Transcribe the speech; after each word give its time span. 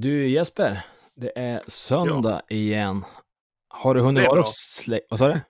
Du 0.00 0.28
Jesper, 0.28 0.80
det 1.16 1.32
är 1.38 1.62
söndag 1.66 2.42
igen. 2.48 3.04
Har 3.68 3.94
du 3.94 4.00
hunnit 4.00 4.28
vara 4.28 4.40
och 4.40 4.48
slä... 4.48 5.00
Vad 5.10 5.18
sa 5.18 5.28
du? 5.28 5.40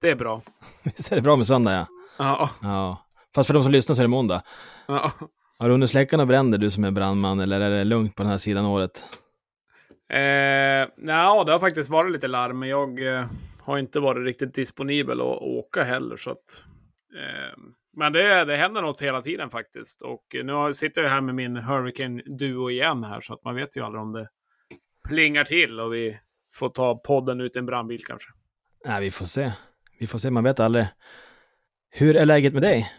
Det 0.00 0.10
är 0.10 0.16
bra. 0.16 0.42
Visst 0.82 1.12
är 1.12 1.16
det 1.16 1.22
bra 1.22 1.36
med 1.36 1.46
söndag 1.46 1.72
ja? 1.72 1.86
Ja. 2.18 2.50
Ja. 2.62 3.06
Fast 3.34 3.46
för 3.46 3.54
de 3.54 3.62
som 3.62 3.72
lyssnar 3.72 3.96
så 3.96 4.00
är 4.00 4.04
det 4.04 4.08
måndag. 4.08 4.42
ja. 4.86 5.12
Har 5.58 5.68
du 5.68 5.74
hunnit 5.74 5.90
släcka 5.90 6.16
några 6.16 6.26
bränder 6.26 6.58
du 6.58 6.70
som 6.70 6.84
är 6.84 6.90
brandman 6.90 7.40
eller 7.40 7.60
är 7.60 7.70
det 7.70 7.84
lugnt 7.84 8.16
på 8.16 8.22
den 8.22 8.30
här 8.30 8.38
sidan 8.38 8.64
året? 8.64 9.04
Eh, 10.08 10.88
nja, 10.96 11.44
det 11.44 11.52
har 11.52 11.58
faktiskt 11.58 11.90
varit 11.90 12.12
lite 12.12 12.28
larm, 12.28 12.58
men 12.58 12.68
jag 12.68 13.16
eh, 13.16 13.26
har 13.60 13.78
inte 13.78 14.00
varit 14.00 14.24
riktigt 14.26 14.54
disponibel 14.54 15.20
att 15.20 15.42
åka 15.42 15.84
heller. 15.84 16.16
Så 16.16 16.30
att, 16.30 16.64
eh, 17.14 17.58
men 18.00 18.12
det, 18.12 18.44
det 18.44 18.56
händer 18.56 18.82
något 18.82 19.02
hela 19.02 19.22
tiden 19.22 19.50
faktiskt. 19.50 20.02
Och 20.02 20.24
nu 20.44 20.72
sitter 20.72 21.02
jag 21.02 21.10
här 21.10 21.20
med 21.20 21.34
min 21.34 21.56
Hurricane 21.56 22.22
Duo 22.26 22.70
igen 22.70 23.04
här, 23.04 23.20
så 23.20 23.34
att 23.34 23.44
man 23.44 23.54
vet 23.54 23.76
ju 23.76 23.84
aldrig 23.84 24.02
om 24.02 24.12
det 24.12 24.28
plingar 25.08 25.44
till 25.44 25.80
och 25.80 25.94
vi 25.94 26.18
får 26.54 26.68
ta 26.68 26.98
podden 26.98 27.40
ut 27.40 27.56
i 27.56 27.58
en 27.58 27.66
brandbil 27.66 28.04
kanske. 28.04 28.28
Nej, 28.84 29.00
vi 29.00 29.10
får 29.10 29.24
se. 29.24 29.52
Vi 29.98 30.06
får 30.06 30.18
se, 30.18 30.30
man 30.30 30.44
vet 30.44 30.60
aldrig. 30.60 30.86
Hur 31.90 32.16
är 32.16 32.26
läget 32.26 32.52
med 32.52 32.62
dig? 32.62 32.92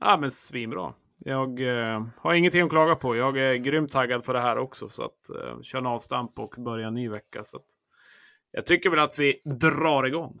Ja, 0.00 0.16
men 0.20 0.30
svinbra. 0.30 0.94
Jag 1.18 1.60
eh, 1.60 2.06
har 2.16 2.34
ingenting 2.34 2.62
att 2.62 2.70
klaga 2.70 2.94
på. 2.94 3.16
Jag 3.16 3.38
är 3.38 3.54
grymt 3.54 3.92
taggad 3.92 4.24
för 4.24 4.32
det 4.32 4.40
här 4.40 4.58
också. 4.58 4.88
Så 4.88 5.04
att 5.04 5.30
eh, 5.30 5.60
köra 5.62 5.80
en 5.80 5.86
avstamp 5.86 6.38
och 6.38 6.54
börja 6.58 6.86
en 6.86 6.94
ny 6.94 7.08
vecka. 7.08 7.44
Så 7.44 7.56
att, 7.56 7.66
jag 8.50 8.66
tycker 8.66 8.90
väl 8.90 8.98
att 8.98 9.18
vi 9.18 9.42
drar 9.44 10.06
igång. 10.06 10.40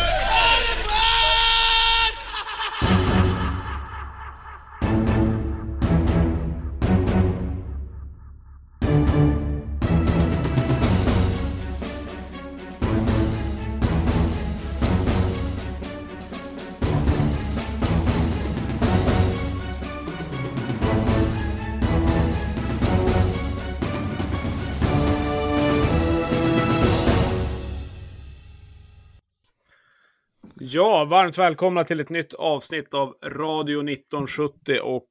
Ja, 30.73 31.05
varmt 31.05 31.37
välkomna 31.37 31.83
till 31.83 31.99
ett 31.99 32.09
nytt 32.09 32.33
avsnitt 32.33 32.93
av 32.93 33.15
Radio 33.25 33.89
1970 33.89 34.79
och 34.83 35.05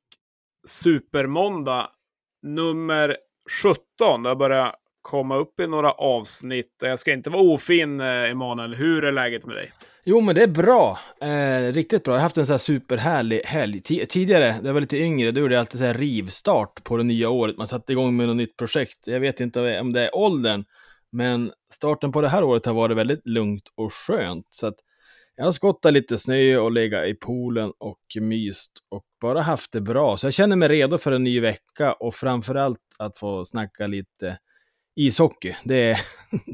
Supermåndag 0.68 1.90
nummer 2.42 3.16
17. 3.62 4.22
Det 4.22 4.28
har 4.28 4.36
börjat 4.36 4.74
komma 5.02 5.36
upp 5.36 5.60
i 5.60 5.66
några 5.66 5.90
avsnitt. 5.90 6.74
Jag 6.82 6.98
ska 6.98 7.12
inte 7.12 7.30
vara 7.30 7.42
ofin, 7.42 8.00
eh, 8.00 8.06
Emanuel. 8.30 8.74
Hur 8.74 9.04
är 9.04 9.12
läget 9.12 9.46
med 9.46 9.56
dig? 9.56 9.72
Jo, 10.04 10.20
men 10.20 10.34
det 10.34 10.42
är 10.42 10.46
bra. 10.48 10.98
Eh, 11.20 11.72
riktigt 11.72 12.04
bra. 12.04 12.12
Jag 12.14 12.18
har 12.18 12.22
haft 12.22 12.38
en 12.38 12.46
så 12.46 12.52
här 12.52 12.58
superhärlig 12.58 13.40
helg. 13.44 13.78
Ti- 13.80 14.06
tidigare, 14.06 14.56
när 14.60 14.66
jag 14.66 14.74
var 14.74 14.80
lite 14.80 14.98
yngre, 14.98 15.30
då 15.30 15.40
gjorde 15.40 15.54
jag 15.54 15.60
alltid 15.60 15.78
så 15.80 15.86
här 15.86 15.94
rivstart 15.94 16.84
på 16.84 16.96
det 16.96 17.04
nya 17.04 17.30
året. 17.30 17.56
Man 17.56 17.66
satte 17.66 17.92
igång 17.92 18.16
med 18.16 18.26
något 18.26 18.36
nytt 18.36 18.56
projekt. 18.56 19.06
Jag 19.06 19.20
vet 19.20 19.40
inte 19.40 19.80
om 19.80 19.92
det 19.92 20.04
är 20.06 20.16
åldern, 20.16 20.64
men 21.12 21.52
starten 21.72 22.12
på 22.12 22.20
det 22.20 22.28
här 22.28 22.44
året 22.44 22.66
har 22.66 22.74
varit 22.74 22.96
väldigt 22.96 23.26
lugnt 23.26 23.64
och 23.76 23.92
skönt. 23.92 24.46
Så 24.50 24.66
att 24.66 24.74
jag 25.40 25.44
har 25.44 25.52
skottat 25.52 25.92
lite 25.92 26.18
snö 26.18 26.56
och 26.58 26.72
legat 26.72 27.06
i 27.06 27.14
poolen 27.14 27.72
och 27.78 28.00
myst 28.20 28.72
och 28.88 29.04
bara 29.20 29.42
haft 29.42 29.72
det 29.72 29.80
bra. 29.80 30.16
Så 30.16 30.26
jag 30.26 30.34
känner 30.34 30.56
mig 30.56 30.68
redo 30.68 30.98
för 30.98 31.12
en 31.12 31.24
ny 31.24 31.40
vecka 31.40 31.92
och 31.92 32.14
framförallt 32.14 32.80
att 32.98 33.18
få 33.18 33.44
snacka 33.44 33.86
lite 33.86 34.38
ishockey. 34.96 35.54
Det, 35.64 35.96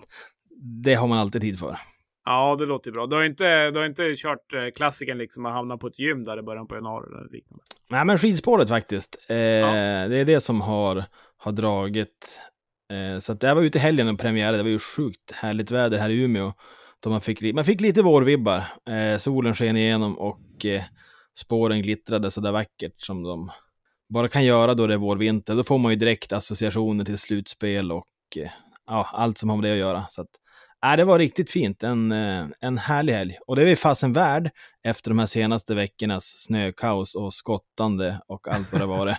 det 0.85 0.95
har 0.95 1.07
man 1.07 1.19
alltid 1.19 1.41
tid 1.41 1.59
för. 1.59 1.79
Ja, 2.25 2.57
det 2.59 2.67
låter 2.67 2.91
bra. 2.91 3.07
Du 3.07 3.17
har 3.17 3.25
inte, 3.25 3.71
du 3.71 3.79
har 3.79 3.87
inte 3.87 4.15
kört 4.17 4.55
eh, 4.55 4.71
klassikern 4.77 5.19
liksom 5.19 5.47
och 5.47 5.53
hamnat 5.53 5.81
på 5.81 5.87
ett 5.87 5.99
gym 5.99 6.25
där 6.25 6.39
i 6.39 6.43
början 6.43 6.67
på 6.67 6.75
januari 6.75 7.07
eller 7.07 7.31
liknande? 7.33 7.65
Nej, 7.89 8.05
men 8.05 8.19
skidspåret 8.19 8.69
faktiskt. 8.69 9.17
Eh, 9.29 9.37
Det 9.37 10.17
är 10.19 10.25
det 10.25 10.41
som 10.41 10.61
har, 10.61 11.05
har 11.37 11.53
dragit. 11.53 12.41
Eh, 12.93 13.19
så 13.19 13.33
att 13.33 13.43
jag 13.43 13.55
var 13.55 13.63
ute 13.63 13.79
i 13.79 13.81
helgen 13.81 14.09
och 14.09 14.19
premiärade. 14.19 14.57
Det 14.57 14.63
var 14.63 14.71
ju 14.71 14.79
sjukt 14.79 15.33
härligt 15.33 15.71
väder 15.71 15.99
här 15.99 16.11
i 16.11 16.23
Umeå. 16.23 16.53
Då 17.07 17.11
man, 17.11 17.21
fick, 17.21 17.55
man 17.55 17.65
fick 17.65 17.81
lite 17.81 18.03
vårvibbar. 18.03 18.65
Eh, 18.91 19.19
solen 19.19 19.55
sken 19.55 19.77
igenom 19.77 20.19
och 20.19 20.67
eh, 20.67 20.83
spåren 21.39 21.83
glittrade 21.83 22.31
så 22.31 22.41
där 22.41 22.53
vackert 22.53 22.93
som 22.97 23.23
de 23.23 23.51
bara 24.09 24.29
kan 24.29 24.45
göra 24.45 24.75
då 24.75 24.87
det 24.87 24.95
är 24.95 24.99
vårvinter. 24.99 25.57
Då 25.57 25.65
får 25.65 25.79
man 25.79 25.93
ju 25.93 25.97
direkt 25.97 26.33
associationer 26.33 27.05
till 27.05 27.19
slutspel 27.19 27.93
och 27.93 28.07
eh, 28.37 28.51
ja, 28.87 29.11
allt 29.13 29.39
som 29.39 29.49
har 29.49 29.57
med 29.57 29.65
det 29.65 29.73
att 29.73 29.79
göra. 29.79 30.07
Så 30.11 30.23
att, 30.23 30.29
äh, 30.87 30.97
det 30.97 31.05
var 31.05 31.19
riktigt 31.19 31.51
fint. 31.51 31.83
En, 31.83 32.13
eh, 32.13 32.47
en 32.61 32.79
härlig 32.79 33.13
helg. 33.13 33.39
Och 33.47 33.57
det 33.57 33.63
är 33.63 33.67
vi 33.67 33.77
fasen 33.77 34.13
värd 34.13 34.51
efter 34.85 35.11
de 35.11 35.19
här 35.19 35.27
senaste 35.27 35.75
veckornas 35.75 36.25
snökaos 36.25 37.15
och 37.15 37.33
skottande 37.33 38.21
och 38.29 38.49
allt 38.49 38.73
vad 38.73 38.81
det 38.81 38.87
var. 38.87 39.07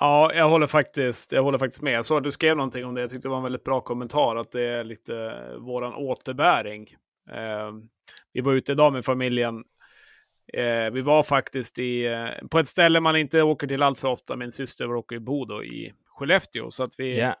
Ja, 0.00 0.32
jag 0.34 0.48
håller 0.48 0.66
faktiskt, 0.66 1.32
jag 1.32 1.42
håller 1.42 1.58
faktiskt 1.58 1.82
med. 1.82 2.00
Att 2.00 2.24
du 2.24 2.30
skrev 2.30 2.56
någonting 2.56 2.84
om 2.84 2.94
det. 2.94 3.00
Jag 3.00 3.10
tyckte 3.10 3.28
det 3.28 3.30
var 3.30 3.36
en 3.36 3.42
väldigt 3.42 3.64
bra 3.64 3.80
kommentar. 3.80 4.36
Att 4.36 4.50
det 4.52 4.62
är 4.62 4.84
lite 4.84 5.16
eh, 5.16 5.56
våran 5.58 5.94
återbäring. 5.94 6.88
Eh, 7.30 7.72
vi 8.32 8.40
var 8.40 8.52
ute 8.52 8.72
idag 8.72 8.92
med 8.92 9.04
familjen. 9.04 9.64
Eh, 10.52 10.90
vi 10.92 11.00
var 11.00 11.22
faktiskt 11.22 11.78
i, 11.78 12.06
eh, 12.06 12.48
på 12.50 12.58
ett 12.58 12.68
ställe 12.68 13.00
man 13.00 13.16
inte 13.16 13.42
åker 13.42 13.66
till 13.66 13.82
allt 13.82 13.98
för 13.98 14.08
ofta. 14.08 14.36
Min 14.36 14.52
syster 14.52 14.86
råkar 14.86 15.16
ju 15.16 15.20
bo 15.20 15.44
då 15.44 15.64
i 15.64 15.92
Skellefteå. 16.06 16.70
Så 16.70 16.82
att 16.82 16.94
vi, 16.98 17.18
Ja. 17.18 17.34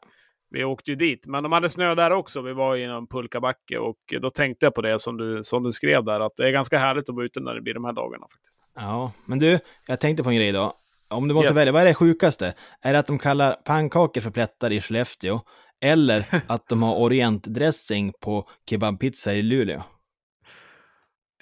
vi 0.50 0.64
åkte 0.64 0.90
ju 0.90 0.96
dit. 0.96 1.26
Men 1.26 1.42
de 1.42 1.52
hade 1.52 1.68
snö 1.68 1.94
där 1.94 2.10
också. 2.10 2.40
Vi 2.42 2.52
var 2.52 2.76
i 2.76 2.84
en 2.84 3.06
pulkabacke. 3.06 3.78
Och 3.78 3.98
då 4.20 4.30
tänkte 4.30 4.66
jag 4.66 4.74
på 4.74 4.82
det 4.82 4.98
som 4.98 5.16
du, 5.16 5.44
som 5.44 5.62
du 5.62 5.72
skrev 5.72 6.04
där. 6.04 6.20
Att 6.20 6.32
det 6.36 6.46
är 6.48 6.50
ganska 6.50 6.78
härligt 6.78 7.08
att 7.08 7.14
vara 7.14 7.24
ute 7.24 7.40
när 7.40 7.54
det 7.54 7.60
blir 7.60 7.74
de 7.74 7.84
här 7.84 7.92
dagarna 7.92 8.26
faktiskt. 8.32 8.60
ja, 8.74 9.12
men 9.26 9.38
du, 9.38 9.58
jag 9.86 10.00
tänkte 10.00 10.22
på 10.22 10.30
en 10.30 10.36
grej 10.36 10.48
idag. 10.48 10.72
Om 11.10 11.28
du 11.28 11.34
måste 11.34 11.48
Yes. 11.48 11.56
välja, 11.56 11.72
vad 11.72 11.82
är 11.82 11.86
det 11.86 11.94
sjukaste? 11.94 12.54
Är 12.80 12.92
det 12.92 12.98
att 12.98 13.06
de 13.06 13.18
kallar 13.18 13.52
pannkakor 13.52 14.20
för 14.20 14.30
plättar 14.30 14.72
i 14.72 14.80
Skellefteå? 14.80 15.40
Eller 15.80 16.24
att 16.46 16.68
de 16.68 16.82
har 16.82 16.94
orientdressing 16.96 18.12
på 18.20 18.48
kebabpizza 18.70 19.34
i 19.34 19.42
Luleå? 19.42 19.82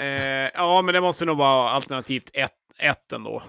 Eh, 0.00 0.50
ja, 0.54 0.82
men 0.82 0.94
det 0.94 1.00
måste 1.00 1.24
nog 1.24 1.36
vara 1.36 1.70
alternativt 1.70 2.30
ett, 2.32 2.52
ett 2.78 3.12
ändå. 3.12 3.42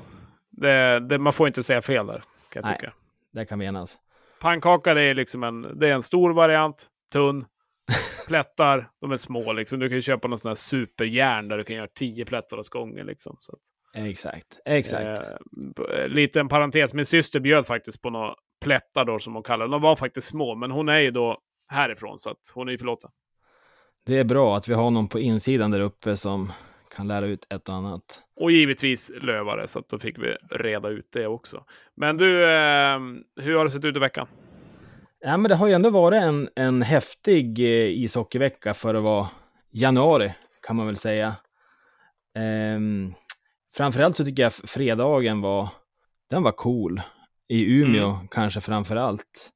Det, 0.52 1.00
det, 1.00 1.18
man 1.20 1.34
får 1.34 1.48
inte 1.48 1.64
säga 1.64 1.82
fel 1.82 2.08
där, 2.08 2.24
kan 2.50 2.62
jag 2.62 2.66
Nej. 2.66 2.76
tycka. 2.80 2.94
Det 3.34 3.46
kan 3.46 3.60
vi 3.60 3.66
enas. 3.66 4.00
Pannkaka, 4.42 4.94
det 4.94 5.02
är 5.02 5.14
liksom 5.14 5.44
en, 5.44 5.80
det 5.80 5.88
är 5.88 5.94
en 5.94 6.04
stor 6.04 6.34
variant, 6.34 6.88
tunn. 7.12 7.46
Plättar, 8.28 8.90
de 9.02 9.12
är 9.12 9.18
små 9.18 9.54
liksom. 9.54 9.80
Du 9.80 9.88
kan 9.90 9.96
ju 9.96 10.02
köpa 10.02 10.28
någon 10.28 10.40
sån 10.40 10.50
här 10.50 10.56
superjärn 10.56 11.48
där 11.48 11.58
du 11.58 11.64
kan 11.64 11.76
göra 11.76 11.88
tio 11.96 12.26
plättar 12.26 12.58
åt 12.58 12.70
gången 12.70 13.06
liksom. 13.06 13.38
Så 13.40 13.52
att, 13.54 13.60
Exakt, 13.94 14.60
exakt. 14.66 15.04
eh, 15.04 15.38
b- 15.76 16.08
liten 16.08 16.48
parentes, 16.48 16.94
min 16.94 17.06
syster 17.06 17.40
bjöd 17.40 17.66
faktiskt 17.66 18.02
på 18.02 18.10
några 18.10 18.34
plättar 18.62 19.06
då 19.06 19.20
som 19.20 19.34
hon 19.34 19.44
kallar 19.44 19.66
det. 19.66 19.72
De 19.72 19.82
var 19.82 19.96
faktiskt 19.96 20.28
små, 20.28 20.56
men 20.56 20.72
hon 20.72 20.90
är 20.90 21.00
ju 21.00 21.12
då 21.12 21.38
härifrån 21.68 22.20
så 22.20 22.30
att 22.30 22.38
hon 22.54 22.68
är 22.68 22.72
ju 22.72 22.78
förlåten. 22.78 23.10
Det 24.06 24.18
är 24.20 24.24
bra 24.24 24.58
att 24.58 24.68
vi 24.68 24.74
har 24.74 24.92
någon 24.92 25.08
på 25.08 25.20
insidan 25.20 25.72
där 25.72 25.80
uppe 25.80 26.18
som 26.18 26.52
kan 26.96 27.08
lära 27.08 27.26
ut 27.28 27.54
ett 27.54 27.70
och 27.70 27.76
annat. 27.76 28.24
Och 28.36 28.52
givetvis 28.52 29.12
lövare, 29.22 29.68
så 29.68 29.80
att 29.80 29.90
då 29.90 30.00
fick 30.00 30.18
vi 30.18 30.36
reda 30.52 30.90
ut 30.90 31.08
det 31.14 31.28
också. 31.28 31.64
Men 31.96 32.18
du, 32.18 32.44
eh, 32.44 33.00
hur 33.42 33.56
har 33.58 33.64
det 33.66 33.72
sett 33.72 33.86
ut 33.86 33.96
i 33.96 34.00
veckan? 34.00 34.28
Ja, 35.20 35.38
men 35.38 35.50
det 35.50 35.56
har 35.56 35.68
ju 35.68 35.74
ändå 35.74 35.90
varit 35.90 36.22
en, 36.24 36.50
en 36.56 36.82
häftig 36.82 37.60
eh, 37.60 37.86
ishockeyvecka 38.04 38.74
för 38.74 38.96
att 38.96 39.04
vara 39.04 39.28
januari, 39.72 40.34
kan 40.68 40.76
man 40.76 40.86
väl 40.86 40.96
säga. 40.98 41.36
Ehm, 42.38 43.14
framförallt 43.80 44.18
så 44.18 44.26
tycker 44.26 44.44
jag 44.44 44.54
fredagen 44.54 45.42
var, 45.42 45.70
den 46.30 46.44
var 46.44 46.52
cool. 46.52 47.02
I 47.48 47.82
Umeå 47.82 48.18
kanske 48.32 48.62
framför 48.62 48.96
allt. 48.96 49.50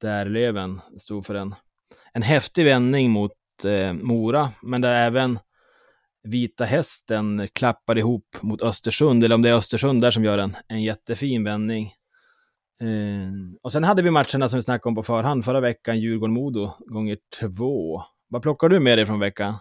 Där 0.00 0.26
Löven 0.26 0.80
stod 0.98 1.26
för 1.26 1.34
en, 1.34 1.54
en 2.12 2.22
häftig 2.22 2.64
vändning 2.64 3.10
mot 3.10 3.32
eh, 3.64 3.92
Mora, 3.92 4.48
men 4.62 4.80
där 4.80 4.92
även 4.94 5.38
Vita 6.22 6.64
Hästen 6.64 7.48
klappar 7.52 7.98
ihop 7.98 8.36
mot 8.40 8.62
Östersund, 8.62 9.24
eller 9.24 9.34
om 9.34 9.42
det 9.42 9.48
är 9.48 9.54
Östersund 9.54 10.02
där 10.02 10.10
som 10.10 10.24
gör 10.24 10.38
en, 10.38 10.56
en 10.68 10.82
jättefin 10.82 11.44
vändning. 11.44 11.92
Eh, 12.82 13.58
och 13.62 13.72
sen 13.72 13.84
hade 13.84 14.02
vi 14.02 14.10
matcherna 14.10 14.48
som 14.48 14.58
vi 14.58 14.62
snackade 14.62 14.88
om 14.88 14.94
på 14.94 15.02
förhand 15.02 15.44
förra 15.44 15.60
veckan, 15.60 16.00
Djurgården-Modo 16.00 16.72
gånger 16.78 17.18
två. 17.40 18.02
Vad 18.28 18.42
plockar 18.42 18.68
du 18.68 18.80
med 18.80 18.98
dig 18.98 19.06
från 19.06 19.20
veckan? 19.20 19.54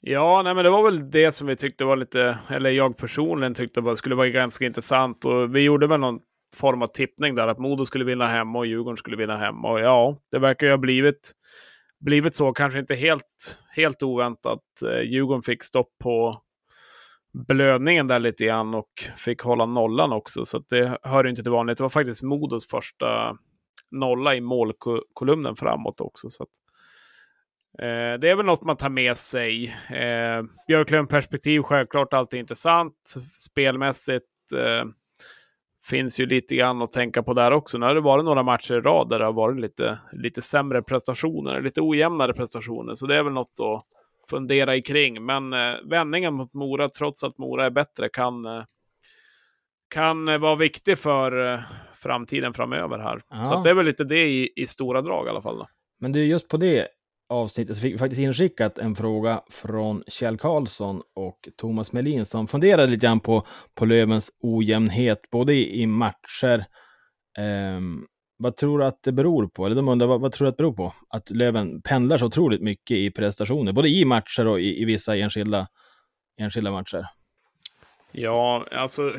Ja, 0.00 0.42
nej, 0.42 0.54
men 0.54 0.64
det 0.64 0.70
var 0.70 0.82
väl 0.82 1.10
det 1.10 1.32
som 1.32 1.46
vi 1.46 1.56
tyckte 1.56 1.84
var 1.84 1.96
lite, 1.96 2.38
eller 2.50 2.70
jag 2.70 2.96
personligen 2.96 3.54
tyckte 3.54 3.80
var, 3.80 3.94
skulle 3.94 4.14
vara 4.14 4.28
ganska 4.28 4.66
intressant. 4.66 5.24
Och 5.24 5.54
vi 5.54 5.60
gjorde 5.60 5.86
väl 5.86 6.00
någon 6.00 6.20
form 6.56 6.82
av 6.82 6.86
tippning 6.86 7.34
där, 7.34 7.48
att 7.48 7.58
Modo 7.58 7.84
skulle 7.84 8.04
vinna 8.04 8.26
hemma 8.26 8.58
och 8.58 8.66
Djurgården 8.66 8.96
skulle 8.96 9.16
vinna 9.16 9.36
hemma. 9.36 9.70
Och 9.70 9.80
ja, 9.80 10.18
det 10.30 10.38
verkar 10.38 10.66
ju 10.66 10.72
ha 10.72 10.78
blivit 10.78 11.32
blivit 12.00 12.34
så, 12.34 12.52
kanske 12.52 12.78
inte 12.78 12.94
helt, 12.94 13.58
helt 13.76 14.02
oväntat. 14.02 14.62
Eh, 14.86 15.00
Djurgården 15.00 15.42
fick 15.42 15.62
stopp 15.62 15.88
på 16.02 16.42
blödningen 17.48 18.06
där 18.06 18.18
lite 18.18 18.44
grann 18.44 18.74
och 18.74 18.90
fick 19.16 19.42
hålla 19.42 19.66
nollan 19.66 20.12
också, 20.12 20.44
så 20.44 20.58
det 20.58 20.98
hör 21.02 21.26
inte 21.26 21.42
till 21.42 21.52
vanligt. 21.52 21.78
Det 21.78 21.84
var 21.84 21.88
faktiskt 21.88 22.22
Modos 22.22 22.68
första 22.68 23.36
nolla 23.90 24.34
i 24.34 24.40
målkolumnen 24.40 25.56
framåt 25.56 26.00
också. 26.00 26.30
Så 26.30 26.42
att, 26.42 26.48
eh, 27.78 28.18
det 28.20 28.28
är 28.28 28.36
väl 28.36 28.46
något 28.46 28.62
man 28.62 28.76
tar 28.76 28.88
med 28.88 29.16
sig. 29.16 29.76
Eh, 29.90 30.42
Björklund-perspektiv, 30.68 31.62
självklart 31.62 32.12
alltid 32.12 32.40
intressant. 32.40 33.14
Spelmässigt 33.38 34.24
eh, 34.56 34.84
finns 35.86 36.20
ju 36.20 36.26
lite 36.26 36.56
grann 36.56 36.82
att 36.82 36.90
tänka 36.90 37.22
på 37.22 37.34
där 37.34 37.52
också. 37.52 37.78
Nu 37.78 37.86
har 37.86 37.94
det 37.94 38.00
varit 38.00 38.24
några 38.24 38.42
matcher 38.42 38.74
i 38.74 38.80
rad 38.80 39.08
där 39.08 39.18
det 39.18 39.24
har 39.24 39.32
varit 39.32 39.60
lite, 39.60 39.98
lite 40.12 40.42
sämre 40.42 40.82
prestationer, 40.82 41.60
lite 41.60 41.80
ojämnare 41.80 42.32
prestationer, 42.32 42.94
så 42.94 43.06
det 43.06 43.16
är 43.16 43.22
väl 43.22 43.32
något 43.32 43.60
att 43.60 43.82
fundera 44.30 44.76
i 44.76 44.82
kring. 44.82 45.26
Men 45.26 45.52
eh, 45.52 45.74
vändningen 45.84 46.34
mot 46.34 46.54
Mora, 46.54 46.88
trots 46.88 47.24
att 47.24 47.38
Mora 47.38 47.66
är 47.66 47.70
bättre, 47.70 48.08
kan, 48.08 48.46
eh, 48.46 48.64
kan 49.94 50.40
vara 50.40 50.56
viktig 50.56 50.98
för 50.98 51.52
eh, 51.52 51.60
framtiden 51.94 52.54
framöver 52.54 52.98
här. 52.98 53.22
Ja. 53.30 53.46
Så 53.46 53.62
det 53.62 53.70
är 53.70 53.74
väl 53.74 53.86
lite 53.86 54.04
det 54.04 54.26
i, 54.26 54.52
i 54.56 54.66
stora 54.66 55.02
drag 55.02 55.26
i 55.26 55.30
alla 55.30 55.42
fall. 55.42 55.58
Då. 55.58 55.68
Men 56.00 56.12
du, 56.12 56.24
just 56.24 56.48
på 56.48 56.56
det 56.56 56.88
avsnittet 57.30 57.76
så 57.76 57.82
fick 57.82 57.94
vi 57.94 57.98
faktiskt 57.98 58.20
inskickat 58.20 58.78
en 58.78 58.94
fråga 58.96 59.42
från 59.50 60.02
Kjell 60.08 60.38
Karlsson 60.38 61.02
och 61.14 61.48
Thomas 61.56 61.92
Melin 61.92 62.24
som 62.24 62.48
funderade 62.48 62.86
lite 62.86 63.06
grann 63.06 63.20
på, 63.20 63.46
på 63.74 63.84
Lövens 63.84 64.30
ojämnhet, 64.40 65.18
både 65.30 65.54
i, 65.54 65.82
i 65.82 65.86
matcher. 65.86 66.64
ehm, 67.38 68.06
vad 68.42 68.56
tror 68.56 68.78
du 68.78 68.84
att 68.84 69.02
det 69.02 69.12
beror 69.12 69.46
på? 69.48 69.66
Eller 69.66 69.76
de 69.76 69.88
undrar, 69.88 70.06
vad, 70.06 70.20
vad 70.20 70.32
tror 70.32 70.44
du 70.44 70.48
att 70.48 70.56
det 70.56 70.62
beror 70.62 70.72
på? 70.72 70.94
Att 71.08 71.30
Löven 71.30 71.82
pendlar 71.82 72.18
så 72.18 72.26
otroligt 72.26 72.62
mycket 72.62 72.96
i 72.96 73.10
prestationer, 73.10 73.72
både 73.72 73.88
i 73.88 74.04
matcher 74.04 74.46
och 74.46 74.60
i, 74.60 74.82
i 74.82 74.84
vissa 74.84 75.16
enskilda, 75.16 75.66
enskilda 76.40 76.70
matcher. 76.70 77.04
Ja, 78.12 78.66
alltså... 78.72 79.12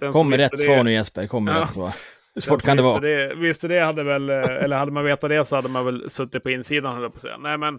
Den 0.00 0.12
Kommer 0.12 0.36
visste 0.36 0.44
rätt 0.56 0.60
det- 0.60 0.74
svar 0.74 0.82
nu 0.84 0.92
Jesper, 0.92 1.26
kommer 1.26 1.52
Ja. 1.54 1.60
rätt 1.60 1.72
svar. 1.72 1.90
Hur 2.34 2.40
svårt 2.40 2.62
kan 2.62 2.76
det 2.76 2.82
vara? 2.82 3.00
Det, 3.00 3.34
visste 3.34 3.68
det 3.68 3.80
hade 3.80 4.02
väl, 4.02 4.30
eh, 4.30 4.36
eller 4.36 4.76
hade 4.76 4.92
man 4.92 5.04
vetat 5.04 5.30
det 5.30 5.44
så 5.44 5.56
hade 5.56 5.68
man 5.68 5.84
väl 5.84 6.10
suttit 6.10 6.42
på 6.42 6.50
insidan, 6.50 6.94
höll 6.94 7.10
på 7.10 7.14
att 7.14 7.20
säga. 7.20 7.38
Nej, 7.38 7.58
men 7.58 7.74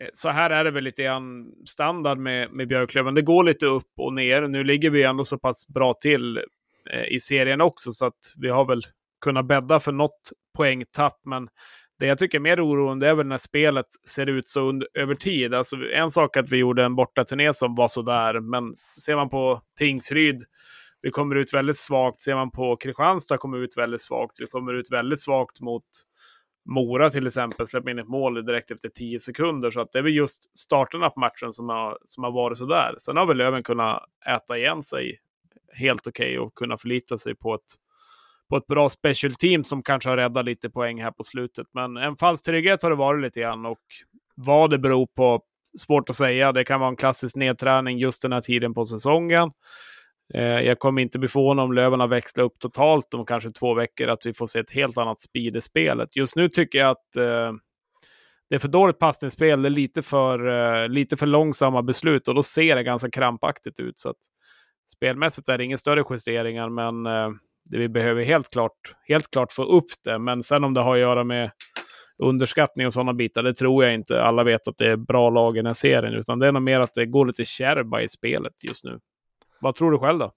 eh, 0.00 0.08
så 0.12 0.28
här 0.28 0.50
är 0.50 0.64
det 0.64 0.70
väl 0.70 0.84
lite 0.84 1.02
grann 1.02 1.46
standard 1.68 2.18
med, 2.18 2.52
med 2.52 2.68
Björklöven. 2.68 3.14
Det 3.14 3.22
går 3.22 3.44
lite 3.44 3.66
upp 3.66 3.92
och 3.96 4.12
ner. 4.12 4.42
Nu 4.42 4.64
ligger 4.64 4.90
vi 4.90 5.02
ändå 5.02 5.24
så 5.24 5.38
pass 5.38 5.68
bra 5.68 5.94
till 5.94 6.36
eh, 6.90 7.04
i 7.08 7.20
serien 7.20 7.60
också, 7.60 7.92
så 7.92 8.06
att 8.06 8.34
vi 8.36 8.48
har 8.48 8.64
väl 8.64 8.82
kunnat 9.20 9.46
bädda 9.46 9.80
för 9.80 9.92
något 9.92 10.32
poängtapp. 10.56 11.20
Men 11.24 11.48
det 11.98 12.06
jag 12.06 12.18
tycker 12.18 12.38
är 12.38 12.42
mer 12.42 12.66
oroande 12.66 13.08
är 13.08 13.14
väl 13.14 13.26
när 13.26 13.38
spelet 13.38 13.86
ser 14.08 14.26
ut 14.26 14.48
så 14.48 14.60
under, 14.60 14.88
över 14.94 15.14
tid. 15.14 15.54
Alltså, 15.54 15.76
en 15.94 16.10
sak 16.10 16.36
att 16.36 16.52
vi 16.52 16.56
gjorde 16.56 16.84
en 16.84 16.96
bortaturné 16.96 17.54
som 17.54 17.74
var 17.74 17.88
sådär, 17.88 18.40
men 18.40 18.74
ser 19.04 19.16
man 19.16 19.28
på 19.28 19.60
Tingsryd 19.78 20.44
vi 21.02 21.10
kommer 21.10 21.36
ut 21.36 21.54
väldigt 21.54 21.76
svagt. 21.76 22.20
Ser 22.20 22.34
man 22.34 22.50
på 22.50 22.76
Kristianstad 22.76 23.38
kommer 23.38 23.58
ut 23.58 23.76
väldigt 23.76 24.02
svagt. 24.02 24.40
Vi 24.40 24.46
kommer 24.46 24.74
ut 24.74 24.92
väldigt 24.92 25.20
svagt 25.20 25.60
mot 25.60 25.84
Mora 26.68 27.10
till 27.10 27.26
exempel. 27.26 27.66
Släpper 27.66 27.90
in 27.90 27.98
ett 27.98 28.08
mål 28.08 28.46
direkt 28.46 28.70
efter 28.70 28.88
10 28.88 29.18
sekunder. 29.18 29.70
Så 29.70 29.80
att 29.80 29.92
det 29.92 29.98
är 29.98 30.02
väl 30.02 30.14
just 30.14 30.58
starterna 30.58 31.10
på 31.10 31.20
matchen 31.20 31.52
som 31.52 31.68
har, 31.68 31.98
som 32.04 32.24
har 32.24 32.32
varit 32.32 32.58
sådär. 32.58 32.94
Sen 32.98 33.16
har 33.16 33.26
väl 33.26 33.36
Löven 33.36 33.62
kunnat 33.62 34.04
äta 34.26 34.58
igen 34.58 34.82
sig 34.82 35.18
helt 35.72 36.06
okej 36.06 36.38
och 36.38 36.54
kunna 36.54 36.78
förlita 36.78 37.18
sig 37.18 37.34
på 37.34 37.54
ett, 37.54 37.60
på 38.48 38.56
ett 38.56 38.66
bra 38.66 38.88
special 38.88 39.34
team 39.34 39.64
som 39.64 39.82
kanske 39.82 40.10
har 40.10 40.16
räddat 40.16 40.44
lite 40.44 40.70
poäng 40.70 41.02
här 41.02 41.10
på 41.10 41.22
slutet. 41.22 41.66
Men 41.74 41.96
en 41.96 42.16
falsk 42.16 42.44
trygghet 42.44 42.82
har 42.82 42.90
det 42.90 42.96
varit 42.96 43.22
lite 43.22 43.40
grann 43.40 43.66
och 43.66 43.78
vad 44.34 44.70
det 44.70 44.78
beror 44.78 45.06
på, 45.06 45.42
svårt 45.78 46.10
att 46.10 46.16
säga. 46.16 46.52
Det 46.52 46.64
kan 46.64 46.80
vara 46.80 46.90
en 46.90 46.96
klassisk 46.96 47.36
nedträning 47.36 47.98
just 47.98 48.22
den 48.22 48.32
här 48.32 48.40
tiden 48.40 48.74
på 48.74 48.84
säsongen. 48.84 49.50
Eh, 50.34 50.42
Jag 50.60 50.78
kommer 50.78 51.02
inte 51.02 51.18
bli 51.18 51.28
förvånad 51.28 51.64
om 51.64 51.72
Löven 51.72 52.00
har 52.00 52.08
växlat 52.08 52.44
upp 52.44 52.58
totalt 52.58 53.14
om 53.14 53.24
kanske 53.24 53.50
två 53.50 53.74
veckor, 53.74 54.08
att 54.08 54.26
vi 54.26 54.34
får 54.34 54.46
se 54.46 54.58
ett 54.58 54.72
helt 54.72 54.98
annat 54.98 55.18
speed 55.18 55.56
i 55.56 55.60
spelet. 55.60 56.16
Just 56.16 56.36
nu 56.36 56.48
tycker 56.48 56.78
jag 56.78 56.90
att 56.90 57.16
eh, 57.16 57.52
det 58.48 58.54
är 58.54 58.58
för 58.58 58.68
dåligt 58.68 58.98
passningsspel, 58.98 59.62
det 59.62 59.68
är 59.68 59.70
lite 59.70 60.02
för, 60.02 60.48
eh, 60.48 60.88
lite 60.88 61.16
för 61.16 61.26
långsamma 61.26 61.82
beslut 61.82 62.28
och 62.28 62.34
då 62.34 62.42
ser 62.42 62.76
det 62.76 62.82
ganska 62.82 63.10
krampaktigt 63.10 63.80
ut. 63.80 63.98
Så 63.98 64.10
att 64.10 64.16
spelmässigt 64.96 65.48
är 65.48 65.58
det 65.58 65.64
inga 65.64 65.76
större 65.76 66.04
justeringar, 66.10 66.68
men 66.68 67.06
eh, 67.06 67.30
det 67.70 67.78
vi 67.78 67.88
behöver 67.88 68.24
helt 68.24 68.50
klart, 68.50 68.94
helt 69.08 69.30
klart 69.30 69.52
få 69.52 69.64
upp 69.64 69.90
det. 70.04 70.18
Men 70.18 70.42
sen 70.42 70.64
om 70.64 70.74
det 70.74 70.80
har 70.80 70.94
att 70.94 71.00
göra 71.00 71.24
med 71.24 71.50
underskattning 72.22 72.86
och 72.86 72.92
sådana 72.92 73.14
bitar, 73.14 73.42
det 73.42 73.54
tror 73.54 73.84
jag 73.84 73.94
inte. 73.94 74.22
Alla 74.22 74.44
vet 74.44 74.68
att 74.68 74.78
det 74.78 74.90
är 74.90 74.96
bra 74.96 75.30
lag 75.30 75.56
i 75.56 75.58
den 75.58 75.66
här 75.66 75.74
serien, 75.74 76.14
utan 76.14 76.38
det 76.38 76.46
är 76.46 76.52
nog 76.52 76.62
mer 76.62 76.80
att 76.80 76.94
det 76.94 77.06
går 77.06 77.26
lite 77.26 77.44
kärva 77.44 78.02
i 78.02 78.08
spelet 78.08 78.64
just 78.64 78.84
nu. 78.84 78.98
Vad 79.60 79.74
tror 79.74 79.90
du 79.90 79.98
själv 79.98 80.18
då? 80.18 80.32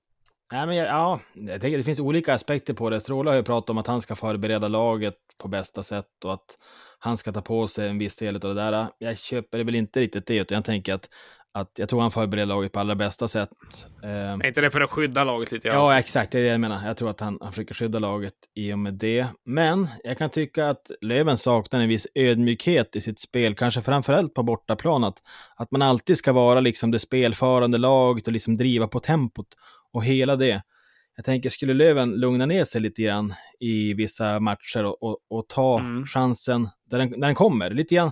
Nej, 0.52 0.68
men 0.68 0.75
jag, 0.75 0.88
ja, 0.88 1.20
jag 1.34 1.62
tänker 1.62 1.78
det 1.78 1.84
finns 1.84 2.00
olika 2.00 2.34
aspekter 2.34 2.74
på 2.74 2.90
det. 2.90 3.00
Stråle 3.02 3.30
har 3.30 3.36
ju 3.36 3.44
pratat 3.44 3.70
om 3.70 3.78
att 3.78 3.88
han 3.88 4.02
ska 4.02 4.16
förbereda 4.16 4.68
laget 4.68 5.16
på 5.38 5.48
bästa 5.48 5.84
sätt 5.84 6.25
och 6.25 6.34
att 6.34 6.58
han 7.00 7.18
ska 7.18 7.31
ta 7.31 7.42
på 7.42 7.68
sig 7.68 7.90
en 7.90 7.98
viss 7.98 8.16
del 8.16 8.36
av 8.36 8.42
det 8.42 8.54
där. 8.54 8.88
Jag 8.98 9.18
köper 9.18 9.58
det 9.58 9.64
väl 9.64 9.75
inte 9.75 10.00
riktigt 10.00 10.28
det, 10.28 10.38
utan 10.38 10.56
jag 10.56 10.66
tänker 10.66 10.94
att, 10.94 11.10
att 11.56 11.72
jag 11.76 11.90
tror 11.90 12.02
han 12.02 12.12
förbereder 12.12 12.46
laget 12.46 12.72
på 12.72 12.80
allra 12.80 12.96
bästa 12.96 13.28
sätt. 13.28 13.50
Eh, 14.04 14.10
Är 14.10 14.46
inte 14.48 14.62
det 14.62 14.72
för 14.72 14.82
att 14.82 14.90
skydda 14.90 15.24
laget 15.24 15.52
lite? 15.52 15.68
Ja, 15.68 16.00
exakt. 16.00 16.32
Det 16.32 16.40
är 16.40 16.44
det 16.44 16.50
jag 16.50 16.60
menar. 16.60 16.80
Jag 16.86 16.98
tror 16.98 17.10
att 17.10 17.20
han, 17.20 17.38
han 17.42 17.52
försöker 17.52 17.74
skydda 17.76 18.00
laget 18.00 18.34
i 18.56 18.74
och 18.74 18.80
med 18.80 18.94
det. 18.94 19.28
Men 19.46 19.88
jag 20.04 20.18
kan 20.18 20.30
tycka 20.30 20.70
att 20.70 20.92
Löven 21.02 21.38
saknar 21.38 21.82
en 21.82 21.90
viss 21.90 22.08
ödmjukhet 22.16 22.96
i 22.96 23.02
sitt 23.02 23.20
spel, 23.20 23.56
kanske 23.56 23.82
framförallt 23.82 24.34
på 24.34 24.44
bortaplan. 24.44 25.04
Att, 25.04 25.18
att 25.56 25.72
man 25.72 25.82
alltid 25.82 26.18
ska 26.18 26.34
vara 26.34 26.60
liksom 26.60 26.92
det 26.92 27.00
spelförande 27.00 27.78
laget 27.78 28.28
och 28.28 28.34
liksom 28.34 28.58
driva 28.58 28.88
på 28.88 29.00
tempot 29.00 29.48
och 29.94 30.06
hela 30.06 30.36
det. 30.36 30.62
Jag 31.16 31.26
tänker, 31.26 31.50
skulle 31.50 31.74
Löven 31.74 32.12
lugna 32.12 32.46
ner 32.46 32.64
sig 32.64 32.82
lite 32.82 33.02
grann 33.02 33.34
i 33.60 33.94
vissa 33.94 34.40
matcher 34.40 34.84
och, 34.86 35.04
och, 35.04 35.18
och 35.30 35.48
ta 35.50 35.80
Mm. 35.80 36.06
chansen 36.06 36.70
där 36.90 36.98
den, 36.98 37.12
där 37.12 37.18
den 37.28 37.36
kommer, 37.36 37.70
lite 37.70 37.96
grann. 37.96 38.12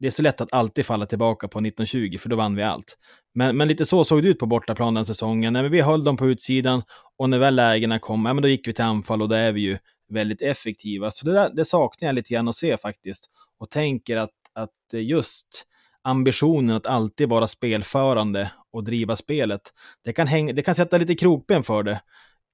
Det 0.00 0.06
är 0.06 0.10
så 0.10 0.22
lätt 0.22 0.40
att 0.40 0.52
alltid 0.52 0.86
falla 0.86 1.06
tillbaka 1.06 1.48
på 1.48 1.58
1920, 1.58 2.18
för 2.18 2.28
då 2.28 2.36
vann 2.36 2.56
vi 2.56 2.62
allt. 2.62 2.98
Men, 3.34 3.56
men 3.56 3.68
lite 3.68 3.86
så 3.86 4.04
såg 4.04 4.22
det 4.22 4.28
ut 4.28 4.38
på 4.38 4.46
bortaplan 4.46 4.94
den 4.94 5.04
säsongen. 5.04 5.52
När 5.52 5.68
vi 5.68 5.80
höll 5.80 6.04
dem 6.04 6.16
på 6.16 6.26
utsidan 6.26 6.82
och 7.18 7.30
när 7.30 7.38
väl 7.38 7.54
lägena 7.54 7.98
kom, 7.98 8.26
ja, 8.26 8.34
men 8.34 8.42
då 8.42 8.48
gick 8.48 8.68
vi 8.68 8.72
till 8.72 8.84
anfall 8.84 9.22
och 9.22 9.28
då 9.28 9.34
är 9.34 9.52
vi 9.52 9.60
ju 9.60 9.78
väldigt 10.08 10.42
effektiva. 10.42 11.10
Så 11.10 11.26
det, 11.26 11.32
där, 11.32 11.50
det 11.54 11.64
saknar 11.64 12.08
jag 12.08 12.14
lite 12.14 12.34
grann 12.34 12.48
att 12.48 12.56
se 12.56 12.76
faktiskt. 12.76 13.30
Och 13.58 13.70
tänker 13.70 14.16
att, 14.16 14.30
att 14.54 15.00
just 15.00 15.66
ambitionen 16.02 16.76
att 16.76 16.86
alltid 16.86 17.28
vara 17.28 17.48
spelförande 17.48 18.50
och 18.72 18.84
driva 18.84 19.16
spelet, 19.16 19.60
det 20.04 20.12
kan, 20.12 20.26
hänga, 20.26 20.52
det 20.52 20.62
kan 20.62 20.74
sätta 20.74 20.98
lite 20.98 21.14
krokben 21.14 21.62
för 21.62 21.82
det. 21.82 22.00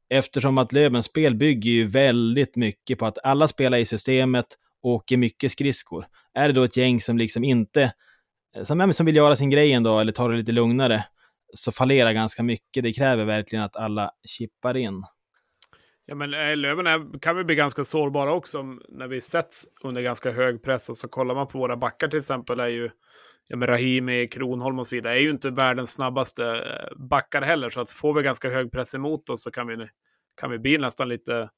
Eftersom 0.09 0.59
att 0.59 0.73
Lövens 0.73 1.07
spel 1.07 1.35
bygger 1.35 1.71
ju 1.71 1.85
väldigt 1.85 2.57
mycket 2.57 2.99
på 2.99 3.07
att 3.07 3.19
alla 3.25 3.49
spelar 3.49 3.79
i 3.79 3.85
systemet 3.85 4.47
och 4.83 4.91
åker 4.91 5.17
mycket 5.17 5.53
skridskor. 5.53 6.07
Är 6.37 6.49
det 6.49 6.55
då 6.55 6.65
ett 6.65 6.77
gäng 6.77 7.01
som 7.01 7.19
liksom 7.19 7.45
inte, 7.45 7.93
eh, 8.57 8.63
som, 8.63 8.93
som 8.93 9.07
vill 9.07 9.17
göra 9.17 9.37
sin 9.37 9.51
grej 9.51 9.73
ändå 9.73 9.99
eller 9.99 10.13
ta 10.13 10.29
det 10.29 10.37
lite 10.37 10.53
lugnare, 10.53 11.05
så 11.55 11.73
fallerar 11.73 12.13
ganska 12.13 12.43
mycket. 12.43 12.83
Det 12.83 12.93
kräver 12.93 13.25
verkligen 13.25 13.65
att 13.65 13.77
alla 13.77 14.11
chippar 14.25 14.77
in. 14.77 15.03
Ja, 16.07 16.15
men 16.15 16.35
eh, 16.35 16.57
Löven 16.57 16.87
är, 16.87 17.19
kan 17.21 17.37
vi 17.37 17.45
bli 17.45 17.55
ganska 17.55 17.85
sårbara 17.85 18.33
också 18.33 18.63
när 18.89 19.09
vi 19.09 19.21
sätts 19.21 19.65
under 19.83 20.03
ganska 20.03 20.33
hög 20.33 20.63
press. 20.63 20.89
Och 20.89 20.97
så 20.97 21.09
kollar 21.09 21.35
man 21.35 21.49
på 21.49 21.59
våra 21.59 21.77
backar 21.77 22.09
till 22.09 22.19
exempel, 22.19 22.61
är 22.61 22.69
ju 22.69 22.91
ja, 23.49 23.57
men 23.57 23.69
Rahimi, 23.69 24.29
Kronholm 24.29 24.79
och 24.79 24.87
så 24.87 24.95
vidare, 24.95 25.19
är 25.19 25.21
ju 25.21 25.31
inte 25.31 25.51
världens 25.51 25.93
snabbaste 25.93 26.45
eh, 26.47 26.97
backar 26.97 27.43
heller. 27.43 27.71
Så 27.71 27.81
att 27.81 27.91
får 27.91 28.15
vi 28.15 28.23
ganska 28.23 28.51
hög 28.51 28.73
press 28.73 28.95
emot 28.95 29.29
oss 29.31 29.43
så 29.43 29.51
kan 29.51 29.67
vi, 29.67 29.89
kan 30.41 30.51
vi 30.51 30.59
bli 30.59 30.79
nästan 30.79 31.09
lite, 31.09 31.49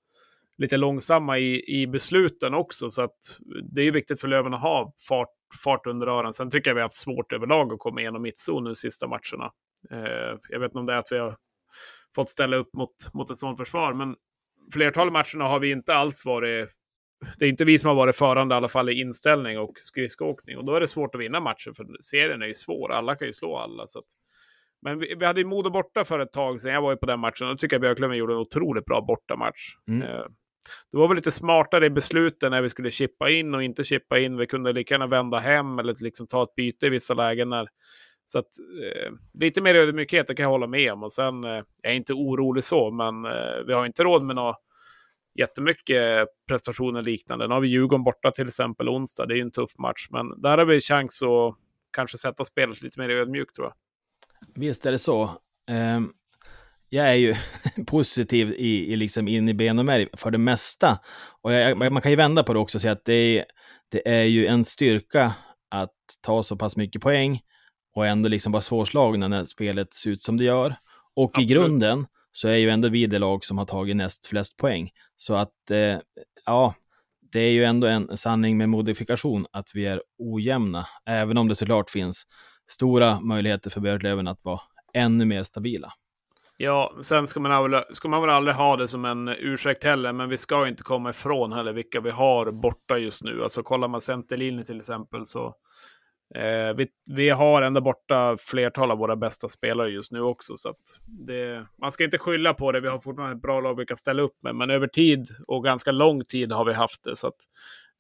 lite 0.59 0.77
långsamma 0.77 1.39
i, 1.39 1.81
i 1.81 1.87
besluten 1.87 2.55
också. 2.55 2.91
Så 2.91 3.03
att 3.03 3.19
det 3.73 3.81
är 3.81 3.85
ju 3.85 3.91
viktigt 3.91 4.21
för 4.21 4.29
Löven 4.29 4.55
att 4.55 4.61
ha 4.61 4.93
fart, 5.09 5.29
fart 5.65 5.87
under 5.87 6.07
öronen. 6.07 6.33
Sen 6.33 6.51
tycker 6.51 6.71
jag 6.71 6.75
vi 6.75 6.81
har 6.81 6.85
haft 6.85 6.95
svårt 6.95 7.33
överlag 7.33 7.73
att 7.73 7.79
komma 7.79 8.01
igenom 8.01 8.23
mittzon 8.23 8.65
nu 8.65 8.75
sista 8.75 9.07
matcherna. 9.07 9.53
Eh, 9.91 10.39
jag 10.49 10.61
vet 10.61 10.69
inte 10.69 10.79
om 10.79 10.87
det 10.87 10.93
är 10.93 10.97
att 10.97 11.13
vi 11.13 11.19
har 11.19 11.37
fått 12.15 12.31
ställa 12.31 12.57
upp 12.57 12.77
mot, 12.77 13.15
mot 13.15 13.31
ett 13.31 13.37
sådant 13.37 13.59
försvar, 13.59 13.95
men 13.95 14.17
flertalet 14.73 15.13
matcherna 15.13 15.51
har 15.51 15.61
vi 15.61 15.71
inte 15.71 15.95
alls 15.95 16.25
varit... 16.25 16.69
Det 17.39 17.45
är 17.45 17.49
inte 17.49 17.65
vi 17.65 17.79
som 17.79 17.89
har 17.89 17.95
varit 17.95 18.17
förande 18.17 18.55
i 18.55 18.57
alla 18.57 18.69
fall 18.69 18.89
i 18.89 19.01
inställning 19.01 19.59
och 19.59 19.73
skridskoåkning. 19.77 20.57
Och 20.57 20.65
då 20.65 20.75
är 20.75 20.81
det 20.81 20.87
svårt 20.87 21.15
att 21.15 21.21
vinna 21.21 21.41
matchen, 21.41 21.75
för 21.75 21.87
serien 22.01 22.43
är 22.43 22.47
ju 22.47 22.55
svår. 22.55 22.93
Alla 22.93 23.17
kan 23.17 23.27
ju 23.27 23.33
slå 23.33 23.57
alla. 23.57 23.87
Så 23.87 23.99
att... 23.99 24.05
Men 24.83 24.99
vi, 24.99 25.15
vi 25.19 25.27
hade 25.27 25.41
ju 25.41 25.47
Modo 25.47 25.71
borta 25.71 26.05
för 26.05 26.19
ett 26.19 26.33
tag 26.33 26.61
sedan. 26.61 26.73
Jag 26.73 26.83
var 26.83 26.91
ju 26.91 26.97
på 26.97 27.07
den 27.07 27.21
matchen. 27.21 27.47
Och 27.47 27.55
då 27.55 27.59
tycker 27.59 27.75
jag 27.75 27.81
Björklöven 27.81 28.17
gjorde 28.17 28.33
en 28.33 28.39
otroligt 28.39 28.85
bra 28.85 29.01
bortamatch. 29.01 29.61
Mm. 29.89 30.03
Eh, 30.03 30.25
det 30.93 30.99
var 30.99 31.09
väl 31.09 31.17
lite 31.17 31.31
smartare 31.31 31.87
i 31.87 31.91
besluten 31.91 32.51
när 32.51 32.63
vi 32.63 32.69
skulle 32.69 32.91
chippa 32.91 33.31
in 33.31 33.55
och 33.55 33.63
inte 33.63 33.85
chippa 33.85 34.19
in. 34.19 34.37
Vi 34.37 34.47
kunde 34.47 34.73
lika 34.73 34.95
gärna 34.95 35.07
vända 35.07 35.39
hem 35.39 35.79
eller 35.79 35.95
liksom 36.01 36.27
ta 36.27 36.43
ett 36.43 36.55
byte 36.55 36.87
i 36.87 36.89
vissa 36.89 37.15
lägen. 37.15 37.49
När, 37.49 37.69
så 38.25 38.39
att, 38.39 38.49
eh, 38.85 39.13
lite 39.41 39.61
mer 39.61 39.75
ödmjukhet, 39.75 40.27
det 40.27 40.35
kan 40.35 40.43
jag 40.43 40.51
hålla 40.51 40.67
med 40.67 40.93
om. 40.93 41.03
Och 41.03 41.13
sen, 41.13 41.45
eh, 41.45 41.63
jag 41.83 41.93
är 41.93 41.97
inte 41.97 42.13
orolig 42.13 42.65
så, 42.65 42.91
men 42.91 43.25
eh, 43.25 43.65
vi 43.67 43.73
har 43.73 43.87
inte 43.87 44.05
råd 44.05 44.23
med 44.23 44.37
några 44.37 44.55
jättemycket 45.39 46.29
prestationer 46.49 47.03
liknande. 47.03 47.49
Nu 47.49 47.55
har 47.55 47.61
vi 47.61 47.69
Djurgården 47.69 48.05
borta 48.05 48.31
till 48.31 48.47
exempel 48.47 48.89
onsdag, 48.89 49.27
det 49.27 49.35
är 49.35 49.37
ju 49.37 49.43
en 49.43 49.51
tuff 49.51 49.79
match, 49.79 50.07
men 50.11 50.43
där 50.43 50.59
har 50.59 50.65
vi 50.65 50.81
chans 50.81 51.23
att 51.23 51.55
kanske 51.93 52.19
sätta 52.19 52.45
spelet 52.45 52.83
lite 52.83 53.01
mer 53.01 53.11
ödmjukt 53.11 53.57
tror 53.57 53.67
jag. 53.67 53.75
Visst 54.55 54.87
är 54.87 54.91
det 54.93 54.99
så. 54.99 55.23
Um, 55.71 56.13
jag 56.89 57.09
är 57.09 57.15
ju 57.15 57.35
positiv 57.87 58.53
i, 58.53 58.93
i 58.93 58.97
liksom 58.97 59.29
in 59.29 59.49
i 59.49 59.55
ben 59.55 59.79
och 59.79 59.85
märg 59.85 60.09
för 60.13 60.31
det 60.31 60.39
mesta. 60.39 60.99
Och 61.43 61.53
jag, 61.53 61.93
man 61.93 62.03
kan 62.03 62.13
ju 62.13 62.17
vända 62.17 62.43
på 62.43 62.53
det 62.53 62.59
också 62.59 62.79
och 62.79 62.83
säga 62.83 62.93
att 62.93 63.05
det 63.05 63.39
är, 63.39 63.45
det 63.91 64.09
är 64.09 64.25
ju 64.25 64.47
en 64.47 64.65
styrka 64.65 65.35
att 65.71 65.95
ta 66.21 66.43
så 66.43 66.57
pass 66.57 66.77
mycket 66.77 67.03
poäng 67.03 67.41
och 67.95 68.07
ändå 68.07 68.29
liksom 68.29 68.53
vara 68.53 68.63
svårslagna 68.63 69.29
när 69.29 69.45
spelet 69.45 69.95
ser 69.95 70.11
ut 70.11 70.23
som 70.23 70.37
det 70.37 70.45
gör. 70.45 70.75
Och 71.17 71.31
Absolut. 71.31 71.51
i 71.51 71.55
grunden 71.55 72.07
så 72.33 72.49
är 72.49 72.57
ju 72.57 72.71
ändå 72.71 72.89
vi 72.89 73.07
det 73.07 73.19
lag 73.19 73.45
som 73.45 73.59
har 73.59 73.65
tagit 73.65 73.97
näst 73.97 74.27
flest 74.27 74.57
poäng. 74.57 74.91
Så 75.17 75.35
att, 75.35 75.71
eh, 75.71 75.99
ja, 76.47 76.75
det 77.33 77.41
är 77.41 77.51
ju 77.51 77.65
ändå 77.65 77.87
en 77.87 78.17
sanning 78.17 78.59
med 78.59 78.69
modifikation 78.69 79.47
att 79.53 79.71
vi 79.75 79.87
är 79.87 80.03
ojämna, 80.19 80.87
även 81.07 81.39
om 81.39 81.49
det 81.49 81.55
såklart 81.55 81.91
finns 81.91 82.25
stora 82.71 83.21
möjligheter 83.21 83.71
för 83.71 83.81
Björklöven 83.81 84.29
att 84.29 84.45
vara 84.45 84.61
ännu 84.95 85.25
mer 85.25 85.43
stabila. 85.43 85.93
Ja, 86.61 86.93
sen 87.01 87.27
ska 87.27 87.41
man, 87.41 87.71
väl, 87.71 87.85
ska 87.91 88.09
man 88.09 88.21
väl 88.21 88.31
aldrig 88.31 88.57
ha 88.57 88.77
det 88.77 88.89
som 88.89 89.05
en 89.05 89.29
ursäkt 89.29 89.85
heller, 89.85 90.13
men 90.13 90.29
vi 90.29 90.37
ska 90.37 90.69
inte 90.69 90.83
komma 90.83 91.11
ifrån 91.11 91.53
heller 91.53 91.73
vilka 91.73 92.01
vi 92.01 92.11
har 92.11 92.51
borta 92.51 92.99
just 92.99 93.25
nu. 93.25 93.43
Alltså 93.43 93.63
kollar 93.63 93.89
man 93.89 94.01
centerlinjen 94.01 94.65
till 94.65 94.77
exempel 94.77 95.27
så 95.27 95.47
eh, 96.35 96.77
vi, 96.77 96.89
vi 97.07 97.31
har 97.31 97.63
ändå 97.63 97.81
borta 97.81 98.37
flertal 98.41 98.91
av 98.91 98.99
våra 98.99 99.17
bästa 99.17 99.49
spelare 99.49 99.91
just 99.91 100.13
nu 100.13 100.21
också. 100.21 100.57
Så 100.57 100.75
det, 101.27 101.67
man 101.81 101.93
ska 101.93 102.05
inte 102.05 102.19
skylla 102.19 102.55
på 102.55 102.73
det. 102.73 102.81
Vi 102.81 102.89
har 102.89 102.99
fortfarande 102.99 103.37
ett 103.37 103.43
bra 103.43 103.61
lag 103.61 103.77
vi 103.77 103.87
kan 103.87 103.97
ställa 103.97 104.23
upp 104.23 104.43
med, 104.45 104.55
men 104.57 104.71
över 104.71 104.87
tid 104.87 105.29
och 105.49 105.65
ganska 105.65 105.93
lång 105.93 106.25
tid 106.25 106.53
har 106.53 106.65
vi 106.65 106.73
haft 106.73 107.05
det. 107.05 107.17
Så 107.17 107.27
att, 107.27 107.39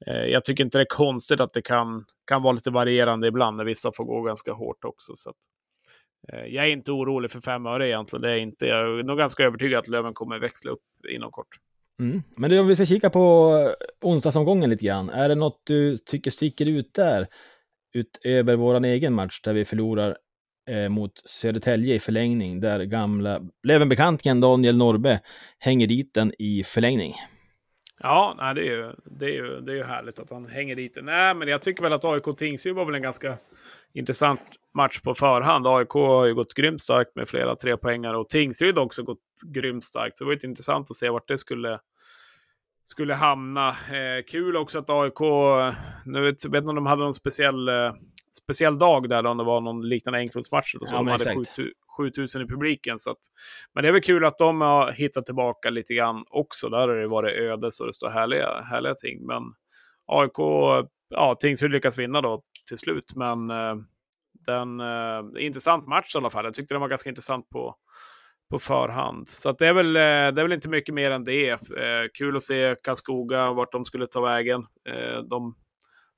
eh, 0.06 0.24
jag 0.24 0.44
tycker 0.44 0.64
inte 0.64 0.78
det 0.78 0.82
är 0.82 0.96
konstigt 0.96 1.40
att 1.40 1.52
det 1.52 1.62
kan, 1.62 2.04
kan 2.26 2.42
vara 2.42 2.52
lite 2.52 2.70
varierande 2.70 3.28
ibland 3.28 3.56
när 3.56 3.64
vissa 3.64 3.92
får 3.92 4.04
gå 4.04 4.22
ganska 4.22 4.52
hårt 4.52 4.84
också. 4.84 5.12
Så 5.14 5.30
att, 5.30 5.36
Eh, 5.36 5.57
Eh, 6.32 6.46
jag 6.46 6.64
är 6.64 6.70
inte 6.70 6.92
orolig 6.92 7.30
för 7.30 7.40
fem 7.40 7.66
öre 7.66 7.88
egentligen. 7.88 8.22
Det 8.22 8.30
är 8.30 8.36
inte. 8.36 8.66
Jag 8.66 8.98
är 8.98 9.02
nog 9.02 9.18
ganska 9.18 9.44
övertygad 9.44 9.78
att 9.78 9.88
Löven 9.88 10.14
kommer 10.14 10.38
växla 10.38 10.70
upp 10.70 10.82
inom 11.14 11.30
kort. 11.30 11.48
Mm. 12.00 12.22
Men 12.36 12.50
det, 12.50 12.58
om 12.58 12.66
vi 12.66 12.74
ska 12.74 12.86
kika 12.86 13.10
på 13.10 13.56
eh, 13.66 14.08
onsdagsomgången 14.08 14.70
lite 14.70 14.84
grann. 14.84 15.10
Är 15.10 15.28
det 15.28 15.34
något 15.34 15.60
du 15.64 15.96
tycker 15.96 16.30
sticker 16.30 16.66
ut 16.66 16.94
där? 16.94 17.26
Utöver 17.94 18.56
vår 18.56 18.84
egen 18.84 19.14
match 19.14 19.40
där 19.40 19.54
vi 19.54 19.64
förlorar 19.64 20.16
eh, 20.70 20.88
mot 20.88 21.12
Södertälje 21.24 21.94
i 21.94 21.98
förlängning. 21.98 22.60
Där 22.60 22.84
gamla 22.84 23.40
Lövenbekantingen 23.62 24.40
Daniel 24.40 24.76
Norbe 24.76 25.20
hänger 25.58 25.86
dit 25.86 26.14
den 26.14 26.32
i 26.38 26.62
förlängning. 26.64 27.14
Ja, 28.00 28.34
nej, 28.38 28.54
det, 28.54 28.60
är 28.60 28.64
ju, 28.64 28.92
det, 29.04 29.26
är 29.26 29.30
ju, 29.30 29.60
det 29.60 29.72
är 29.72 29.76
ju 29.76 29.84
härligt 29.84 30.18
att 30.18 30.30
han 30.30 30.46
hänger 30.46 30.76
dit. 30.76 30.98
Nej, 31.02 31.34
men 31.34 31.48
jag 31.48 31.62
tycker 31.62 31.82
väl 31.82 31.92
att 31.92 32.04
AIK 32.04 32.36
Tingsryd 32.36 32.74
var 32.74 32.84
väl 32.84 32.94
en 32.94 33.02
ganska 33.02 33.36
intressant 33.92 34.40
match 34.74 35.00
på 35.00 35.14
förhand. 35.14 35.66
AIK 35.66 35.90
har 35.90 36.26
ju 36.26 36.34
gått 36.34 36.54
grymt 36.54 36.80
starkt 36.80 37.16
med 37.16 37.28
flera 37.28 37.56
trepoängare 37.56 38.16
och 38.16 38.28
Tingsryd 38.28 38.78
har 38.78 38.84
också 38.84 39.02
gått 39.02 39.18
grymt 39.46 39.84
starkt. 39.84 40.18
Så 40.18 40.24
det 40.24 40.26
var 40.26 40.38
ju 40.42 40.48
intressant 40.48 40.90
att 40.90 40.96
se 40.96 41.08
vart 41.08 41.28
det 41.28 41.38
skulle, 41.38 41.80
skulle 42.86 43.14
hamna. 43.14 43.68
Eh, 43.68 44.24
kul 44.30 44.56
också 44.56 44.78
att 44.78 44.90
AIK, 44.90 45.20
nu 46.06 46.20
vet, 46.20 46.44
jag 46.44 46.56
inte 46.56 46.68
om 46.68 46.74
de 46.74 46.86
hade 46.86 47.02
någon 47.02 47.14
speciell, 47.14 47.68
eh, 47.68 47.92
speciell 48.36 48.78
dag 48.78 49.08
där, 49.08 49.26
om 49.26 49.38
det 49.38 49.44
var 49.44 49.60
någon 49.60 49.88
liknande 49.88 50.18
enkronasmatch. 50.18 50.74
Ja, 50.80 50.96
de 50.96 51.08
hade 51.08 51.44
7000 51.96 52.42
i 52.42 52.46
publiken. 52.46 52.98
Så 52.98 53.10
att, 53.10 53.18
men 53.74 53.82
det 53.82 53.88
är 53.88 53.92
väl 53.92 54.02
kul 54.02 54.24
att 54.24 54.38
de 54.38 54.60
har 54.60 54.92
hittat 54.92 55.26
tillbaka 55.26 55.70
lite 55.70 55.94
grann 55.94 56.24
också. 56.30 56.68
Där 56.68 56.78
har 56.78 56.96
det 56.96 57.08
varit 57.08 57.36
öde 57.36 57.72
så 57.72 57.86
det 57.86 57.92
står 57.92 58.10
härliga, 58.10 58.60
härliga 58.60 58.94
ting. 58.94 59.26
Men 59.26 59.42
AIK, 60.06 60.38
ja, 61.08 61.34
Tingsryd 61.40 61.70
lyckas 61.70 61.98
vinna 61.98 62.20
då 62.20 62.42
till 62.68 62.78
slut. 62.78 63.12
Men 63.16 63.50
eh, 63.50 63.74
den, 64.46 64.80
eh, 64.80 65.46
intressant 65.46 65.86
match 65.86 66.14
i 66.14 66.18
alla 66.18 66.30
fall. 66.30 66.44
Jag 66.44 66.54
tyckte 66.54 66.74
den 66.74 66.80
var 66.80 66.88
ganska 66.88 67.10
intressant 67.10 67.48
på, 67.50 67.74
på 68.50 68.58
förhand. 68.58 69.28
Så 69.28 69.48
att 69.48 69.58
det, 69.58 69.66
är 69.66 69.74
väl, 69.74 69.96
eh, 69.96 70.00
det 70.00 70.40
är 70.40 70.42
väl 70.42 70.52
inte 70.52 70.68
mycket 70.68 70.94
mer 70.94 71.10
än 71.10 71.24
det. 71.24 71.50
Eh, 71.50 72.08
kul 72.14 72.36
att 72.36 72.42
se 72.42 72.76
Karlskoga, 72.82 73.52
vart 73.52 73.72
de 73.72 73.84
skulle 73.84 74.06
ta 74.06 74.20
vägen. 74.20 74.66
Eh, 74.88 75.22
de, 75.22 75.54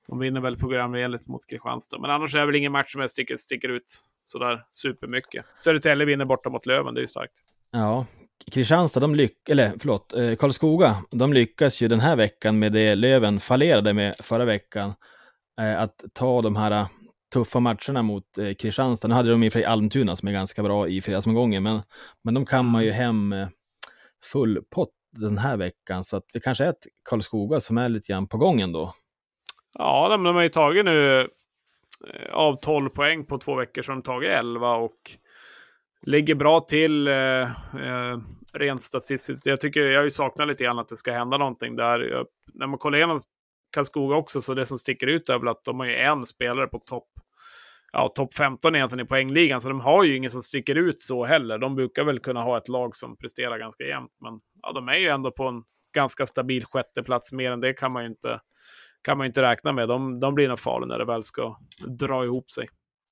de 0.09 0.19
vinner 0.19 0.41
väl 0.41 0.57
programenligt 0.57 1.29
mot 1.29 1.47
Kristianstad. 1.51 1.99
Men 1.99 2.11
annars 2.11 2.35
är 2.35 2.41
det 2.41 2.47
väl 2.47 2.55
ingen 2.55 2.73
match 2.73 2.93
som 2.93 3.09
sticker, 3.09 3.37
sticker 3.37 3.69
ut 3.69 4.03
sådär 4.25 4.65
supermycket. 4.71 5.45
Södertälje 5.55 6.07
vinner 6.07 6.25
borta 6.25 6.51
mot 6.51 6.67
Löven, 6.67 6.95
det 6.95 6.99
är 7.01 7.03
ju 7.03 7.07
starkt. 7.07 7.35
Ja, 7.71 8.07
Kristianstad, 8.53 9.01
de 9.01 9.15
lyck 9.15 9.49
eller 9.49 9.73
förlåt, 9.81 10.15
eh, 10.15 10.35
Karlskoga, 10.35 10.97
de 11.11 11.33
lyckas 11.33 11.81
ju 11.81 11.89
den 11.89 12.01
här 12.01 12.17
veckan 12.17 12.59
med 12.59 12.73
det 12.73 12.95
Löven 12.95 13.41
fallerade 13.41 13.93
med 13.93 14.15
förra 14.19 14.45
veckan. 14.45 14.93
Eh, 15.61 15.81
att 15.81 16.05
ta 16.13 16.43
de 16.43 16.57
här 16.57 16.87
tuffa 17.33 17.61
matcherna 17.61 18.03
mot 18.03 18.39
eh, 18.39 18.55
Kristianstad. 18.55 19.09
Nu 19.09 19.15
hade 19.15 19.31
de 19.31 19.43
i 19.43 19.49
och 19.49 19.53
för 19.53 19.59
sig 19.59 19.67
Almtuna 19.67 20.17
som 20.17 20.29
är 20.29 20.33
ganska 20.33 20.63
bra 20.63 20.89
i 20.89 21.01
fredagsomgången, 21.01 21.63
men, 21.63 21.83
men 22.25 22.35
de 22.35 22.47
kammar 22.47 22.83
ju 22.83 22.91
hem 22.91 23.33
eh, 23.33 23.49
full 24.33 24.59
pott 24.71 24.91
den 25.13 25.39
här 25.39 25.57
veckan, 25.57 26.05
så 26.05 26.17
att 26.17 26.25
det 26.33 26.41
kanske 26.41 26.65
är 26.65 26.71
ett 26.71 26.87
Karlskoga 27.11 27.61
som 27.61 27.79
är 27.79 27.89
lite 27.89 28.13
grann 28.13 28.29
på 28.29 28.39
gången 28.39 28.73
då. 28.73 28.95
Ja, 29.79 30.09
de, 30.09 30.23
de 30.23 30.35
har 30.37 30.43
ju 30.43 30.49
tagit 30.49 30.85
nu 30.85 31.21
eh, 31.21 32.33
av 32.33 32.55
12 32.61 32.89
poäng 32.89 33.27
på 33.27 33.39
två 33.39 33.55
veckor 33.55 33.83
så 33.83 33.93
har 33.93 33.97
de 33.97 34.03
tagit 34.03 34.31
11 34.31 34.75
och 34.75 34.97
ligger 36.03 36.35
bra 36.35 36.61
till 36.61 37.09
eh, 37.09 37.43
eh, 37.43 38.19
rent 38.53 38.83
statistiskt. 38.83 39.47
Jag 39.47 39.61
tycker 39.61 39.83
jag 39.85 39.99
har 39.99 40.05
ju 40.05 40.11
saknat 40.11 40.49
lite 40.49 40.65
grann 40.65 40.79
att 40.79 40.89
det 40.89 40.97
ska 40.97 41.13
hända 41.13 41.37
någonting 41.37 41.77
där. 41.77 42.01
Jag, 42.01 42.27
när 42.55 42.67
man 42.67 42.79
kollar 42.79 42.99
igenom 42.99 43.19
Karlskoga 43.75 44.17
också, 44.17 44.41
så 44.41 44.55
det 44.55 44.67
som 44.67 44.79
sticker 44.79 45.07
ut 45.07 45.29
är 45.29 45.39
väl 45.39 45.49
att 45.49 45.63
de 45.63 45.81
har 45.81 45.87
ju 45.87 45.97
en 45.97 46.27
spelare 46.27 46.67
på 46.67 46.79
topp 46.79 47.09
ja, 47.93 48.09
top 48.09 48.35
15 48.35 48.75
egentligen 48.75 49.07
i 49.07 49.09
poängligan, 49.09 49.61
så 49.61 49.69
de 49.69 49.81
har 49.81 50.05
ju 50.05 50.17
ingen 50.17 50.31
som 50.31 50.43
sticker 50.43 50.75
ut 50.75 51.01
så 51.01 51.25
heller. 51.25 51.59
De 51.59 51.75
brukar 51.75 52.05
väl 52.05 52.19
kunna 52.19 52.43
ha 52.43 52.59
ett 52.59 52.69
lag 52.69 52.97
som 52.97 53.17
presterar 53.17 53.59
ganska 53.59 53.85
jämnt, 53.85 54.13
men 54.21 54.41
ja, 54.63 54.73
de 54.73 54.89
är 54.89 54.97
ju 54.97 55.09
ändå 55.09 55.31
på 55.31 55.45
en 55.45 55.63
ganska 55.95 56.27
stabil 56.27 56.65
sjätteplats. 56.65 57.33
Mer 57.33 57.53
än 57.53 57.61
det 57.61 57.73
kan 57.73 57.93
man 57.93 58.03
ju 58.03 58.09
inte, 58.09 58.41
kan 59.03 59.19
man 59.19 59.27
inte 59.27 59.43
räkna 59.43 59.73
med. 59.73 59.89
De, 59.89 60.21
de 60.21 60.35
blir 60.35 60.49
nog 60.49 60.59
farliga 60.59 60.89
när 60.89 60.99
det 60.99 61.05
väl 61.05 61.23
ska 61.23 61.57
dra 61.99 62.25
ihop 62.25 62.51
sig. 62.51 62.69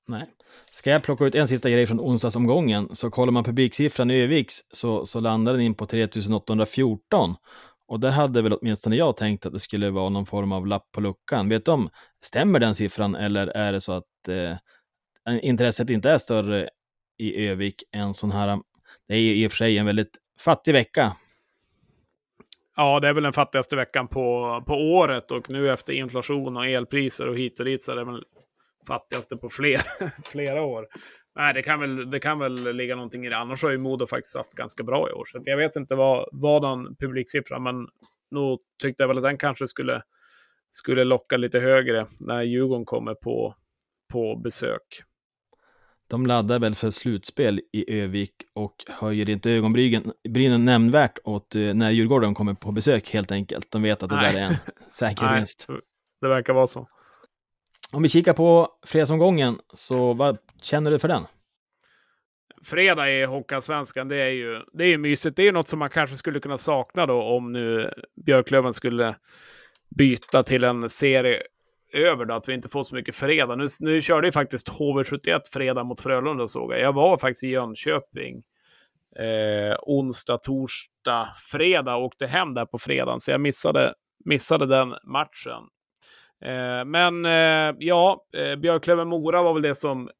Nej. 0.08 0.26
Ska 0.70 0.90
jag 0.90 1.02
plocka 1.02 1.24
ut 1.24 1.34
en 1.34 1.48
sista 1.48 1.70
grej 1.70 1.86
från 1.86 2.00
onsdagsomgången, 2.00 2.96
så 2.96 3.10
kollar 3.10 3.32
man 3.32 3.44
publiksiffran 3.44 4.10
i 4.10 4.22
Öviks 4.22 4.60
så, 4.70 5.06
så 5.06 5.20
landar 5.20 5.52
den 5.52 5.62
in 5.62 5.74
på 5.74 5.86
3814. 5.86 7.34
Och 7.88 8.00
där 8.00 8.10
hade 8.10 8.42
väl 8.42 8.52
åtminstone 8.52 8.96
jag 8.96 9.16
tänkt 9.16 9.46
att 9.46 9.52
det 9.52 9.60
skulle 9.60 9.90
vara 9.90 10.08
någon 10.08 10.26
form 10.26 10.52
av 10.52 10.66
lapp 10.66 10.92
på 10.92 11.00
luckan. 11.00 11.48
Vet 11.48 11.64
de, 11.64 11.90
stämmer 12.24 12.58
den 12.58 12.74
siffran 12.74 13.14
eller 13.14 13.46
är 13.46 13.72
det 13.72 13.80
så 13.80 13.92
att 13.92 14.28
eh, 14.28 14.56
intresset 15.42 15.90
inte 15.90 16.10
är 16.10 16.18
större 16.18 16.68
i 17.18 17.46
Övik 17.46 17.82
än 17.92 18.14
sån 18.14 18.30
här, 18.30 18.58
det 19.08 19.14
är 19.14 19.18
i 19.18 19.46
och 19.46 19.50
för 19.50 19.56
sig 19.56 19.78
en 19.78 19.86
väldigt 19.86 20.18
fattig 20.40 20.72
vecka. 20.72 21.12
Ja, 22.80 23.00
det 23.00 23.08
är 23.08 23.12
väl 23.12 23.22
den 23.22 23.32
fattigaste 23.32 23.76
veckan 23.76 24.08
på, 24.08 24.62
på 24.66 24.74
året 24.74 25.30
och 25.30 25.50
nu 25.50 25.70
efter 25.70 25.92
inflation 25.92 26.56
och 26.56 26.66
elpriser 26.66 27.28
och 27.28 27.36
hit 27.36 27.58
och 27.58 27.64
dit 27.64 27.82
så 27.82 27.92
är 27.92 27.96
det 27.96 28.04
väl 28.04 28.24
fattigaste 28.88 29.36
på 29.36 29.48
fler, 29.48 29.80
flera 30.24 30.62
år. 30.62 30.86
Nej, 31.36 31.54
det 31.54 31.62
kan, 31.62 31.80
väl, 31.80 32.10
det 32.10 32.20
kan 32.20 32.38
väl 32.38 32.76
ligga 32.76 32.96
någonting 32.96 33.26
i 33.26 33.28
det. 33.28 33.36
Annars 33.36 33.62
har 33.62 33.70
ju 33.70 33.78
Modo 33.78 34.06
faktiskt 34.06 34.36
haft 34.36 34.52
ganska 34.52 34.82
bra 34.82 35.10
i 35.10 35.12
år. 35.12 35.24
Så 35.24 35.38
jag 35.44 35.56
vet 35.56 35.76
inte 35.76 35.94
vad, 35.94 36.28
vad 36.32 36.62
den 36.62 36.96
publiksiffran, 36.96 37.62
men 37.62 37.88
nog 38.30 38.58
tyckte 38.82 39.02
jag 39.02 39.08
väl 39.08 39.18
att 39.18 39.24
den 39.24 39.38
kanske 39.38 39.66
skulle, 39.66 40.02
skulle 40.70 41.04
locka 41.04 41.36
lite 41.36 41.58
högre 41.58 42.06
när 42.20 42.42
Djurgården 42.42 42.84
kommer 42.84 43.14
på, 43.14 43.54
på 44.12 44.36
besök. 44.36 45.02
De 46.08 46.26
laddar 46.26 46.58
väl 46.58 46.74
för 46.74 46.90
slutspel 46.90 47.60
i 47.72 48.00
Övik 48.00 48.32
och 48.54 48.84
höjer 48.88 49.28
inte 49.28 49.50
ögonbrynen 49.50 50.64
nämnvärt 50.64 51.18
åt 51.24 51.54
eh, 51.54 51.60
när 51.60 51.90
Djurgården 51.90 52.34
kommer 52.34 52.54
på 52.54 52.72
besök 52.72 53.10
helt 53.10 53.32
enkelt. 53.32 53.70
De 53.70 53.82
vet 53.82 54.02
att 54.02 54.10
det 54.10 54.16
Nej. 54.16 54.32
där 54.32 54.40
är 54.40 54.44
en 54.44 54.56
säker 54.90 55.34
vinst. 55.34 55.66
Det 56.20 56.28
verkar 56.28 56.52
vara 56.52 56.66
så. 56.66 56.88
Om 57.92 58.02
vi 58.02 58.08
kikar 58.08 58.32
på 58.32 58.68
fredagsomgången, 58.86 59.58
så 59.74 60.14
vad 60.14 60.38
känner 60.62 60.90
du 60.90 60.98
för 60.98 61.08
den? 61.08 61.22
Fredag 62.64 63.10
i 63.10 63.24
Hockeyallsvenskan, 63.24 64.08
det 64.08 64.16
är 64.16 64.30
ju 64.30 64.62
det 64.72 64.84
är 64.84 64.98
mysigt. 64.98 65.36
Det 65.36 65.48
är 65.48 65.52
något 65.52 65.68
som 65.68 65.78
man 65.78 65.90
kanske 65.90 66.16
skulle 66.16 66.40
kunna 66.40 66.58
sakna 66.58 67.06
då 67.06 67.22
om 67.22 67.52
nu 67.52 67.92
Björklöven 68.26 68.72
skulle 68.72 69.16
byta 69.96 70.42
till 70.42 70.64
en 70.64 70.88
serie 70.88 71.42
över 71.92 72.24
då, 72.24 72.34
att 72.34 72.48
vi 72.48 72.54
inte 72.54 72.68
får 72.68 72.82
så 72.82 72.94
mycket 72.94 73.14
fredag. 73.14 73.56
Nu, 73.56 73.66
nu 73.80 74.00
körde 74.00 74.28
ju 74.28 74.32
faktiskt 74.32 74.68
HV71 74.68 75.40
fredag 75.52 75.84
mot 75.84 76.00
Frölunda 76.00 76.48
såg 76.48 76.72
jag. 76.72 76.80
Jag 76.80 76.92
var 76.92 77.16
faktiskt 77.16 77.44
i 77.44 77.50
Jönköping 77.50 78.42
eh, 79.18 79.76
onsdag, 79.82 80.38
torsdag, 80.38 81.28
fredag 81.50 81.96
och 81.96 82.04
åkte 82.04 82.26
hem 82.26 82.54
där 82.54 82.66
på 82.66 82.78
fredagen, 82.78 83.20
så 83.20 83.30
jag 83.30 83.40
missade, 83.40 83.94
missade 84.24 84.66
den 84.66 84.88
matchen. 85.04 85.62
Eh, 86.44 86.84
men 86.84 87.24
eh, 87.24 87.76
ja, 87.78 88.26
eh, 88.36 88.56
Björklöven-Mora 88.56 89.42
var 89.42 89.54
väl 89.54 89.62
det 89.62 89.74
som 89.74 90.10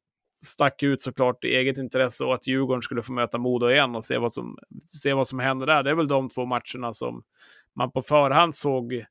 stack 0.45 0.83
ut 0.83 1.01
såklart 1.01 1.43
i 1.43 1.55
eget 1.55 1.77
intresse 1.77 2.23
och 2.23 2.33
att 2.33 2.47
Djurgården 2.47 2.81
skulle 2.81 3.01
få 3.01 3.11
möta 3.11 3.37
Modo 3.37 3.69
igen 3.69 3.95
och 3.95 4.05
se 4.05 4.17
vad 4.17 4.33
som, 4.33 4.57
se 4.83 5.13
vad 5.13 5.27
som 5.27 5.39
händer 5.39 5.67
där. 5.67 5.83
Det 5.83 5.89
är 5.89 5.95
väl 5.95 6.07
de 6.07 6.29
två 6.29 6.45
matcherna 6.45 6.93
som 6.93 7.23
man 7.75 7.91
på 7.91 8.01
förhand 8.01 8.55
såg, 8.55 9.05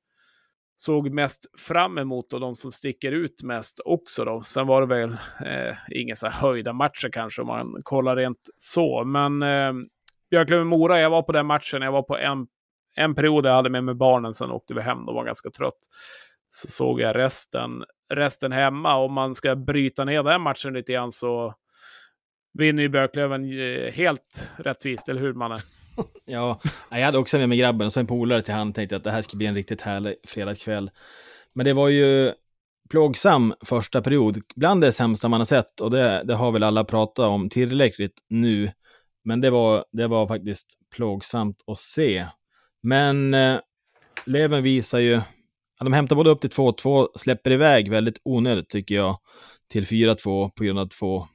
såg 0.80 1.10
mest 1.10 1.60
fram 1.60 1.98
emot 1.98 2.32
och 2.32 2.40
de 2.40 2.54
som 2.54 2.72
sticker 2.72 3.12
ut 3.12 3.42
mest 3.42 3.80
också. 3.84 4.24
Då. 4.24 4.40
Sen 4.40 4.66
var 4.66 4.80
det 4.80 4.86
väl 4.86 5.10
eh, 5.46 5.76
inga 5.90 6.16
så 6.16 6.28
höjda 6.28 6.72
matcher 6.72 7.08
kanske 7.12 7.42
om 7.42 7.48
man 7.48 7.76
kollar 7.82 8.16
rent 8.16 8.50
så. 8.56 9.04
Men 9.04 9.42
eh, 9.42 9.72
Björklöven-Mora, 10.30 11.00
jag 11.00 11.10
var 11.10 11.22
på 11.22 11.32
den 11.32 11.46
matchen, 11.46 11.82
jag 11.82 11.92
var 11.92 12.02
på 12.02 12.18
en, 12.18 12.46
en 12.96 13.14
period 13.14 13.46
jag 13.46 13.52
hade 13.52 13.70
med 13.70 13.84
mig 13.84 13.94
barnen, 13.94 14.34
sen 14.34 14.50
åkte 14.50 14.74
vi 14.74 14.80
hem 14.80 15.06
de 15.06 15.14
var 15.14 15.24
ganska 15.24 15.50
trött. 15.50 15.78
Så 16.50 16.68
såg 16.68 17.00
jag 17.00 17.16
resten, 17.16 17.84
resten 18.14 18.52
hemma. 18.52 18.96
Om 18.96 19.12
man 19.12 19.34
ska 19.34 19.56
bryta 19.56 20.04
ner 20.04 20.22
den 20.22 20.40
matchen 20.40 20.74
lite 20.74 20.92
grann 20.92 21.12
så 21.12 21.54
vinner 22.58 22.82
ju 22.82 22.88
Björklöven 22.88 23.44
eh, 23.44 23.92
helt 23.92 24.50
rättvist, 24.56 25.08
eller 25.08 25.20
hur 25.20 25.34
mannen? 25.34 25.60
Ja, 26.24 26.60
jag 26.90 27.04
hade 27.04 27.18
också 27.18 27.38
med 27.38 27.48
mig 27.48 27.58
grabben 27.58 27.86
och 27.86 27.92
så 27.92 28.00
en 28.00 28.06
polare 28.06 28.42
till 28.42 28.54
han 28.54 28.72
tänkte 28.72 28.96
att 28.96 29.04
det 29.04 29.10
här 29.10 29.22
ska 29.22 29.36
bli 29.36 29.46
en 29.46 29.54
riktigt 29.54 29.80
härlig 29.80 30.14
fredagskväll. 30.26 30.90
Men 31.52 31.64
det 31.64 31.72
var 31.72 31.88
ju 31.88 32.32
plågsam 32.90 33.54
första 33.64 34.02
period, 34.02 34.42
bland 34.56 34.80
det 34.80 34.92
sämsta 34.92 35.28
man 35.28 35.40
har 35.40 35.44
sett 35.44 35.80
och 35.80 35.90
det, 35.90 36.22
det 36.24 36.34
har 36.34 36.52
väl 36.52 36.62
alla 36.62 36.84
pratat 36.84 37.26
om 37.26 37.48
tillräckligt 37.48 38.22
nu. 38.28 38.72
Men 39.24 39.40
det 39.40 39.50
var, 39.50 39.84
det 39.92 40.06
var 40.06 40.26
faktiskt 40.26 40.78
plågsamt 40.96 41.64
att 41.66 41.78
se. 41.78 42.26
Men 42.82 43.34
eh, 43.34 43.58
Leven 44.24 44.62
visar 44.62 44.98
ju, 44.98 45.20
de 45.80 45.92
hämtar 45.92 46.16
både 46.16 46.30
upp 46.30 46.40
till 46.40 46.50
2-2, 46.50 47.06
släpper 47.16 47.50
iväg 47.50 47.90
väldigt 47.90 48.20
onödigt 48.24 48.68
tycker 48.68 48.94
jag, 48.94 49.18
till 49.70 49.84
4-2 49.84 50.50
på 50.50 50.64
grund 50.64 50.78
av 50.78 50.86
två, 50.86 51.26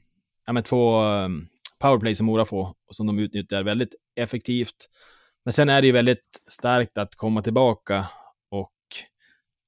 ja 0.46 0.54
men 0.54 0.64
två 0.64 1.02
um, 1.02 1.48
powerplay 1.84 2.16
som 2.16 2.26
Mora 2.26 2.46
får 2.46 2.68
och 2.88 2.96
som 2.96 3.08
de 3.08 3.20
utnyttjar 3.20 3.64
väldigt 3.64 3.96
effektivt. 4.16 4.90
Men 5.46 5.54
sen 5.54 5.70
är 5.70 5.82
det 5.82 5.88
ju 5.88 5.94
väldigt 5.94 6.42
starkt 6.52 6.98
att 6.98 7.16
komma 7.16 7.42
tillbaka 7.42 8.06
och, 8.52 8.72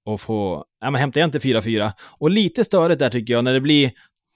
och 0.05 0.21
få 0.21 0.65
ja, 0.81 0.91
men 0.91 1.01
hämta 1.01 1.19
igen 1.19 1.31
till 1.31 1.41
4-4. 1.41 1.91
Och 2.01 2.31
lite 2.31 2.63
störigt 2.63 2.99
där 2.99 3.09
tycker 3.09 3.33
jag 3.33 3.43
när 3.43 3.53
det 3.53 3.61
blir 3.61 3.91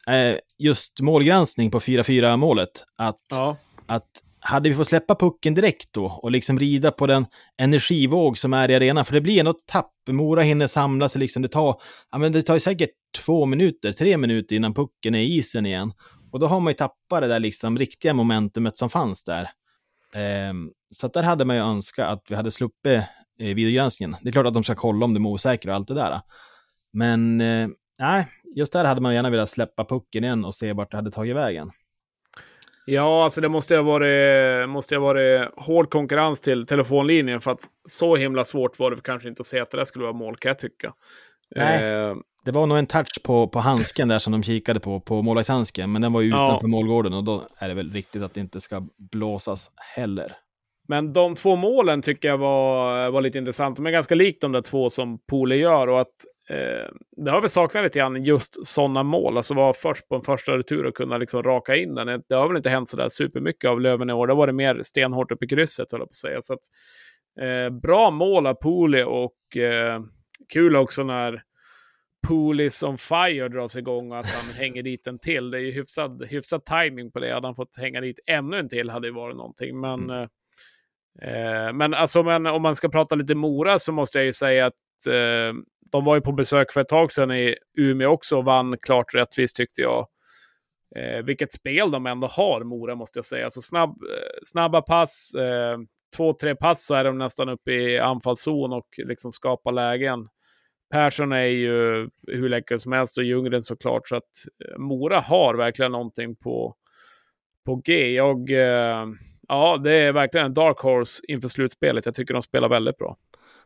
eh, 0.07 0.37
just 0.57 0.99
målgranskning 1.01 1.71
på 1.71 1.79
4-4 1.79 2.37
målet. 2.37 2.85
Att, 2.97 3.25
Ja. 3.29 3.57
att 3.87 4.23
hade 4.39 4.69
vi 4.69 4.75
fått 4.75 4.87
släppa 4.89 5.15
pucken 5.15 5.53
direkt 5.53 5.93
då 5.93 6.05
och 6.05 6.31
liksom 6.31 6.59
rida 6.59 6.91
på 6.91 7.07
den 7.07 7.25
energivåg 7.57 8.37
som 8.37 8.53
är 8.53 8.71
i 8.71 8.75
arenan, 8.75 9.05
för 9.05 9.13
det 9.13 9.21
blir 9.21 9.39
ändå 9.39 9.53
tapp. 9.65 9.93
Mora 10.09 10.41
hinner 10.41 10.67
samla 10.67 11.09
sig, 11.09 11.19
liksom, 11.19 11.41
det, 11.41 11.47
tar, 11.47 11.75
ja, 12.11 12.17
men 12.17 12.31
det 12.31 12.41
tar 12.41 12.53
ju 12.53 12.59
säkert 12.59 12.89
två 13.25 13.45
minuter, 13.45 13.91
tre 13.91 14.17
minuter 14.17 14.55
innan 14.55 14.73
pucken 14.73 15.15
är 15.15 15.19
i 15.19 15.37
isen 15.37 15.65
igen. 15.65 15.91
Och 16.31 16.39
då 16.39 16.47
har 16.47 16.59
man 16.59 16.71
ju 16.71 16.75
tappat 16.75 17.21
det 17.21 17.27
där 17.27 17.39
liksom 17.39 17.77
riktiga 17.77 18.13
momentumet 18.13 18.77
som 18.77 18.89
fanns 18.89 19.23
där. 19.23 19.49
Ehm, 20.15 20.71
så 20.91 21.05
att 21.05 21.13
där 21.13 21.23
hade 21.23 21.45
man 21.45 21.55
ju 21.55 21.61
önskat 21.61 22.09
att 22.09 22.23
vi 22.29 22.35
hade 22.35 22.51
sluppit 22.51 23.01
eh, 23.39 23.55
videogranskningen. 23.55 24.15
Det 24.21 24.29
är 24.29 24.31
klart 24.31 24.45
att 24.45 24.53
de 24.53 24.63
ska 24.63 24.75
kolla 24.75 25.05
om 25.05 25.13
de 25.13 25.25
är 25.25 25.29
osäkra 25.29 25.71
och 25.71 25.75
allt 25.75 25.87
det 25.87 25.93
där. 25.93 26.21
Men 26.93 27.41
eh, 27.41 27.67
nej, 27.99 28.27
just 28.55 28.73
där 28.73 28.85
hade 28.85 29.01
man 29.01 29.13
gärna 29.13 29.29
velat 29.29 29.49
släppa 29.49 29.85
pucken 29.85 30.23
igen 30.23 30.45
och 30.45 30.55
se 30.55 30.73
vart 30.73 30.91
det 30.91 30.97
hade 30.97 31.11
tagit 31.11 31.35
vägen. 31.35 31.71
Ja, 32.85 33.23
alltså 33.23 33.41
det 33.41 33.49
måste 33.49 33.75
ha 33.75 33.83
varit, 33.83 34.69
måste 34.69 34.95
ha 34.95 35.01
varit 35.01 35.49
hård 35.55 35.89
konkurrens 35.89 36.41
till 36.41 36.65
telefonlinjen 36.65 37.41
för 37.41 37.51
att 37.51 37.59
så 37.89 38.15
himla 38.15 38.43
svårt 38.43 38.79
var 38.79 38.91
det 38.91 39.01
kanske 39.01 39.29
inte 39.29 39.41
att 39.41 39.47
se 39.47 39.59
att 39.59 39.71
det 39.71 39.77
där 39.77 39.85
skulle 39.85 40.03
vara 40.03 40.13
mål, 40.13 40.35
kan 40.35 40.49
jag 40.49 40.59
tycka. 40.59 40.93
Nej. 41.55 41.83
Eh, 41.93 42.15
Det 42.45 42.51
var 42.51 42.65
nog 42.67 42.77
en 42.77 42.85
touch 42.87 43.23
på, 43.23 43.47
på 43.47 43.59
handsken 43.59 44.07
där 44.07 44.19
som 44.19 44.31
de 44.31 44.43
kikade 44.43 44.79
på, 44.79 44.99
på 44.99 45.21
målvaktshandsken, 45.21 45.91
men 45.91 46.01
den 46.01 46.13
var 46.13 46.21
ju 46.21 46.29
Ja. 46.29 46.43
utanför 46.45 46.67
målgården 46.67 47.13
och 47.13 47.23
då 47.23 47.41
är 47.57 47.67
det 47.67 47.73
väl 47.73 47.91
riktigt 47.93 48.23
att 48.23 48.33
det 48.33 48.39
inte 48.39 48.61
ska 48.61 48.87
blåsas 49.11 49.71
heller. 49.95 50.31
Men 50.87 51.13
de 51.13 51.35
två 51.35 51.55
målen 51.55 52.01
tycker 52.01 52.27
jag 52.27 52.37
var, 52.37 53.09
var 53.11 53.21
lite 53.21 53.37
intressant. 53.37 53.75
De 53.75 53.85
är 53.85 53.91
ganska 53.91 54.15
likt 54.15 54.41
de 54.41 54.51
där 54.51 54.61
två 54.61 54.89
som 54.89 55.19
Pole 55.29 55.55
gör. 55.55 55.87
Och 55.87 55.99
att, 56.01 56.13
eh, 56.49 56.87
det 57.25 57.31
har 57.31 57.41
vi 57.41 57.49
saknat 57.49 57.83
lite 57.83 57.99
grann, 57.99 58.23
just 58.23 58.65
sådana 58.67 59.03
mål. 59.03 59.37
Alltså 59.37 59.53
vara 59.53 59.73
först 59.73 60.07
på 60.09 60.15
en 60.15 60.21
första 60.21 60.57
retur 60.57 60.85
och 60.85 60.95
kunna 60.95 61.17
liksom 61.17 61.43
raka 61.43 61.75
in 61.75 61.95
den. 61.95 62.21
Det 62.29 62.35
har 62.35 62.47
väl 62.47 62.57
inte 62.57 62.69
hänt 62.69 62.89
sådär 62.89 63.09
supermycket 63.09 63.69
av 63.69 63.81
Löven 63.81 64.09
i 64.09 64.13
år. 64.13 64.27
Det 64.27 64.33
har 64.33 64.37
varit 64.37 64.55
mer 64.55 64.79
stenhårt 64.81 65.31
upp 65.31 65.43
i 65.43 65.47
krysset, 65.47 65.91
höll 65.91 66.01
jag 66.01 66.07
på 66.07 66.11
att 66.11 66.15
säga. 66.15 66.37
Så 66.41 66.53
att, 66.53 66.59
eh, 67.41 67.69
bra 67.79 68.11
mål 68.11 68.47
av 68.47 68.53
Pole 68.53 69.05
och 69.05 69.57
eh, 69.57 69.99
kul 70.47 70.75
också 70.75 71.03
när 71.03 71.43
Polis 72.27 72.83
on 72.83 72.97
fire 72.97 73.47
dras 73.47 73.75
igång 73.75 74.11
och 74.11 74.19
att 74.19 74.29
han 74.29 74.53
hänger 74.57 74.83
dit 74.83 75.07
en 75.07 75.19
till. 75.19 75.51
Det 75.51 75.57
är 75.57 75.61
ju 75.61 75.71
hyfsad, 75.71 76.25
hyfsad 76.29 76.65
timing 76.65 77.11
på 77.11 77.19
det. 77.19 77.33
Hade 77.33 77.47
han 77.47 77.55
fått 77.55 77.77
hänga 77.77 78.01
dit 78.01 78.19
ännu 78.25 78.59
en 78.59 78.69
till 78.69 78.89
hade 78.89 79.07
det 79.07 79.11
varit 79.11 79.35
någonting. 79.35 79.79
Men, 79.79 80.09
eh, 80.09 80.27
eh, 81.21 81.73
men, 81.73 81.93
alltså, 81.93 82.23
men 82.23 82.45
om 82.45 82.61
man 82.61 82.75
ska 82.75 82.89
prata 82.89 83.15
lite 83.15 83.35
Mora 83.35 83.79
så 83.79 83.91
måste 83.91 84.17
jag 84.17 84.25
ju 84.25 84.33
säga 84.33 84.65
att 84.65 85.07
eh, 85.07 85.53
de 85.91 86.05
var 86.05 86.15
ju 86.15 86.21
på 86.21 86.31
besök 86.31 86.71
för 86.71 86.81
ett 86.81 86.87
tag 86.87 87.11
sedan 87.11 87.31
i 87.31 87.55
Umeå 87.77 88.09
också 88.09 88.37
och 88.37 88.45
vann 88.45 88.77
klart 88.81 89.15
rättvist 89.15 89.55
tyckte 89.55 89.81
jag. 89.81 90.07
Eh, 90.95 91.23
vilket 91.23 91.53
spel 91.53 91.91
de 91.91 92.05
ändå 92.05 92.27
har, 92.27 92.63
Mora, 92.63 92.95
måste 92.95 93.17
jag 93.17 93.25
säga. 93.25 93.43
Alltså 93.43 93.61
snabb, 93.61 93.89
eh, 93.89 94.39
snabba 94.43 94.81
pass, 94.81 95.33
eh, 95.35 95.77
två, 96.15 96.33
tre 96.33 96.55
pass 96.55 96.85
så 96.85 96.93
är 96.95 97.03
de 97.03 97.17
nästan 97.17 97.49
uppe 97.49 97.71
i 97.71 97.99
anfallszon 97.99 98.73
och 98.73 98.87
liksom 98.97 99.31
skapar 99.31 99.71
lägen. 99.71 100.27
Persson 100.93 101.31
är 101.31 101.45
ju 101.45 102.09
hur 102.27 102.49
läcker 102.49 102.77
som 102.77 102.91
helst 102.91 103.17
och 103.17 103.23
Ljunggren 103.23 103.61
såklart. 103.61 104.07
Så 104.07 104.15
att 104.15 104.23
eh, 104.65 104.77
Mora 104.77 105.19
har 105.19 105.55
verkligen 105.55 105.91
någonting 105.91 106.35
på, 106.35 106.75
på 107.65 107.75
G. 107.75 108.13
Jag, 108.13 108.51
eh, 108.51 109.07
ja, 109.47 109.77
det 109.83 109.93
är 109.93 110.11
verkligen 110.11 110.45
en 110.45 110.53
dark 110.53 110.79
horse 110.79 111.23
inför 111.27 111.47
slutspelet. 111.47 112.05
Jag 112.05 112.15
tycker 112.15 112.33
de 112.33 112.41
spelar 112.41 112.69
väldigt 112.69 112.97
bra. 112.97 113.17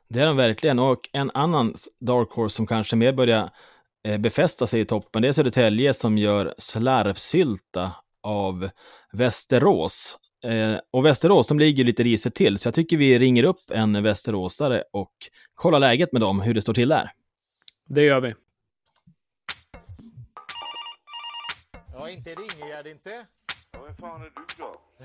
Det 0.09 0.19
är 0.19 0.25
de 0.25 0.37
verkligen. 0.37 0.79
Och 0.79 1.09
en 1.13 1.31
annan 1.33 1.73
dark 1.99 2.29
horse 2.31 2.55
som 2.55 2.67
kanske 2.67 2.95
mer 2.95 3.13
börjar 3.13 3.49
eh, 4.07 4.17
befästa 4.17 4.67
sig 4.67 4.81
i 4.81 4.85
toppen, 4.85 5.21
det 5.21 5.27
är 5.27 5.33
Södertälje 5.33 5.93
som 5.93 6.17
gör 6.17 6.53
slarvsylta 6.57 7.91
av 8.23 8.69
Västerås. 9.13 10.17
Eh, 10.43 10.79
och 10.91 11.05
Västerås, 11.05 11.47
de 11.47 11.59
ligger 11.59 11.83
lite 11.83 12.03
risigt 12.03 12.35
till, 12.35 12.57
så 12.57 12.67
jag 12.67 12.73
tycker 12.73 12.97
vi 12.97 13.19
ringer 13.19 13.43
upp 13.43 13.71
en 13.71 14.03
västeråsare 14.03 14.83
och 14.93 15.11
kollar 15.55 15.79
läget 15.79 16.11
med 16.11 16.21
dem, 16.21 16.41
hur 16.41 16.53
det 16.53 16.61
står 16.61 16.73
till 16.73 16.89
där. 16.89 17.09
Det 17.89 18.03
gör 18.03 18.21
vi. 18.21 18.33
Ja, 21.93 22.09
inte 22.09 22.29
Ringegärd 22.29 22.87
inte. 22.87 23.25
Ja, 23.71 23.79
vem 23.87 23.95
fan 23.95 24.21
är 24.21 24.25
du 24.25 24.31
då? 24.57 24.81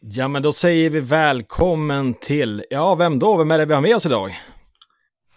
Ja, 0.00 0.28
men 0.28 0.42
då 0.42 0.52
säger 0.52 0.90
vi 0.90 1.00
välkommen 1.00 2.14
till, 2.14 2.64
ja, 2.70 2.94
vem 2.94 3.18
då? 3.18 3.36
Vem 3.36 3.50
är 3.50 3.58
det 3.58 3.64
vi 3.64 3.74
har 3.74 3.80
med 3.80 3.96
oss 3.96 4.06
idag? 4.06 4.30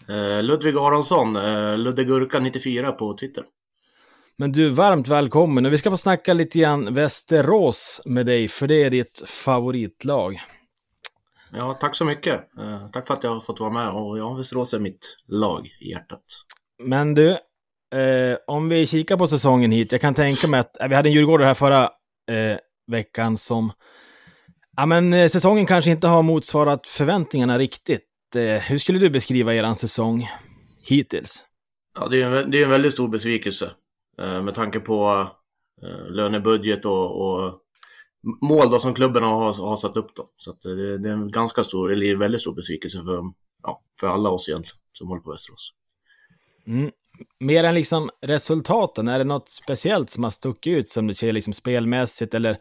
Eh, 0.08 0.44
Ludvig 0.44 0.78
Aronsson, 0.78 1.36
eh, 1.36 1.78
Luddegurka94 1.78 2.92
på 2.92 3.18
Twitter. 3.18 3.44
Men 4.39 4.52
du, 4.52 4.69
varmt 4.69 5.08
välkommen 5.08 5.65
och 5.65 5.73
vi 5.73 5.78
ska 5.78 5.89
få 5.89 5.97
snacka 5.97 6.34
lite 6.34 6.60
grann 6.60 6.93
Västerås 6.93 8.02
med 8.06 8.25
dig, 8.25 8.47
för 8.47 8.67
det 8.67 8.84
är 8.84 8.89
ditt 8.89 9.23
favoritlag. 9.25 10.39
Ja, 11.52 11.73
tack 11.73 11.95
så 11.95 12.06
mycket. 12.06 12.58
Eh, 12.60 12.88
tack 12.88 13.08
för 13.08 13.13
att 13.13 13.23
jag 13.23 13.34
har 13.34 13.39
fått 13.39 13.60
vara 13.60 13.69
med 13.69 13.89
och 13.89 14.17
ja, 14.17 14.34
Västerås 14.34 14.73
är 14.73 14.80
mitt 14.80 15.17
lag 15.28 15.67
i 15.80 15.91
hjärtat. 15.91 16.21
Men 16.84 17.13
du, 17.13 17.30
eh, 17.32 18.38
om 18.47 18.69
vi 18.69 18.88
kikar 18.88 19.17
på 19.17 19.28
säsongen 19.28 19.71
hit, 19.71 19.91
jag 19.91 20.02
kan 20.02 20.13
tänka 20.13 20.47
mig 20.47 20.60
att, 20.60 20.82
eh, 20.82 20.88
vi 20.88 20.95
hade 20.95 21.10
en 21.10 21.13
djurgårdare 21.13 21.47
här 21.47 21.54
förra 21.54 21.84
eh, 22.32 22.58
veckan 22.88 23.38
som, 23.38 23.71
ja 24.78 24.86
men 24.86 25.13
eh, 25.13 25.28
säsongen 25.28 25.65
kanske 25.65 25.91
inte 25.91 26.08
har 26.08 26.23
motsvarat 26.23 26.88
förväntningarna 26.88 27.58
riktigt. 27.58 28.08
Eh, 28.36 28.41
hur 28.41 28.78
skulle 28.78 28.99
du 28.99 29.10
beskriva 29.10 29.54
eran 29.54 29.75
säsong 29.75 30.30
hittills? 30.82 31.45
Ja, 31.99 32.08
det 32.08 32.21
är 32.21 32.36
en, 32.36 32.52
det 32.52 32.60
är 32.60 32.63
en 32.63 32.69
väldigt 32.69 32.93
stor 32.93 33.08
besvikelse 33.08 33.71
med 34.19 34.55
tanke 34.55 34.79
på 34.79 35.27
eh, 35.84 36.12
lönebudget 36.12 36.86
och, 36.86 37.21
och 37.21 37.62
mål 38.41 38.71
då 38.71 38.79
som 38.79 38.93
klubben 38.93 39.23
har, 39.23 39.67
har 39.67 39.75
satt 39.75 39.97
upp. 39.97 40.15
Då. 40.15 40.29
Så 40.38 40.51
att 40.51 40.62
det, 40.62 40.97
det 40.97 41.10
är 41.10 41.13
en 41.13 41.32
ganska 41.32 41.63
stor, 41.63 41.91
eller 41.91 42.15
väldigt 42.15 42.41
stor 42.41 42.55
besvikelse 42.55 43.03
för, 43.03 43.23
ja, 43.63 43.84
för 43.99 44.08
alla 44.08 44.29
oss 44.29 44.49
egentligen 44.49 44.79
som 44.91 45.08
håller 45.08 45.21
på 45.21 45.32
Västerås. 45.32 45.73
Mm. 46.67 46.91
Mer 47.39 47.63
än 47.63 47.75
liksom 47.75 48.10
resultaten, 48.21 49.08
är 49.08 49.19
det 49.19 49.25
något 49.25 49.49
speciellt 49.49 50.10
som 50.10 50.23
har 50.23 50.32
stuckit 50.32 50.77
ut 50.77 50.89
som 50.89 51.08
du 51.08 51.13
ser 51.13 51.34
liksom 51.34 51.53
spelmässigt 51.53 52.34
eller 52.34 52.58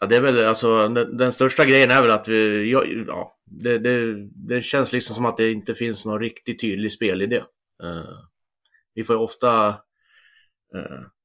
Ja, 0.00 0.06
det 0.06 0.16
är 0.16 0.20
väl 0.20 0.46
alltså 0.46 0.88
den, 0.88 1.16
den 1.16 1.32
största 1.32 1.64
grejen 1.64 1.90
är 1.90 2.02
väl 2.02 2.10
att 2.10 2.28
vi, 2.28 2.70
ja, 2.70 2.84
ja 3.06 3.36
det, 3.44 3.78
det, 3.78 4.14
det 4.28 4.60
känns 4.60 4.92
liksom 4.92 5.14
som 5.14 5.24
att 5.24 5.36
det 5.36 5.52
inte 5.52 5.74
finns 5.74 6.06
någon 6.06 6.20
riktigt 6.20 6.60
tydlig 6.60 6.92
spelidé. 6.92 7.36
Uh, 7.82 8.18
vi 8.94 9.04
får 9.04 9.16
ju 9.16 9.22
ofta 9.22 9.74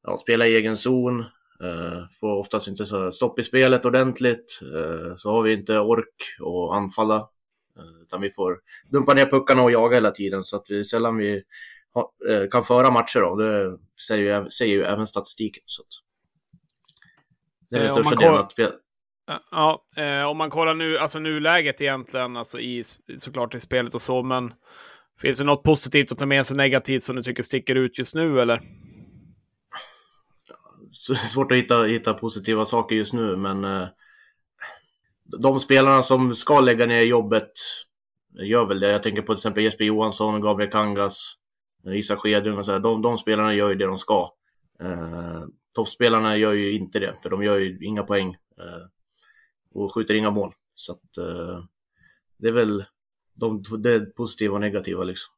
ja, 0.04 0.18
spela 0.18 0.48
i 0.48 0.56
egen 0.56 0.78
zon, 0.78 1.20
uh, 1.20 2.08
får 2.20 2.40
oftast 2.40 2.68
inte 2.68 2.86
så 2.86 3.12
stopp 3.12 3.40
i 3.40 3.44
spelet 3.44 3.86
ordentligt, 3.86 4.60
uh, 4.64 5.16
så 5.16 5.32
har 5.32 5.44
vi 5.44 5.54
inte 5.54 5.80
ork 5.80 6.16
att 6.40 6.78
anfalla. 6.78 7.28
Utan 8.02 8.22
vi 8.22 8.32
får 8.32 8.60
dumpa 8.92 9.14
ner 9.14 9.26
puckarna 9.26 9.62
och 9.62 9.72
jaga 9.72 9.96
hela 9.96 10.12
tiden 10.12 10.44
så 10.44 10.56
att 10.56 10.66
vi 10.70 10.86
sällan 10.86 11.18
vi 11.18 11.44
kan 12.52 12.64
föra 12.64 12.92
matcher 12.92 13.20
då. 13.20 13.36
Det 13.36 13.78
säger 14.08 14.42
ju, 14.42 14.50
säger 14.50 14.74
ju 14.74 14.84
även 14.84 15.08
statistiken. 15.08 15.64
Så 15.66 15.84
det 17.70 17.78
är 17.78 17.80
den 17.80 17.88
Eh, 17.88 17.94
största 17.94 18.16
delen 18.16 18.40
att 18.40 18.52
spela. 18.52 18.72
Ja, 19.52 19.86
eh, 19.96 20.24
om 20.24 20.38
man 20.38 20.50
kollar 20.50 20.76
nu, 20.76 20.98
alltså 20.98 21.20
nuläget 21.20 21.82
egentligen, 21.82 22.38
alltså 22.38 22.60
i, 22.60 22.84
såklart 23.18 23.56
i 23.56 23.60
spelet 23.60 23.94
och 23.94 24.02
så, 24.02 24.24
men 24.24 24.54
finns 25.22 25.38
det 25.38 25.44
något 25.44 25.64
positivt 25.64 26.12
att 26.12 26.18
ta 26.18 26.26
med 26.26 26.46
sig 26.46 26.58
negativt 26.58 27.04
som 27.04 27.16
du 27.16 27.24
tycker 27.24 27.44
sticker 27.44 27.76
ut 27.76 28.00
just 28.00 28.16
nu, 28.16 28.42
eller? 28.42 28.62
Svårt 31.34 31.52
att 31.52 31.58
hitta, 31.58 31.84
hitta 31.84 32.14
positiva 32.14 32.66
saker 32.66 32.96
just 32.96 33.14
nu, 33.14 33.38
men 33.38 33.64
eh, 33.64 33.88
de 35.24 35.60
spelarna 35.60 36.04
som 36.04 36.36
ska 36.36 36.60
lägga 36.60 36.86
ner 36.86 37.02
jobbet 37.02 37.52
gör 38.34 38.66
väl 38.66 38.80
det. 38.80 38.92
Jag 38.92 39.04
tänker 39.04 39.22
på 39.22 39.34
till 39.34 39.40
exempel 39.40 39.64
Jesper 39.64 39.86
Johansson, 39.86 40.42
Gabriel 40.42 40.72
Kangas, 40.72 41.34
eh, 41.88 41.98
Isak 41.98 42.20
Skedung 42.20 42.58
och 42.58 42.66
så 42.66 42.72
här. 42.72 42.80
De, 42.80 43.02
de 43.02 43.18
spelarna 43.18 43.54
gör 43.54 43.70
ju 43.70 43.76
det 43.76 43.86
de 43.86 43.98
ska. 43.98 44.34
Eh, 44.82 45.44
toppspelarna 45.74 46.38
gör 46.38 46.54
ju 46.54 46.72
inte 46.72 47.00
det, 47.00 47.16
för 47.24 47.30
de 47.30 47.44
gör 47.44 47.58
ju 47.58 47.86
inga 47.86 48.04
poäng 48.04 48.28
eh, 48.58 48.88
och 49.74 49.94
skjuter 49.94 50.16
inga 50.16 50.32
mål. 50.32 50.54
Så 50.76 50.92
att, 50.92 51.18
eh, 51.18 51.64
det 52.38 52.48
är 52.48 52.52
väl 52.52 52.86
de, 53.34 53.64
det 53.80 54.16
positiva 54.16 54.54
och 54.54 54.62
negativa 54.62 55.04
liksom. 55.04 55.34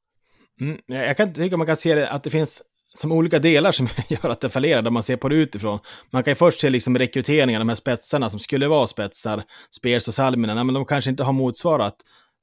Mm, 0.61 0.81
jag 0.85 1.17
kan 1.17 1.33
tycka 1.33 1.57
man 1.57 1.67
kan 1.67 1.75
se 1.75 1.95
det, 1.95 2.09
att 2.09 2.23
det 2.23 2.29
finns 2.29 2.63
som 2.93 3.12
olika 3.12 3.39
delar 3.39 3.71
som 3.71 3.89
gör 4.08 4.29
att 4.29 4.41
det 4.41 4.49
fallerar, 4.49 4.82
där 4.82 4.91
man 4.91 5.03
ser 5.03 5.17
på 5.17 5.29
det 5.29 5.36
utifrån. 5.36 5.79
Man 6.10 6.23
kan 6.23 6.32
ju 6.32 6.36
först 6.36 6.62
se 6.62 6.69
liksom 6.69 6.97
rekryteringen, 6.97 7.60
de 7.62 7.69
här 7.69 7.75
spetsarna 7.75 8.29
som 8.29 8.39
skulle 8.39 8.67
vara 8.67 8.88
spetsar, 8.88 9.43
Spears 9.71 10.08
och 10.08 10.13
Salminen, 10.13 10.65
men 10.67 10.73
de 10.73 10.86
kanske 10.86 11.10
inte 11.10 11.23
har 11.23 11.34
motsvarat 11.34 11.95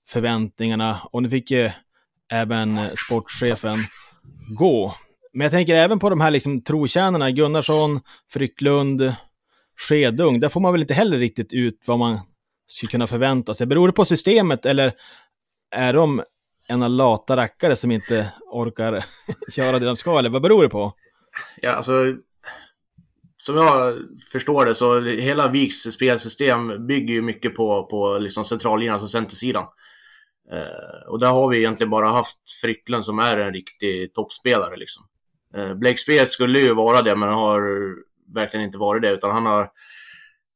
förväntningarna. 0.08 0.98
Och 1.12 1.22
nu 1.22 1.30
fick 1.30 1.50
ju 1.50 1.70
även 2.32 2.78
sportchefen 3.06 3.78
gå. 4.58 4.94
Men 5.32 5.44
jag 5.44 5.50
tänker 5.50 5.74
även 5.74 5.98
på 5.98 6.10
de 6.10 6.20
här 6.20 6.30
liksom 6.30 6.62
trotjänarna, 6.62 7.30
Gunnarsson, 7.30 8.00
Frycklund, 8.32 9.14
Skedung. 9.88 10.40
Där 10.40 10.48
får 10.48 10.60
man 10.60 10.72
väl 10.72 10.80
inte 10.80 10.94
heller 10.94 11.18
riktigt 11.18 11.52
ut 11.52 11.82
vad 11.86 11.98
man 11.98 12.18
skulle 12.66 12.90
kunna 12.90 13.06
förvänta 13.06 13.54
sig. 13.54 13.66
Beror 13.66 13.86
det 13.88 13.92
på 13.92 14.04
systemet 14.04 14.66
eller 14.66 14.92
är 15.70 15.92
de 15.92 16.22
ena 16.70 16.88
lata 16.88 17.36
rackare 17.36 17.76
som 17.76 17.90
inte 17.90 18.32
orkar 18.50 19.04
köra 19.50 19.78
det 19.78 19.86
de 19.86 19.96
ska, 19.96 20.18
eller 20.18 20.30
vad 20.30 20.42
beror 20.42 20.62
det 20.62 20.68
på? 20.68 20.92
Ja, 21.60 21.70
alltså, 21.72 21.92
som 23.36 23.56
jag 23.56 23.98
förstår 24.32 24.64
det 24.64 24.74
så 24.74 25.00
hela 25.00 25.48
Viks 25.48 25.76
spelsystem 25.76 26.86
bygger 26.86 27.14
ju 27.14 27.22
mycket 27.22 27.54
på, 27.54 27.86
på 27.86 28.18
liksom 28.18 28.44
centrallinjen, 28.44 28.92
alltså 28.92 29.08
centersidan. 29.08 29.66
Eh, 30.52 31.08
och 31.08 31.18
där 31.18 31.30
har 31.30 31.48
vi 31.48 31.58
egentligen 31.58 31.90
bara 31.90 32.08
haft 32.08 32.38
Frycklund 32.62 33.04
som 33.04 33.18
är 33.18 33.36
en 33.36 33.52
riktig 33.52 34.14
toppspelare. 34.14 34.76
Liksom. 34.76 35.04
Eh, 35.56 35.74
Blake 35.74 35.98
Spears 35.98 36.28
skulle 36.28 36.60
ju 36.60 36.74
vara 36.74 37.02
det, 37.02 37.16
men 37.16 37.28
har 37.28 37.60
verkligen 38.34 38.66
inte 38.66 38.78
varit 38.78 39.02
det, 39.02 39.10
utan 39.10 39.30
han 39.30 39.46
har 39.46 39.70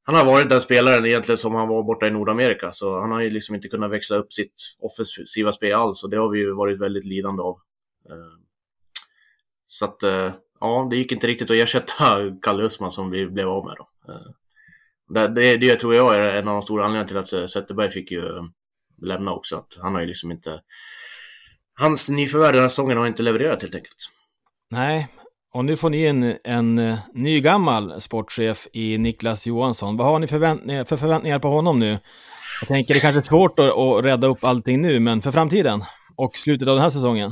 han 0.06 0.14
har 0.14 0.24
varit 0.24 0.48
den 0.48 0.60
spelaren 0.60 1.06
egentligen 1.06 1.38
som 1.38 1.54
han 1.54 1.68
var 1.68 1.82
borta 1.82 2.06
i 2.06 2.10
Nordamerika, 2.10 2.72
så 2.72 3.00
han 3.00 3.10
har 3.10 3.20
ju 3.20 3.28
liksom 3.28 3.54
inte 3.54 3.68
kunnat 3.68 3.90
växla 3.90 4.16
upp 4.16 4.32
sitt 4.32 4.76
offensiva 4.80 5.52
spel 5.52 5.72
alls 5.72 6.04
och 6.04 6.10
det 6.10 6.16
har 6.16 6.28
vi 6.28 6.38
ju 6.38 6.52
varit 6.52 6.80
väldigt 6.80 7.04
lidande 7.04 7.42
av. 7.42 7.58
Eh, 8.10 8.38
så 9.66 9.84
att, 9.84 10.02
eh, 10.02 10.32
ja, 10.60 10.88
det 10.90 10.96
gick 10.96 11.12
inte 11.12 11.26
riktigt 11.26 11.50
att 11.50 11.56
ersätta 11.56 11.94
Kalle 12.42 12.62
Östman 12.62 12.90
som 12.90 13.10
vi 13.10 13.26
blev 13.26 13.48
av 13.48 13.66
med 13.66 13.76
då. 13.78 14.12
Eh, 14.12 14.30
det, 15.08 15.28
det, 15.28 15.56
det 15.56 15.76
tror 15.76 15.94
jag 15.94 16.16
är 16.16 16.28
en 16.28 16.48
av 16.48 16.54
de 16.54 16.62
stora 16.62 16.84
anledningarna 16.84 17.24
till 17.24 17.36
att 17.36 17.50
Zetterberg 17.50 17.90
fick 17.90 18.10
ju 18.10 18.22
lämna 19.02 19.32
också, 19.32 19.56
att 19.56 19.78
han 19.82 19.94
har 19.94 20.00
ju 20.00 20.06
liksom 20.06 20.30
inte... 20.30 20.60
Hans 21.80 22.10
nyförvärv 22.10 22.52
den 22.52 22.62
här 22.62 22.68
säsongen 22.68 22.98
har 22.98 23.06
inte 23.06 23.22
levererat 23.22 23.62
helt 23.62 23.74
enkelt. 23.74 24.10
Nej, 24.70 25.08
och 25.54 25.64
nu 25.64 25.76
får 25.76 25.90
ni 25.90 26.04
en, 26.04 26.36
en 26.44 26.74
nygammal 26.74 27.00
ny 27.14 27.40
gammal 27.40 28.00
sportchef 28.00 28.68
i 28.72 28.98
Niklas 28.98 29.46
Johansson. 29.46 29.96
Vad 29.96 30.06
har 30.06 30.18
ni 30.18 30.26
förväntningar, 30.26 30.80
eh, 30.80 30.86
för 30.86 30.96
förväntningar 30.96 31.38
på 31.38 31.48
honom 31.48 31.80
nu? 31.80 31.98
Jag 32.60 32.68
tänker 32.68 32.94
det 32.94 33.00
kanske 33.00 33.18
är 33.18 33.22
svårt 33.22 33.58
att, 33.58 33.78
att 33.78 34.04
rädda 34.04 34.26
upp 34.26 34.44
allting 34.44 34.80
nu, 34.80 35.00
men 35.00 35.22
för 35.22 35.30
framtiden 35.30 35.80
och 36.16 36.32
slutet 36.32 36.68
av 36.68 36.74
den 36.74 36.82
här 36.82 36.90
säsongen? 36.90 37.30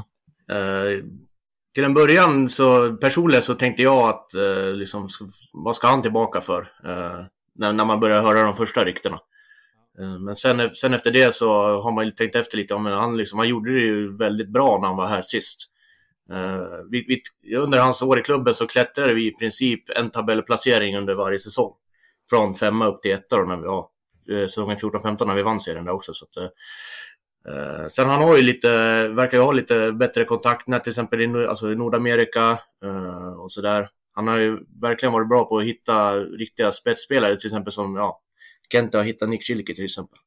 Uh, 0.52 1.04
till 1.74 1.85
en 1.85 1.94
början 1.94 2.50
så 2.50 2.92
personligen 2.92 3.42
så 3.42 3.54
tänkte 3.54 3.82
jag 3.82 4.08
att 4.08 4.26
uh, 4.37 4.74
liksom, 4.74 5.08
vad 5.52 5.76
ska 5.76 5.87
han 5.87 6.02
tillbaka 6.02 6.40
för? 6.40 6.68
när, 7.58 7.72
när 7.72 7.85
man 7.85 8.00
börjar 8.00 8.22
höra 8.22 8.42
de 8.42 8.54
första 8.54 8.85
ryktena. 8.85 9.18
Men 10.20 10.37
sen, 10.37 10.74
sen 10.74 10.94
efter 10.94 11.11
det 11.11 11.35
så 11.35 11.48
har 11.80 11.92
man 11.92 12.04
ju 12.04 12.11
tänkt 12.11 12.37
efter 12.37 12.56
lite. 12.58 12.78
Men 12.78 12.92
han, 12.92 13.16
liksom, 13.16 13.38
han 13.38 13.48
gjorde 13.48 13.72
det 13.72 13.80
ju 13.80 14.16
väldigt 14.16 14.48
bra 14.48 14.78
när 14.78 14.88
han 14.88 14.96
var 14.96 15.06
här 15.06 15.22
sist. 15.22 15.71
Uh, 16.33 16.85
vi, 16.90 17.23
vi, 17.42 17.57
under 17.57 17.81
hans 17.81 18.03
år 18.03 18.18
i 18.18 18.23
klubben 18.23 18.55
så 18.55 18.66
klättrade 18.66 19.14
vi 19.14 19.27
i 19.27 19.35
princip 19.35 19.90
en 19.97 20.11
tabellplacering 20.11 20.97
under 20.97 21.14
varje 21.14 21.38
säsong. 21.38 21.73
Från 22.31 22.55
femma 22.55 22.87
upp 22.87 23.03
till 23.03 23.12
etta 23.12 23.37
då, 23.37 23.45
när 23.45 23.57
vi, 23.57 23.62
ja, 23.62 23.90
eh, 24.31 24.47
säsongen 24.47 24.77
14-15 24.77 25.27
när 25.27 25.35
vi 25.35 25.42
vann 25.42 25.61
serien 25.61 25.85
där 25.85 25.92
också. 25.92 26.12
Så 26.14 26.25
att, 26.25 26.37
uh, 26.37 27.87
sen 27.88 28.09
han 28.09 28.23
har 28.23 28.37
ju 28.37 28.42
lite, 28.42 28.68
verkar 29.09 29.38
ju 29.38 29.45
ha 29.45 29.53
lite 29.53 29.92
bättre 29.92 30.25
kontaktnät 30.25 30.85
till 30.85 30.90
exempel 30.90 31.21
i, 31.21 31.47
alltså 31.47 31.73
i 31.73 31.77
Nordamerika 31.77 32.59
uh, 32.85 33.33
och 33.33 33.53
sådär. 33.53 33.88
Han 34.14 34.29
har 34.29 34.40
ju 34.40 34.59
verkligen 34.81 35.12
varit 35.12 35.29
bra 35.29 35.45
på 35.45 35.59
att 35.59 35.64
hitta 35.64 36.16
riktiga 36.16 36.73
spetsspelare, 36.73 37.37
till 37.37 37.47
exempel 37.47 37.73
som 37.73 37.97
ja, 37.97 38.21
Kenta 38.73 38.99
har 38.99 39.05
hittat 39.05 39.29
Nick 39.29 39.47
Schilke 39.47 39.75
till 39.75 39.85
exempel. 39.85 40.18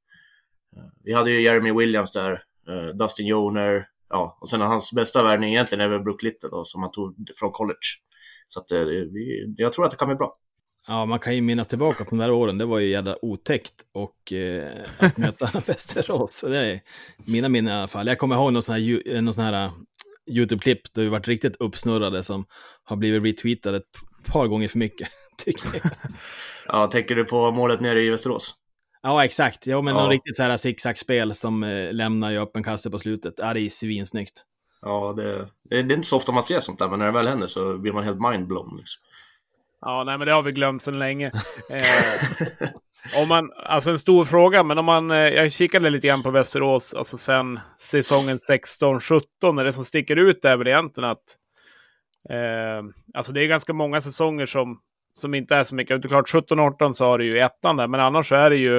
Vi 1.04 1.14
hade 1.14 1.32
ju 1.32 1.42
Jeremy 1.42 1.72
Williams 1.72 2.14
där, 2.14 2.44
Dustin 2.94 3.28
Joner, 3.28 3.86
ja, 4.16 4.38
och 4.42 4.50
sen 4.50 4.62
hans 4.62 4.94
bästa 4.94 5.24
värvning 5.24 5.54
egentligen 5.54 5.82
är 5.86 5.90
väl 5.90 6.04
Brook 6.04 6.24
Little 6.24 6.50
då, 6.50 6.66
som 6.66 6.82
han 6.82 6.92
tog 6.92 7.30
från 7.36 7.52
college. 7.52 7.88
Så 8.48 8.60
att, 8.60 8.72
eh, 8.72 8.80
vi, 8.80 9.54
jag 9.58 9.74
tror 9.74 9.86
att 9.86 9.92
det 9.92 9.98
kan 9.98 10.08
bli 10.08 10.16
bra. 10.16 10.34
Ja, 10.88 11.06
man 11.06 11.20
kan 11.20 11.36
ju 11.36 11.42
minnas 11.42 11.68
tillbaka 11.68 12.04
på 12.04 12.10
de 12.10 12.18
där 12.18 12.32
åren. 12.32 12.58
Det 12.58 12.66
var 12.66 12.80
ju 12.80 12.88
jävla 12.88 13.26
otäckt 13.26 13.74
och 13.94 14.34
eh, 14.34 14.72
att 15.00 15.18
möta 15.18 15.50
Västerås. 15.66 16.42
Det 16.48 16.60
är 16.60 16.82
mina 17.18 17.50
minnen 17.50 17.74
i 17.74 17.78
alla 17.78 17.88
fall. 17.88 18.08
Jag 18.08 18.18
kommer 18.18 18.36
ihåg 18.36 18.54
någon 18.54 18.64
sån 18.64 18.76
här, 18.76 19.22
någon 19.22 19.34
sån 19.34 19.44
här 19.44 19.66
eh, 19.66 19.72
YouTube-klipp 20.28 20.94
där 20.94 21.02
vi 21.02 21.10
varit 21.10 21.28
riktigt 21.28 21.56
uppsnurrade 21.56 22.24
som 22.24 22.46
har 22.84 22.96
blivit 22.96 23.24
retweetade 23.24 23.78
ett 23.78 24.28
par 24.32 24.48
gånger 24.48 24.68
för 24.68 24.80
mycket, 24.80 25.08
tycker 25.38 25.70
jag. 25.74 25.92
ja, 26.68 26.88
tänker 26.88 27.16
du 27.16 27.26
på 27.26 27.52
målet 27.52 27.82
nere 27.82 28.02
i 28.02 28.10
Västerås? 28.10 28.56
Ja, 29.06 29.26
exakt. 29.26 29.68
Ja, 29.68 29.82
men 29.82 29.96
ja. 29.96 30.02
någon 30.02 30.10
riktigt 30.10 30.36
så 30.36 30.44
här 30.44 30.58
zigzag-spel 30.58 31.36
som 31.36 31.64
eh, 31.64 31.94
lämnar 31.94 32.32
ju 32.32 32.42
öppen 32.42 32.64
kasse 32.64 32.90
på 32.90 33.00
slutet. 33.00 33.34
Ja, 33.38 33.54
det 33.54 33.60
är 33.60 33.70
svinsnyggt. 33.70 34.44
Ja, 34.82 35.14
det, 35.18 35.38
det, 35.38 35.48
det, 35.70 35.76
är 35.76 35.96
inte 35.96 36.08
så 36.08 36.18
ofta 36.18 36.32
man 36.32 36.44
ser 36.44 36.60
sånt 36.60 36.80
där, 36.80 36.90
men 36.90 37.00
när 37.00 37.06
det 37.06 37.12
väl 37.12 37.28
händer 37.28 37.48
så 37.48 37.78
blir 37.78 37.94
man 37.94 38.04
helt 38.04 38.20
mindblown. 38.20 38.78
Liksom. 38.78 39.02
Ja, 39.82 40.04
nej, 40.04 40.18
men 40.18 40.28
det 40.28 40.34
har 40.34 40.42
vi 40.42 40.52
glömt 40.52 40.82
sedan 40.82 41.00
länge. 41.00 41.28
eh, 41.70 42.70
om 43.22 43.28
man, 43.28 43.52
alltså 43.56 43.92
en 43.92 44.00
stor 44.00 44.26
fråga, 44.26 44.64
men 44.64 44.78
om 44.78 44.86
man, 44.86 45.12
eh, 45.12 45.18
jag 45.18 45.52
kikade 45.52 45.90
lite 45.90 46.08
grann 46.08 46.24
på 46.24 46.32
Västerås, 46.32 46.94
alltså 46.94 47.18
sen 47.18 47.60
säsongen 47.78 48.38
16-17, 48.38 49.64
det 49.64 49.74
som 49.74 49.86
sticker 49.86 50.16
ut 50.16 50.46
är 50.46 50.58
väl 50.58 50.68
egentligen 50.68 51.10
att 51.10 51.38
eh, 52.30 52.84
alltså 53.14 53.32
det 53.34 53.42
är 53.42 53.48
ganska 53.48 53.74
många 53.74 54.02
säsonger 54.02 54.46
som 54.46 54.80
som 55.18 55.34
inte 55.34 55.56
är 55.56 55.64
så 55.64 55.76
mycket. 55.76 56.02
Det 56.02 56.06
är 56.06 56.10
klart, 56.10 56.34
17-18 56.34 56.94
så 56.94 57.06
har 57.06 57.18
du 57.18 57.26
ju 57.26 57.40
ettan 57.40 57.78
där, 57.78 57.88
men 57.88 58.00
annars 58.00 58.30
så 58.30 58.36
är 58.36 58.50
det 58.50 58.58
ju 58.58 58.78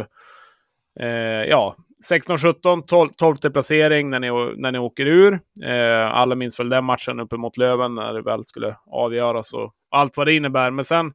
eh, 1.00 1.44
ja, 1.48 1.76
16-17, 2.10 2.82
12, 2.86 3.10
12 3.16 3.36
placering 3.36 4.10
när 4.10 4.20
ni, 4.20 4.54
när 4.56 4.72
ni 4.72 4.78
åker 4.78 5.06
ur. 5.06 5.40
Eh, 5.64 6.16
alla 6.16 6.34
minns 6.34 6.60
väl 6.60 6.68
den 6.68 6.84
matchen 6.84 7.20
uppe 7.20 7.36
mot 7.36 7.56
Löven 7.56 7.94
när 7.94 8.14
det 8.14 8.22
väl 8.22 8.44
skulle 8.44 8.76
avgöras 8.86 9.52
och 9.52 9.74
allt 9.90 10.16
vad 10.16 10.26
det 10.26 10.34
innebär. 10.34 10.70
Men 10.70 10.84
sen 10.84 11.12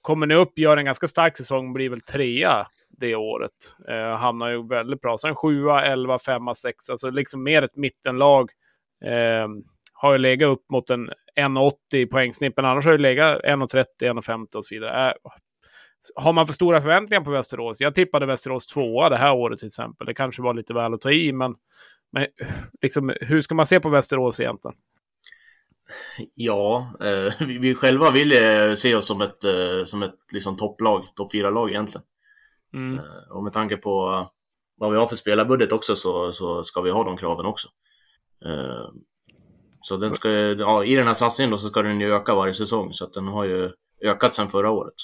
kommer 0.00 0.26
ni 0.26 0.34
upp, 0.34 0.58
gör 0.58 0.76
en 0.76 0.84
ganska 0.84 1.08
stark 1.08 1.36
säsong, 1.36 1.72
blir 1.72 1.90
väl 1.90 2.00
trea 2.00 2.66
det 2.88 3.16
året. 3.16 3.76
Eh, 3.88 4.16
hamnar 4.16 4.48
ju 4.48 4.68
väldigt 4.68 5.00
bra. 5.00 5.18
Sen 5.18 5.34
7, 5.34 5.70
11, 5.70 6.18
5, 6.18 6.42
6, 6.54 6.90
alltså 6.90 7.10
liksom 7.10 7.42
mer 7.42 7.62
ett 7.62 7.76
mittenlag. 7.76 8.50
Eh, 9.04 9.48
har 9.92 10.12
ju 10.12 10.18
legat 10.18 10.48
upp 10.48 10.70
mot 10.72 10.90
en 10.90 11.10
1,80 11.36 12.10
poängsnitt, 12.10 12.52
men 12.56 12.64
annars 12.64 12.84
har 12.84 12.92
det 12.92 12.98
legat 12.98 13.42
1,30, 13.42 13.84
1,50 14.00 14.56
och 14.56 14.66
så 14.66 14.74
vidare. 14.74 15.08
Äh, 15.08 15.14
har 16.14 16.32
man 16.32 16.46
för 16.46 16.54
stora 16.54 16.80
förväntningar 16.80 17.24
på 17.24 17.30
Västerås? 17.30 17.80
Jag 17.80 17.94
tippade 17.94 18.26
Västerås 18.26 18.66
tvåa 18.66 19.08
det 19.08 19.16
här 19.16 19.32
året 19.32 19.58
till 19.58 19.66
exempel. 19.66 20.06
Det 20.06 20.14
kanske 20.14 20.42
var 20.42 20.54
lite 20.54 20.74
väl 20.74 20.94
att 20.94 21.00
ta 21.00 21.10
i, 21.10 21.32
men, 21.32 21.54
men 22.12 22.26
liksom, 22.82 23.12
hur 23.20 23.40
ska 23.40 23.54
man 23.54 23.66
se 23.66 23.80
på 23.80 23.88
Västerås 23.88 24.40
egentligen? 24.40 24.76
Ja, 26.34 26.92
eh, 27.00 27.32
vi, 27.46 27.58
vi, 27.58 27.74
själva 27.74 28.10
vill 28.10 28.32
se 28.76 28.94
oss 28.94 29.06
som 29.06 29.20
ett, 29.20 29.44
eh, 29.44 29.84
som 29.84 30.02
ett 30.02 30.14
liksom 30.32 30.56
topplag, 30.56 31.04
topp 31.16 31.32
fyra 31.32 31.50
lag 31.50 31.70
egentligen. 31.70 32.04
Mm. 32.74 32.98
Eh, 32.98 33.36
och 33.36 33.44
med 33.44 33.52
tanke 33.52 33.76
på 33.76 34.26
vad 34.76 34.92
vi 34.92 34.98
har 34.98 35.06
för 35.06 35.16
spelarbudget 35.16 35.72
också 35.72 35.96
så, 35.96 36.32
så 36.32 36.62
ska 36.62 36.80
vi 36.80 36.90
ha 36.90 37.04
de 37.04 37.16
kraven 37.16 37.46
också. 37.46 37.68
Så 39.82 39.96
den 39.96 40.14
ska, 40.14 40.30
ja, 40.30 40.84
i 40.84 40.94
den 40.94 41.06
här 41.06 41.14
satsningen 41.14 41.50
då 41.50 41.58
så 41.58 41.68
ska 41.68 41.82
den 41.82 42.00
ju 42.00 42.14
öka 42.14 42.34
varje 42.34 42.54
säsong, 42.54 42.92
så 42.92 43.04
att 43.04 43.12
den 43.12 43.26
har 43.26 43.44
ju 43.44 43.70
ökat 44.04 44.32
sedan 44.32 44.48
förra 44.48 44.70
året. 44.70 44.94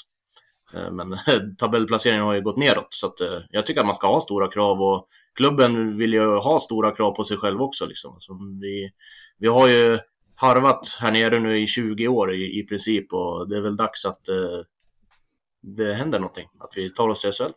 Eh, 0.73 0.91
men 0.91 1.17
tabellplaceringen 1.57 2.25
har 2.25 2.33
ju 2.33 2.41
gått 2.41 2.57
neråt, 2.57 2.87
så 2.89 3.07
att 3.07 3.21
eh, 3.21 3.39
jag 3.49 3.65
tycker 3.65 3.81
att 3.81 3.87
man 3.87 3.95
ska 3.95 4.07
ha 4.07 4.21
stora 4.21 4.51
krav 4.51 4.81
och 4.81 5.07
klubben 5.35 5.97
vill 5.97 6.13
ju 6.13 6.25
ha 6.25 6.59
stora 6.59 6.91
krav 6.91 7.11
på 7.11 7.23
sig 7.23 7.37
själv 7.37 7.61
också. 7.61 7.85
Liksom. 7.85 8.13
Alltså, 8.13 8.33
vi, 8.61 8.91
vi 9.37 9.47
har 9.47 9.67
ju 9.67 9.99
harvat 10.35 10.97
här 10.99 11.11
nere 11.11 11.39
nu 11.39 11.61
i 11.61 11.67
20 11.67 12.07
år 12.07 12.33
i, 12.33 12.59
i 12.59 12.63
princip 12.63 13.13
och 13.13 13.49
det 13.49 13.57
är 13.57 13.61
väl 13.61 13.75
dags 13.75 14.05
att 14.05 14.29
eh, 14.29 14.59
det 15.61 15.93
händer 15.93 16.19
någonting. 16.19 16.47
Att 16.59 16.71
vi 16.75 16.89
tar 16.93 17.09
oss 17.09 17.21
till 17.21 17.31
SHL. 17.31 17.51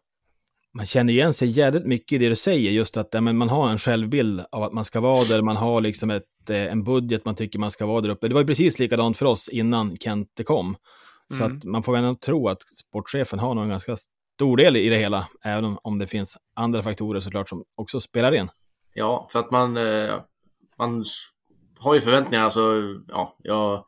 Man 0.74 0.86
känner 0.86 1.12
igen 1.12 1.34
sig 1.34 1.48
jävligt 1.48 1.86
mycket 1.86 2.12
i 2.12 2.18
det 2.18 2.28
du 2.28 2.36
säger, 2.36 2.70
just 2.70 2.96
att 2.96 3.08
ja, 3.12 3.20
men 3.20 3.36
man 3.36 3.48
har 3.48 3.68
en 3.70 3.78
självbild 3.78 4.44
av 4.52 4.62
att 4.62 4.72
man 4.72 4.84
ska 4.84 5.00
vara 5.00 5.24
där, 5.28 5.42
man 5.42 5.56
har 5.56 5.80
liksom 5.80 6.10
ett, 6.10 6.50
eh, 6.50 6.62
en 6.72 6.84
budget 6.84 7.24
man 7.24 7.34
tycker 7.36 7.58
man 7.58 7.70
ska 7.70 7.86
vara 7.86 8.00
där 8.00 8.08
uppe. 8.08 8.28
Det 8.28 8.34
var 8.34 8.40
ju 8.40 8.46
precis 8.46 8.78
likadant 8.78 9.16
för 9.18 9.26
oss 9.26 9.48
innan 9.48 9.96
Kente 9.96 10.44
kom. 10.44 10.76
Så 11.38 11.44
Mm. 11.44 11.56
att 11.56 11.64
man 11.64 11.82
får 11.82 11.96
ändå 11.96 12.14
tro 12.14 12.48
att 12.48 12.62
sportchefen 12.68 13.38
har 13.38 13.54
någon 13.54 13.68
ganska 13.68 13.96
stor 14.36 14.56
del 14.56 14.76
i 14.76 14.88
det 14.88 14.96
hela, 14.96 15.26
även 15.44 15.76
om- 15.82 15.98
det 15.98 16.06
finns 16.06 16.36
andra 16.56 16.82
faktorer 16.82 17.20
såklart 17.20 17.48
som 17.48 17.64
också 17.74 18.00
spelar 18.00 18.32
in. 18.32 18.48
Ja, 18.94 19.28
för 19.32 19.38
att 19.38 19.50
man, 19.50 19.76
eh, 19.76 20.20
man 20.78 21.04
har 21.78 21.94
ju 21.94 22.00
förväntningar. 22.00 22.44
Alltså, 22.44 22.60
ja, 23.08 23.36
jag, 23.42 23.84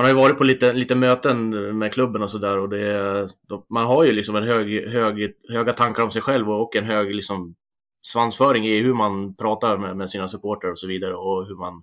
man 0.00 0.04
har 0.04 0.10
ju 0.10 0.20
varit 0.20 0.38
på 0.38 0.44
lite, 0.44 0.72
lite 0.72 0.94
möten 0.94 1.50
med 1.78 1.92
klubben 1.92 2.22
och 2.22 2.30
sådär 2.30 2.58
och 2.58 2.68
det, 2.68 3.28
man 3.68 3.86
har 3.86 4.04
ju 4.04 4.12
liksom 4.12 4.36
en 4.36 4.42
hög, 4.42 4.88
hög, 4.88 5.32
höga 5.48 5.72
tankar 5.72 6.02
om 6.02 6.10
sig 6.10 6.22
själv 6.22 6.50
och 6.50 6.76
en 6.76 6.84
hög 6.84 7.14
liksom, 7.14 7.54
svansföring 8.02 8.66
i 8.66 8.80
hur 8.80 8.94
man 8.94 9.34
pratar 9.34 9.78
med, 9.78 9.96
med 9.96 10.10
sina 10.10 10.28
supportrar 10.28 10.70
och 10.70 10.78
så 10.78 10.86
vidare 10.86 11.14
och 11.14 11.46
hur 11.46 11.56
man, 11.56 11.82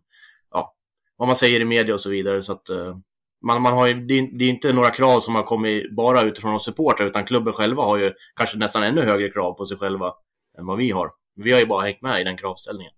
ja, 0.51 0.75
vad 1.17 1.27
man 1.27 1.35
säger 1.35 1.59
i 1.59 1.65
media 1.65 1.93
och 1.93 2.01
så 2.01 2.09
vidare. 2.09 2.41
Så 2.41 2.51
att, 2.51 2.69
eh, 2.69 2.97
man, 3.45 3.61
man 3.61 3.73
har 3.73 3.87
ju, 3.87 3.93
det, 3.93 4.13
är, 4.19 4.37
det 4.37 4.45
är 4.45 4.49
inte 4.49 4.73
några 4.73 4.91
krav 4.91 5.19
som 5.19 5.35
har 5.35 5.43
kommit 5.43 5.95
bara 5.95 6.21
utifrån 6.21 6.53
oss 6.53 6.65
supportrar 6.65 7.07
utan 7.07 7.25
klubben 7.25 7.53
själva 7.53 7.83
har 7.83 7.97
ju 7.97 8.13
kanske 8.35 8.57
nästan 8.57 8.83
ännu 8.83 9.01
högre 9.01 9.29
krav 9.29 9.53
på 9.53 9.65
sig 9.65 9.77
själva 9.77 10.13
än 10.59 10.65
vad 10.65 10.77
vi 10.77 10.91
har. 10.91 11.11
Vi 11.35 11.51
har 11.51 11.59
ju 11.59 11.65
bara 11.65 11.81
hängt 11.85 12.01
med 12.01 12.21
i 12.21 12.23
den 12.23 12.37
kravställningen. 12.37 12.93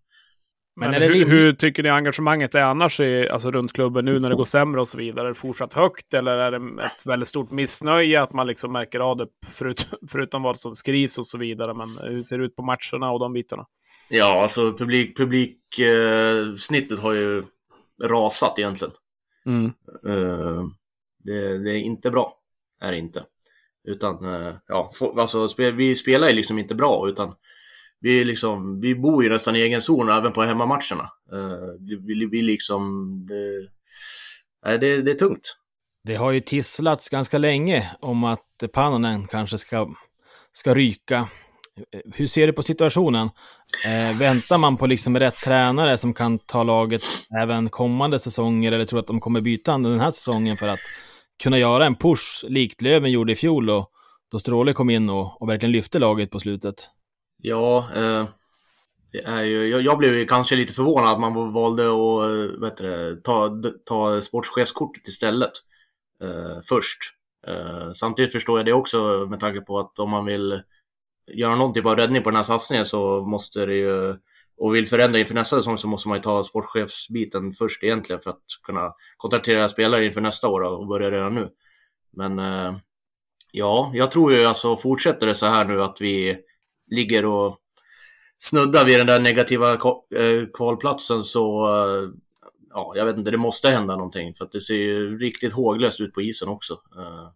Men, 0.80 0.92
Men 0.92 1.02
hur, 1.02 1.26
hur 1.26 1.54
tycker 1.54 1.84
ni 1.84 1.90
engagemanget 1.90 2.56
är 2.56 2.62
annars 2.64 3.00
i, 3.00 3.30
alltså 3.30 3.52
runt 3.52 3.74
klubben 3.74 4.06
nu 4.06 4.20
när 4.20 4.30
det 4.30 4.36
går 4.36 4.46
sämre 4.46 4.82
och 4.82 4.88
så 4.88 4.98
vidare? 4.98 5.26
Är 5.26 5.30
det 5.30 5.36
fortsatt 5.36 5.74
högt 5.74 6.14
eller 6.14 6.32
är 6.38 6.52
det 6.52 6.84
ett 6.86 7.06
väldigt 7.06 7.28
stort 7.30 7.52
missnöje 7.52 8.22
att 8.22 8.34
man 8.34 8.48
liksom 8.48 8.72
märker 8.72 9.00
av 9.00 9.18
det 9.18 9.28
förut, 9.52 9.88
förutom 10.12 10.44
vad 10.44 10.58
som 10.58 10.76
skrivs 10.76 11.18
och 11.18 11.26
så 11.26 11.38
vidare? 11.38 11.74
Men 11.74 11.88
hur 12.12 12.24
ser 12.24 12.38
det 12.38 12.46
ut 12.46 12.56
på 12.56 12.64
matcherna 12.64 13.12
och 13.12 13.20
de 13.20 13.34
bitarna? 13.34 13.66
Ja, 14.10 14.42
alltså 14.42 14.74
publik, 14.74 15.18
publik 15.18 15.80
eh, 15.80 16.54
snittet 16.58 17.00
har 17.00 17.14
ju 17.14 17.44
rasat 18.04 18.60
egentligen. 18.60 18.94
Eh, 20.08 20.64
det, 21.24 21.58
det 21.58 21.72
är 21.72 21.78
inte 21.78 22.12
bra, 22.12 22.34
är 22.82 22.92
det 22.92 22.98
inte. 22.98 23.24
Utan, 23.88 24.26
eh, 24.26 24.54
ja, 24.68 24.92
få- 24.94 25.20
alltså, 25.20 25.48
spe, 25.48 25.72
vi 25.72 25.96
spelar 25.96 26.28
ju 26.28 26.34
liksom 26.34 26.60
inte 26.60 26.76
bra 26.76 27.08
utan 27.10 27.36
vi, 28.02 28.26
liksom, 28.26 28.82
vi 28.82 28.96
bor 28.96 29.24
ju 29.24 29.30
nästan 29.30 29.56
i 29.56 29.60
egen 29.60 29.82
zon 29.82 30.10
även 30.10 30.34
på 30.34 30.42
hemmamatcherna. 30.42 31.12
Eh, 31.32 31.76
vi, 31.80 31.96
vi, 31.96 32.26
vi 32.26 32.42
liksom, 32.42 33.10
det, 33.28 34.78
det, 34.78 35.02
det 35.02 35.12
är 35.12 35.16
tungt. 35.16 35.56
Det 36.04 36.16
har 36.16 36.32
ju 36.32 36.40
tisslats 36.40 37.10
ganska 37.10 37.38
länge 37.38 37.92
om 38.00 38.24
att 38.24 38.64
Pannonen 38.74 39.28
kanske 39.28 39.58
ska, 39.58 39.90
ska 40.54 40.76
ryka. 40.76 41.28
Hur 42.14 42.28
ser 42.28 42.48
du 42.48 42.54
på 42.54 42.64
situationen? 42.64 43.30
Eh, 43.86 44.18
väntar 44.18 44.58
man 44.58 44.78
på 44.78 44.88
liksom 44.88 45.20
rätt 45.20 45.36
tränare 45.36 45.98
som 45.98 46.14
kan 46.14 46.40
ta 46.40 46.64
laget 46.64 47.02
även 47.42 47.70
kommande 47.70 48.20
säsonger 48.20 48.72
eller 48.72 48.86
tror 48.86 48.98
du 48.98 49.02
att 49.02 49.08
de 49.08 49.20
kommer 49.20 49.42
byta 49.42 49.74
under 49.74 49.90
den 49.90 50.00
här 50.00 50.12
säsongen 50.12 50.58
för 50.58 50.68
att 50.68 50.80
kunna 51.44 51.58
göra 51.58 51.86
en 51.86 51.96
push 51.96 52.44
likt 52.48 52.82
Löven 52.82 53.12
gjorde 53.12 53.32
i 53.32 53.36
fjol 53.36 53.70
och 53.70 53.92
då 54.32 54.40
Stråle 54.40 54.74
kom 54.74 54.90
in 54.90 55.10
och, 55.10 55.42
och 55.42 55.50
verkligen 55.50 55.72
lyfte 55.72 56.00
laget 56.00 56.32
på 56.32 56.40
slutet? 56.40 56.90
Ja, 57.42 57.90
eh, 57.96 58.28
det 59.12 59.22
är 59.24 59.44
ju, 59.44 59.68
jag, 59.68 59.82
jag 59.82 59.98
blev 59.98 60.16
ju 60.16 60.26
kanske 60.26 60.56
lite 60.56 60.74
förvånad 60.74 61.14
att 61.14 61.20
man 61.20 61.54
valde 61.54 61.84
att 61.84 62.54
eh, 62.54 62.62
vet 62.62 62.78
det, 62.78 63.22
ta, 63.24 63.62
ta 63.86 64.22
sportchefskortet 64.22 65.08
istället 65.08 65.52
eh, 66.24 66.60
först. 66.70 67.00
Eh, 67.48 67.92
samtidigt 67.94 68.32
förstår 68.32 68.60
jag 68.60 68.66
det 68.66 68.74
också 68.74 69.28
med 69.30 69.40
tanke 69.40 69.62
på 69.62 69.80
att 69.80 70.00
om 70.00 70.10
man 70.10 70.26
vill 70.26 70.62
göra 71.34 71.56
någon 71.56 71.74
typ 71.74 71.86
av 71.86 71.96
räddning 71.96 72.24
på 72.24 72.30
den 72.30 72.38
här 72.38 72.44
satsningen 72.44 72.86
så 72.86 73.22
måste 73.22 73.66
det 73.66 73.76
ju 73.76 74.16
och 74.60 74.76
vill 74.76 74.88
förändra 74.88 75.20
inför 75.20 75.34
nästa 75.34 75.56
säsong 75.56 75.78
så 75.78 75.88
måste 75.88 76.08
man 76.08 76.18
ju 76.18 76.22
ta 76.22 76.44
sportchefsbiten 76.44 77.54
först 77.54 77.84
egentligen 77.84 78.20
för 78.20 78.30
att 78.30 78.44
kunna 78.64 78.94
kontraktera 79.18 79.70
spelare 79.70 80.06
inför 80.06 80.22
nästa 80.22 80.48
år 80.48 80.62
och 80.62 80.88
börja 80.88 81.12
redan 81.12 81.36
nu. 81.36 81.50
Men 82.12 82.40
eh, 82.40 82.76
ja, 83.52 83.92
jag 83.94 84.12
tror 84.12 84.34
ju 84.34 84.46
alltså 84.46 84.78
fortsätter 84.78 85.28
det 85.28 85.36
så 85.36 85.46
här 85.46 85.66
nu 85.66 85.84
att 85.84 86.02
vi 86.02 86.38
ligger 86.90 87.26
och 87.26 87.58
snuddar 88.38 88.86
vid 88.86 89.00
den 89.00 89.08
där 89.08 89.20
negativa 89.20 89.74
eh, 89.74 90.48
kvalplatsen 90.54 91.24
så 91.24 91.66
eh, 91.68 92.10
ja, 92.70 92.94
jag 92.96 93.06
vet 93.06 93.18
inte, 93.18 93.32
det 93.32 93.38
måste 93.38 93.70
hända 93.70 93.96
någonting 93.96 94.34
för 94.34 94.46
att 94.46 94.52
det 94.52 94.62
ser 94.62 94.76
ju 94.76 95.18
riktigt 95.18 95.54
håglöst 95.54 96.02
ut 96.02 96.14
på 96.14 96.22
isen 96.22 96.50
också. 96.50 96.74
Eh, 96.74 97.30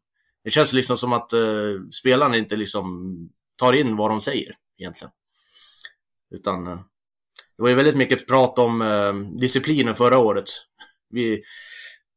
det 0.44 0.52
känns 0.52 0.74
liksom 0.74 0.98
som 0.98 1.14
att 1.14 1.32
spelarna 1.92 2.38
inte 2.38 2.56
liksom 2.56 3.16
tar 3.56 3.74
in 3.74 3.96
vad 3.96 4.12
de 4.12 4.22
säger 4.22 4.56
egentligen. 4.80 5.12
Utan 6.32 6.66
det 6.66 7.62
var 7.62 7.70
ju 7.70 7.76
väldigt 7.76 7.96
mycket 7.96 8.28
prat 8.28 8.60
om 8.60 9.36
disciplinen 9.40 9.96
förra 9.96 10.18
året. 10.18 10.46
Vi, 11.10 11.44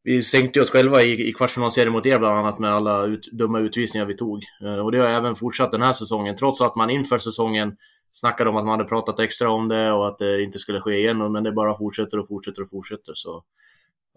vi 0.07 0.23
sänkte 0.23 0.61
oss 0.61 0.71
själva 0.71 1.03
i, 1.03 1.29
i 1.29 1.33
kvartsfinalserien 1.33 1.93
mot 1.93 2.07
er 2.07 2.19
bland 2.19 2.39
annat 2.39 2.59
med 2.59 2.71
alla 2.71 3.07
ut, 3.07 3.29
dumma 3.33 3.59
utvisningar 3.59 4.07
vi 4.07 4.17
tog. 4.17 4.43
Eh, 4.63 4.79
och 4.79 4.93
det 4.93 4.99
har 4.99 5.07
även 5.07 5.37
fortsatt 5.37 5.73
den 5.73 5.83
här 5.83 5.93
säsongen, 5.93 6.37
trots 6.37 6.61
att 6.61 6.77
man 6.77 6.91
inför 6.91 7.19
säsongen 7.19 7.77
snackade 8.13 8.51
om 8.51 8.57
att 8.57 8.65
man 8.65 8.79
hade 8.79 8.89
pratat 8.89 9.21
extra 9.21 9.51
om 9.51 9.69
det 9.69 9.93
och 9.93 10.09
att 10.09 10.19
det 10.19 10.43
inte 10.43 10.59
skulle 10.59 10.81
ske 10.81 10.95
igen, 10.95 11.33
men 11.33 11.43
det 11.43 11.53
bara 11.53 11.77
fortsätter 11.77 12.19
och 12.19 12.29
fortsätter 12.29 12.63
och 12.63 12.71
fortsätter. 12.71 13.13
Så 13.15 13.45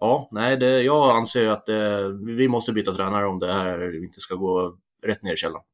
ja, 0.00 0.28
nej, 0.30 0.56
det, 0.56 0.82
jag 0.82 1.16
anser 1.16 1.46
att 1.46 1.66
det, 1.66 2.08
vi 2.26 2.48
måste 2.48 2.72
byta 2.72 2.92
tränare 2.92 3.26
om 3.26 3.38
det 3.38 3.52
här 3.52 4.04
inte 4.04 4.20
ska 4.20 4.34
gå 4.34 4.76
rätt 5.02 5.22
ner 5.22 5.32
i 5.32 5.36
källaren. 5.36 5.64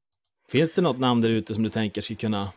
Finns 0.51 0.73
det 0.73 0.83
något 0.83 0.99
namn 0.99 1.21
där 1.21 1.31
ute 1.31 1.55
som 1.55 1.63
du 1.63 1.71
tänker 1.71 2.03
ska 2.03 2.15
kunna... 2.15 2.49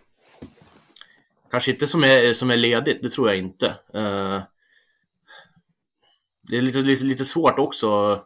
Kanske 1.52 1.72
inte 1.72 1.88
som 1.88 2.04
är, 2.04 2.34
som 2.34 2.50
är 2.50 2.58
ledigt, 2.58 3.00
det 3.02 3.10
tror 3.10 3.28
jag 3.28 3.38
inte. 3.38 3.76
Eh, 3.94 4.42
det 6.50 6.58
är 6.58 6.62
lite, 6.62 6.78
lite, 6.80 7.04
lite 7.06 7.26
svårt 7.26 7.60
också. 7.60 8.20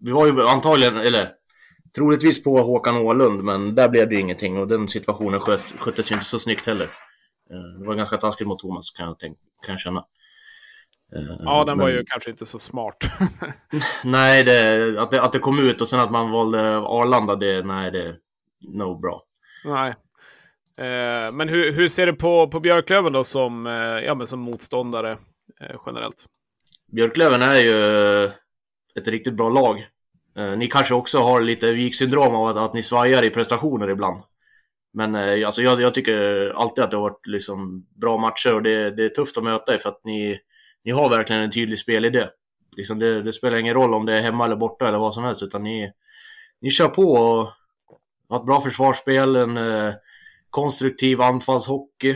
Vi 0.00 0.10
var 0.10 0.26
ju 0.26 0.46
antagligen, 0.46 0.96
eller 0.96 1.32
troligtvis 1.96 2.44
på 2.44 2.58
Håkan 2.62 2.96
Åhlund, 2.96 3.42
men 3.44 3.74
där 3.74 3.88
blev 3.88 4.08
det 4.08 4.14
ju 4.14 4.20
ingenting 4.20 4.58
och 4.58 4.68
den 4.68 4.88
situationen 4.88 5.40
sköt, 5.40 5.74
sköttes 5.78 6.10
ju 6.10 6.14
inte 6.14 6.26
så 6.26 6.38
snyggt 6.38 6.66
heller. 6.66 6.84
Eh, 7.50 7.80
det 7.80 7.86
var 7.86 7.94
ganska 7.94 8.16
taskigt 8.16 8.46
mot 8.48 8.58
Thomas 8.58 8.90
kan 8.90 9.06
jag, 9.06 9.18
tänk, 9.18 9.38
kan 9.66 9.72
jag 9.72 9.80
känna. 9.80 10.04
Eh, 11.16 11.36
Ja, 11.44 11.64
den 11.64 11.78
var 11.78 11.86
men- 11.86 11.94
ju 11.94 12.04
kanske 12.06 12.30
inte 12.30 12.46
så 12.46 12.58
smart. 12.58 12.96
Nej, 14.04 14.44
det, 14.44 15.02
att, 15.02 15.10
det, 15.10 15.22
att 15.22 15.32
det 15.32 15.38
kom 15.38 15.58
ut 15.58 15.80
och 15.80 15.88
sen 15.88 16.00
att 16.00 16.10
man 16.10 16.30
valde 16.30 16.76
Arlanda, 16.78 17.36
det, 17.36 17.62
nej, 17.62 17.90
det 17.90 18.16
no 18.68 18.98
bra. 18.98 19.22
Nej. 19.64 19.94
Eh, 20.76 21.32
men 21.32 21.48
hur, 21.48 21.72
hur 21.72 21.88
ser 21.88 22.06
du 22.06 22.12
på, 22.12 22.48
på 22.48 22.60
Björklöven 22.60 23.12
då 23.12 23.24
som, 23.24 23.66
eh, 23.66 23.72
ja, 23.74 24.14
men 24.14 24.26
som 24.26 24.40
motståndare 24.40 25.10
eh, 25.60 25.76
generellt? 25.86 26.26
Björklöven 26.94 27.42
är 27.42 27.56
ju 27.56 27.84
eh, 28.24 28.30
ett 28.94 29.08
riktigt 29.08 29.34
bra 29.34 29.48
lag. 29.48 29.86
Eh, 30.36 30.56
ni 30.56 30.68
kanske 30.68 30.94
också 30.94 31.18
har 31.18 31.40
lite 31.40 31.72
viksyndrom 31.72 32.34
av 32.34 32.46
att, 32.46 32.56
att 32.56 32.74
ni 32.74 32.82
svajar 32.82 33.24
i 33.24 33.30
prestationer 33.30 33.90
ibland. 33.90 34.22
Men 34.92 35.14
eh, 35.14 35.46
alltså 35.46 35.62
jag, 35.62 35.80
jag 35.80 35.94
tycker 35.94 36.48
alltid 36.56 36.84
att 36.84 36.90
det 36.90 36.96
har 36.96 37.02
varit 37.02 37.26
liksom 37.26 37.86
bra 38.00 38.18
matcher 38.18 38.54
och 38.54 38.62
det, 38.62 38.90
det 38.90 39.04
är 39.04 39.08
tufft 39.08 39.38
att 39.38 39.44
möta 39.44 39.74
er 39.74 39.78
för 39.78 39.88
att 39.88 40.00
ni, 40.04 40.38
ni 40.84 40.90
har 40.90 41.08
verkligen 41.08 41.42
en 41.42 41.50
tydlig 41.50 41.78
spelidé. 41.78 42.26
Liksom 42.76 42.98
det, 42.98 43.22
det 43.22 43.32
spelar 43.32 43.56
ingen 43.56 43.74
roll 43.74 43.94
om 43.94 44.06
det 44.06 44.18
är 44.18 44.22
hemma 44.22 44.44
eller 44.44 44.56
borta 44.56 44.88
eller 44.88 44.98
vad 44.98 45.14
som 45.14 45.24
helst 45.24 45.42
utan 45.42 45.62
ni, 45.62 45.92
ni 46.60 46.70
kör 46.70 46.88
på 46.88 47.12
och 47.12 47.48
har 48.28 48.38
ett 48.38 48.46
bra 48.46 48.60
försvarsspel, 48.60 49.36
en 49.36 49.56
eh, 49.56 49.94
konstruktiv 50.50 51.20
anfallshockey. 51.20 52.10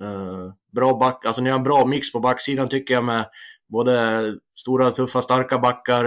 Eh, 0.00 0.52
bra 0.72 0.98
back, 0.98 1.24
alltså 1.24 1.42
ni 1.42 1.50
har 1.50 1.58
en 1.58 1.64
bra 1.64 1.86
mix 1.86 2.12
på 2.12 2.20
backsidan 2.20 2.68
tycker 2.68 2.94
jag 2.94 3.04
med 3.04 3.24
både 3.68 4.34
stora, 4.54 4.90
tuffa, 4.90 5.20
starka 5.22 5.58
backar, 5.58 6.06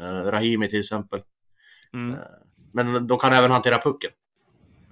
eh, 0.00 0.04
Rahimi 0.04 0.68
till 0.68 0.78
exempel. 0.78 1.22
Mm. 1.94 2.18
Men 2.72 3.06
de 3.06 3.18
kan 3.18 3.32
även 3.32 3.50
hantera 3.50 3.78
pucken. 3.78 4.10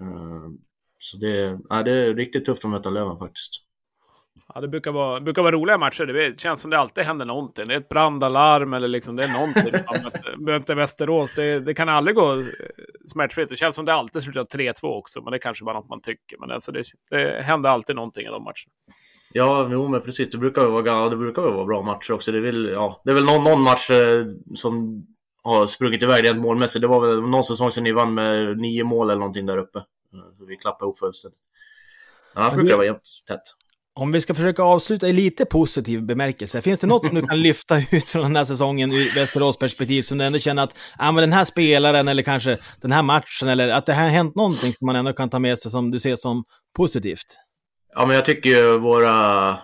Eh, 0.00 0.50
så 0.98 1.16
det, 1.16 1.58
ja, 1.68 1.82
det 1.82 1.90
är 1.92 2.14
riktigt 2.14 2.44
tufft 2.44 2.64
att 2.64 2.70
möta 2.70 2.90
Löven 2.90 3.18
faktiskt. 3.18 3.52
Ja, 4.54 4.60
det 4.60 4.68
brukar 4.68 4.92
vara, 4.92 5.20
brukar 5.20 5.42
vara 5.42 5.52
roliga 5.52 5.78
matcher. 5.78 6.04
Det 6.06 6.40
känns 6.40 6.60
som 6.60 6.70
det 6.70 6.78
alltid 6.78 7.04
händer 7.04 7.26
någonting. 7.26 7.68
Det 7.68 7.74
är 7.74 7.78
ett 7.78 7.88
brandalarm 7.88 8.72
eller 8.74 8.88
liksom 8.88 9.16
det 9.16 9.24
är 9.24 9.32
någonting. 9.32 9.72
Möter- 10.46 10.74
Västerås. 10.74 11.34
Det, 11.34 11.60
det 11.60 11.74
kan 11.74 11.88
aldrig 11.88 12.16
gå 12.16 12.40
eh, 12.40 12.46
smärtfritt. 13.12 13.48
Det 13.48 13.56
känns 13.56 13.76
som 13.76 13.84
det 13.84 13.94
alltid 13.94 14.22
slutar 14.22 14.44
3-2 14.44 14.72
också. 14.82 15.22
Men 15.22 15.30
det 15.30 15.36
är 15.36 15.40
kanske 15.40 15.64
bara 15.64 15.74
något 15.76 15.88
man 15.88 16.00
tycker. 16.00 16.38
Men 16.38 16.50
alltså 16.50 16.72
det, 16.72 16.84
det 17.10 17.42
händer 17.42 17.70
alltid 17.70 17.96
någonting 17.96 18.26
i 18.26 18.30
de 18.30 18.42
matcherna. 18.44 18.72
Ja, 19.36 19.68
jo, 19.70 19.88
men 19.88 20.00
precis. 20.00 20.30
Det 20.30 20.38
brukar 20.38 20.62
ju 20.62 20.68
vara, 20.68 21.08
det 21.08 21.16
brukar 21.16 21.42
ju 21.42 21.50
vara 21.50 21.64
bra 21.64 21.82
matcher 21.82 22.12
också. 22.12 22.32
Det 22.32 22.38
är 22.38 22.42
väl, 22.42 22.68
ja, 22.72 23.00
det 23.04 23.10
är 23.10 23.14
väl 23.14 23.24
någon, 23.24 23.44
någon 23.44 23.60
match 23.62 23.90
eh, 23.90 24.24
som 24.54 25.06
har 25.42 25.66
sprungit 25.66 26.02
iväg 26.02 26.24
rent 26.26 26.38
målmässigt. 26.38 26.80
Det 26.80 26.86
var 26.88 27.06
väl 27.06 27.20
någon 27.20 27.44
säsong 27.44 27.70
sedan 27.70 27.84
ni 27.84 27.92
vann 27.92 28.14
med 28.14 28.58
nio 28.58 28.84
mål 28.84 29.10
eller 29.10 29.18
någonting 29.20 29.46
där 29.46 29.58
uppe. 29.58 29.78
Eh, 29.78 30.36
Så 30.38 30.44
vi 30.46 30.56
klappade 30.56 30.84
ihop 30.88 30.98
fullständigt. 30.98 31.40
Annars 32.34 32.52
Ja, 32.52 32.56
brukar 32.56 32.64
det- 32.66 32.72
det 32.72 32.76
vara 32.76 32.86
jämnt 32.86 33.02
tätt. 33.28 33.40
Om 33.96 34.12
vi 34.12 34.20
ska 34.20 34.34
försöka 34.34 34.62
avsluta 34.62 35.08
i 35.08 35.12
lite 35.12 35.44
positiv 35.44 36.02
bemärkelse, 36.02 36.60
finns 36.62 36.80
det 36.80 36.86
något 36.86 37.06
som 37.06 37.14
du 37.14 37.22
kan 37.26 37.42
lyfta 37.42 37.78
ut 37.92 38.04
från 38.04 38.22
den 38.22 38.36
här 38.36 38.44
säsongen 38.44 38.92
ur 38.92 39.14
Västerås 39.14 39.58
perspektiv 39.58 40.02
som 40.02 40.18
du 40.18 40.24
ändå 40.24 40.38
känner 40.38 40.62
att 40.62 40.74
ah, 40.98 41.12
men 41.12 41.22
den 41.22 41.32
här 41.32 41.44
spelaren 41.44 42.08
eller 42.08 42.22
kanske 42.22 42.58
den 42.82 42.92
här 42.92 43.02
matchen 43.02 43.48
eller 43.48 43.68
att 43.68 43.86
det 43.86 43.94
har 43.94 44.08
hänt 44.08 44.34
någonting 44.34 44.72
som 44.72 44.86
man 44.86 44.96
ändå 44.96 45.12
kan 45.12 45.30
ta 45.30 45.38
med 45.38 45.58
sig 45.58 45.70
som 45.70 45.90
du 45.90 46.00
ser 46.00 46.16
som 46.16 46.44
positivt? 46.76 47.38
Ja, 47.96 48.06
men 48.06 48.16
jag 48.16 48.24
tycker 48.24 48.50
ju 48.50 48.78
våra 48.78 49.56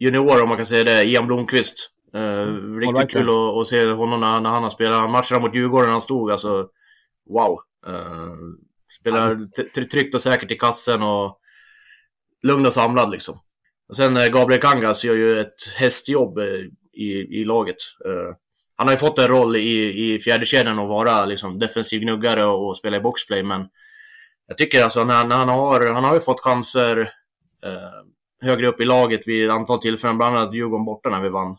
juniorer, 0.00 0.42
om 0.42 0.48
man 0.48 0.56
kan 0.56 0.66
säga 0.66 0.84
det, 0.84 1.04
Ian 1.04 1.26
Blomqvist. 1.26 1.90
Eh, 2.14 2.46
riktigt 2.78 2.98
right, 2.98 3.10
kul 3.10 3.28
att, 3.28 3.56
att 3.56 3.66
se 3.66 3.90
honom 3.90 4.20
när, 4.20 4.40
när 4.40 4.50
han 4.50 4.62
har 4.62 4.70
spelat 4.70 5.10
matcherna 5.10 5.38
mot 5.38 5.54
Djurgården. 5.54 5.90
Han 5.90 6.02
stod 6.02 6.30
alltså, 6.30 6.68
wow. 7.30 7.58
Eh, 7.86 8.34
spelar 9.00 9.30
tryggt 9.90 10.14
och 10.14 10.22
säkert 10.22 10.50
i 10.50 10.56
kassen 10.56 11.02
och 11.02 11.38
lugn 12.42 12.66
och 12.66 12.72
samlad 12.72 13.10
liksom. 13.10 13.40
Och 13.88 13.96
sen 13.96 14.16
eh, 14.16 14.26
Gabriel 14.26 14.62
Kangas 14.62 15.04
gör 15.04 15.14
ju 15.14 15.40
ett 15.40 15.74
hästjobb 15.76 16.38
eh, 16.38 16.44
i, 16.92 17.40
i 17.40 17.44
laget. 17.44 17.76
Eh, 18.04 18.36
han 18.76 18.86
har 18.86 18.94
ju 18.94 18.98
fått 18.98 19.18
en 19.18 19.28
roll 19.28 19.56
i, 19.56 20.14
i 20.14 20.18
fjärdekedjan 20.18 20.78
att 20.78 20.88
vara 20.88 21.24
liksom, 21.24 21.58
defensiv 21.58 22.00
gnuggare 22.00 22.44
och, 22.44 22.68
och 22.68 22.76
spela 22.76 22.96
i 22.96 23.00
boxplay, 23.00 23.42
men 23.42 23.66
jag 24.46 24.58
tycker 24.58 24.84
alltså 24.84 25.04
när, 25.04 25.24
när 25.24 25.36
han 25.36 25.48
har, 25.48 25.86
han 25.86 26.04
har 26.04 26.14
ju 26.14 26.20
fått 26.20 26.40
chanser 26.40 27.10
högre 28.42 28.66
upp 28.66 28.80
i 28.80 28.84
laget 28.84 29.28
vid 29.28 29.44
ett 29.44 29.52
antal 29.52 29.78
tillfällen, 29.78 30.18
bland 30.18 30.36
annat 30.36 30.54
Djurgården 30.54 30.84
borta 30.84 31.10
när 31.10 31.20
vi 31.20 31.28
vann. 31.28 31.56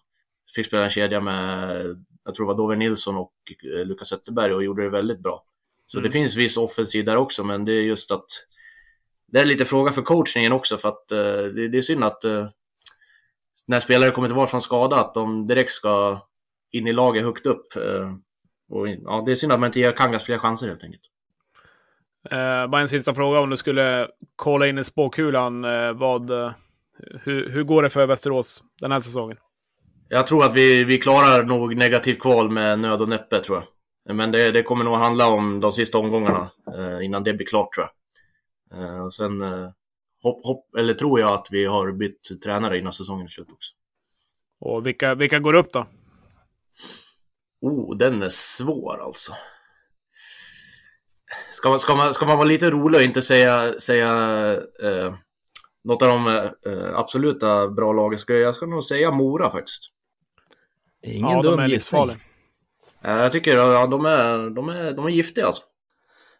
Fick 0.55 0.67
spela 0.67 0.83
en 0.83 0.89
kedja 0.89 1.19
med, 1.19 1.86
jag 2.25 2.36
tror 2.36 2.45
det 2.45 2.53
var 2.53 2.57
Dover 2.57 2.75
Nilsson 2.75 3.17
och 3.17 3.33
eh, 3.63 3.86
Lukas 3.86 4.07
Zetterberg 4.07 4.53
och 4.53 4.63
gjorde 4.63 4.83
det 4.83 4.89
väldigt 4.89 5.19
bra. 5.19 5.43
Så 5.88 5.99
det 5.99 6.12
finns 6.12 6.36
viss 6.36 6.57
offensiv 6.57 7.05
där 7.05 7.15
också, 7.15 7.43
men 7.43 7.65
det 7.65 7.71
är 7.71 7.81
just 7.81 8.12
att 8.12 8.25
det 9.27 9.39
är 9.39 9.45
lite 9.45 9.65
fråga 9.65 9.91
för 9.91 10.01
coachningen 10.01 10.51
också 10.51 10.77
för 10.77 10.89
att 10.89 11.12
eh, 11.12 11.53
det, 11.55 11.67
det 11.67 11.77
är 11.77 11.81
synd 11.81 12.03
att 12.03 12.23
eh, 12.23 12.49
när 13.67 13.79
spelare 13.79 14.12
kommer 14.12 14.27
tillbaka 14.27 14.49
från 14.49 14.62
skada 14.62 14.95
att 14.95 15.13
de 15.13 15.47
direkt 15.47 15.71
ska 15.71 16.21
in 16.71 16.88
i 16.88 16.93
laget 16.93 17.23
högt 17.23 17.45
upp. 17.45 17.75
Eh, 17.75 18.13
och, 18.69 18.89
ja, 18.89 19.23
det 19.25 19.31
är 19.31 19.36
synd 19.36 19.51
att 19.51 19.60
man 19.60 19.67
inte 19.67 19.79
ger 19.79 19.91
Kangas 19.91 20.25
fler 20.25 20.38
chanser 20.38 20.67
helt 20.67 20.83
enkelt. 20.83 21.03
Eh, 22.32 22.67
bara 22.67 22.82
en 22.82 22.88
sista 22.88 23.13
fråga 23.13 23.39
om 23.39 23.49
du 23.49 23.58
skulle 23.58 24.08
kolla 24.36 24.67
in 24.67 24.77
i 24.77 24.84
spåkulan. 24.84 25.65
Eh, 25.65 25.93
vad, 25.93 26.30
eh, 26.30 26.51
hur, 27.23 27.49
hur 27.49 27.63
går 27.63 27.84
det 27.84 27.89
för 27.89 28.06
Västerås 28.06 28.63
den 28.82 28.91
här 28.91 28.99
säsongen? 28.99 29.38
Jag 30.10 30.27
tror 30.27 30.45
att 30.45 30.56
vi, 30.56 30.84
vi 30.84 30.97
klarar 30.97 31.43
nog 31.43 31.75
negativt 31.75 32.19
kval 32.19 32.49
med 32.49 32.80
nöd 32.80 33.01
och 33.01 33.10
näppe 33.10 33.39
tror 33.39 33.58
jag. 33.58 34.15
Men 34.15 34.32
det, 34.32 34.51
det 34.51 34.63
kommer 34.63 34.84
nog 34.84 34.95
handla 34.95 35.27
om 35.27 35.60
de 35.60 35.71
sista 35.71 35.97
omgångarna 35.97 36.51
eh, 36.77 37.06
innan 37.06 37.23
det 37.23 37.34
blir 37.34 37.47
klart 37.47 37.73
tror 37.73 37.88
jag. 37.88 37.93
Eh, 38.80 39.06
och 39.06 39.13
sen 39.13 39.41
eh, 39.41 39.69
hopp, 40.23 40.45
hopp, 40.45 40.75
eller 40.75 40.93
tror 40.93 41.19
jag 41.19 41.34
att 41.34 41.47
vi 41.51 41.65
har 41.65 41.91
bytt 41.91 42.41
tränare 42.43 42.80
innan 42.80 42.93
säsongen 42.93 43.25
är 43.25 43.30
slut 43.30 43.51
också. 43.51 43.73
Och 44.60 44.88
vilka, 44.88 45.15
vilka 45.15 45.39
går 45.39 45.53
upp 45.53 45.73
då? 45.73 45.86
Oh, 47.62 47.97
den 47.97 48.23
är 48.23 48.30
svår 48.30 49.01
alltså. 49.03 49.34
Ska 51.51 51.69
man, 51.69 51.79
ska 51.79 51.95
man, 51.95 52.13
ska 52.13 52.25
man 52.25 52.37
vara 52.37 52.47
lite 52.47 52.69
rolig 52.69 52.97
och 52.97 53.03
inte 53.03 53.21
säga, 53.21 53.79
säga 53.79 54.11
eh, 54.83 55.13
något 55.83 56.01
av 56.01 56.07
de 56.07 56.27
eh, 56.27 56.95
absoluta 56.95 57.67
bra 57.67 57.93
lagen, 57.93 58.19
ska 58.19 58.33
jag, 58.33 58.41
jag 58.41 58.55
ska 58.55 58.65
nog 58.65 58.83
säga 58.83 59.11
Mora 59.11 59.51
faktiskt. 59.51 59.83
Ingen 61.03 61.31
ja, 61.31 61.41
dum 61.41 61.57
de 61.57 61.63
är 61.63 61.67
gissning. 61.67 62.09
Eh, 63.01 63.17
jag 63.17 63.31
tycker 63.31 63.57
ja, 63.57 63.87
de, 63.87 64.05
är, 64.05 64.49
de, 64.49 64.69
är, 64.69 64.91
de 64.91 65.05
är 65.05 65.09
giftiga 65.09 65.45
alltså. 65.45 65.63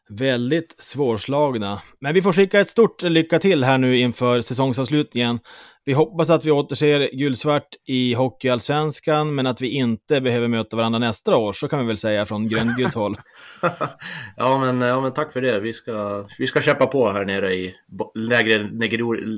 Väldigt 0.10 0.76
svårslagna. 0.80 1.82
Men 2.00 2.14
vi 2.14 2.22
får 2.22 2.34
skicka 2.34 2.60
ett 2.60 2.70
stort 2.70 3.02
lycka 3.02 3.40
till 3.40 3.64
här 3.64 3.78
nu 3.78 3.98
inför 3.98 4.42
säsongsavslutningen. 4.42 5.40
Vi 5.86 5.94
hoppas 5.94 6.30
att 6.30 6.46
vi 6.46 6.52
återser 6.52 7.10
gulsvart 7.14 7.68
i 7.86 8.14
Hockeyallsvenskan, 8.14 9.36
men 9.36 9.48
att 9.48 9.62
vi 9.62 9.70
inte 9.70 10.22
behöver 10.22 10.48
möta 10.48 10.78
varandra 10.78 11.00
nästa 11.00 11.38
år, 11.38 11.54
så 11.54 11.68
kan 11.68 11.80
vi 11.80 11.86
väl 11.86 11.98
säga 11.98 12.26
från 12.26 12.48
gröngult 12.48 12.94
håll. 12.94 13.18
ja, 14.38 14.58
men, 14.58 14.82
ja, 14.82 15.02
men 15.02 15.14
tack 15.14 15.34
för 15.34 15.42
det. 15.42 15.60
Vi 15.60 15.74
ska, 15.74 16.26
vi 16.40 16.48
ska 16.48 16.62
kämpa 16.62 16.88
på 16.88 17.12
här 17.12 17.26
nere 17.26 17.54
i 17.54 17.76
lägre 18.16 18.58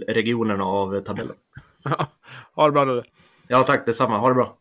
regionerna 0.08 0.64
av 0.64 1.02
tabellen. 1.02 1.36
ha 2.56 2.66
det 2.66 2.72
bra 2.72 2.86
du. 2.86 3.04
Ja, 3.48 3.64
tack 3.64 3.86
detsamma. 3.86 4.18
Ha 4.18 4.28
det 4.28 4.36
bra. 4.36 4.59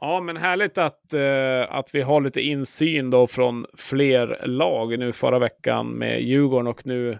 Ja, 0.00 0.20
men 0.20 0.36
härligt 0.36 0.78
att, 0.78 1.14
eh, 1.14 1.74
att 1.74 1.94
vi 1.94 2.02
har 2.02 2.20
lite 2.20 2.40
insyn 2.40 3.10
då 3.10 3.26
från 3.26 3.66
fler 3.76 4.40
lag. 4.46 4.98
Nu 4.98 5.12
förra 5.12 5.38
veckan 5.38 5.86
med 5.86 6.22
Djurgården 6.22 6.66
och 6.66 6.86
nu 6.86 7.18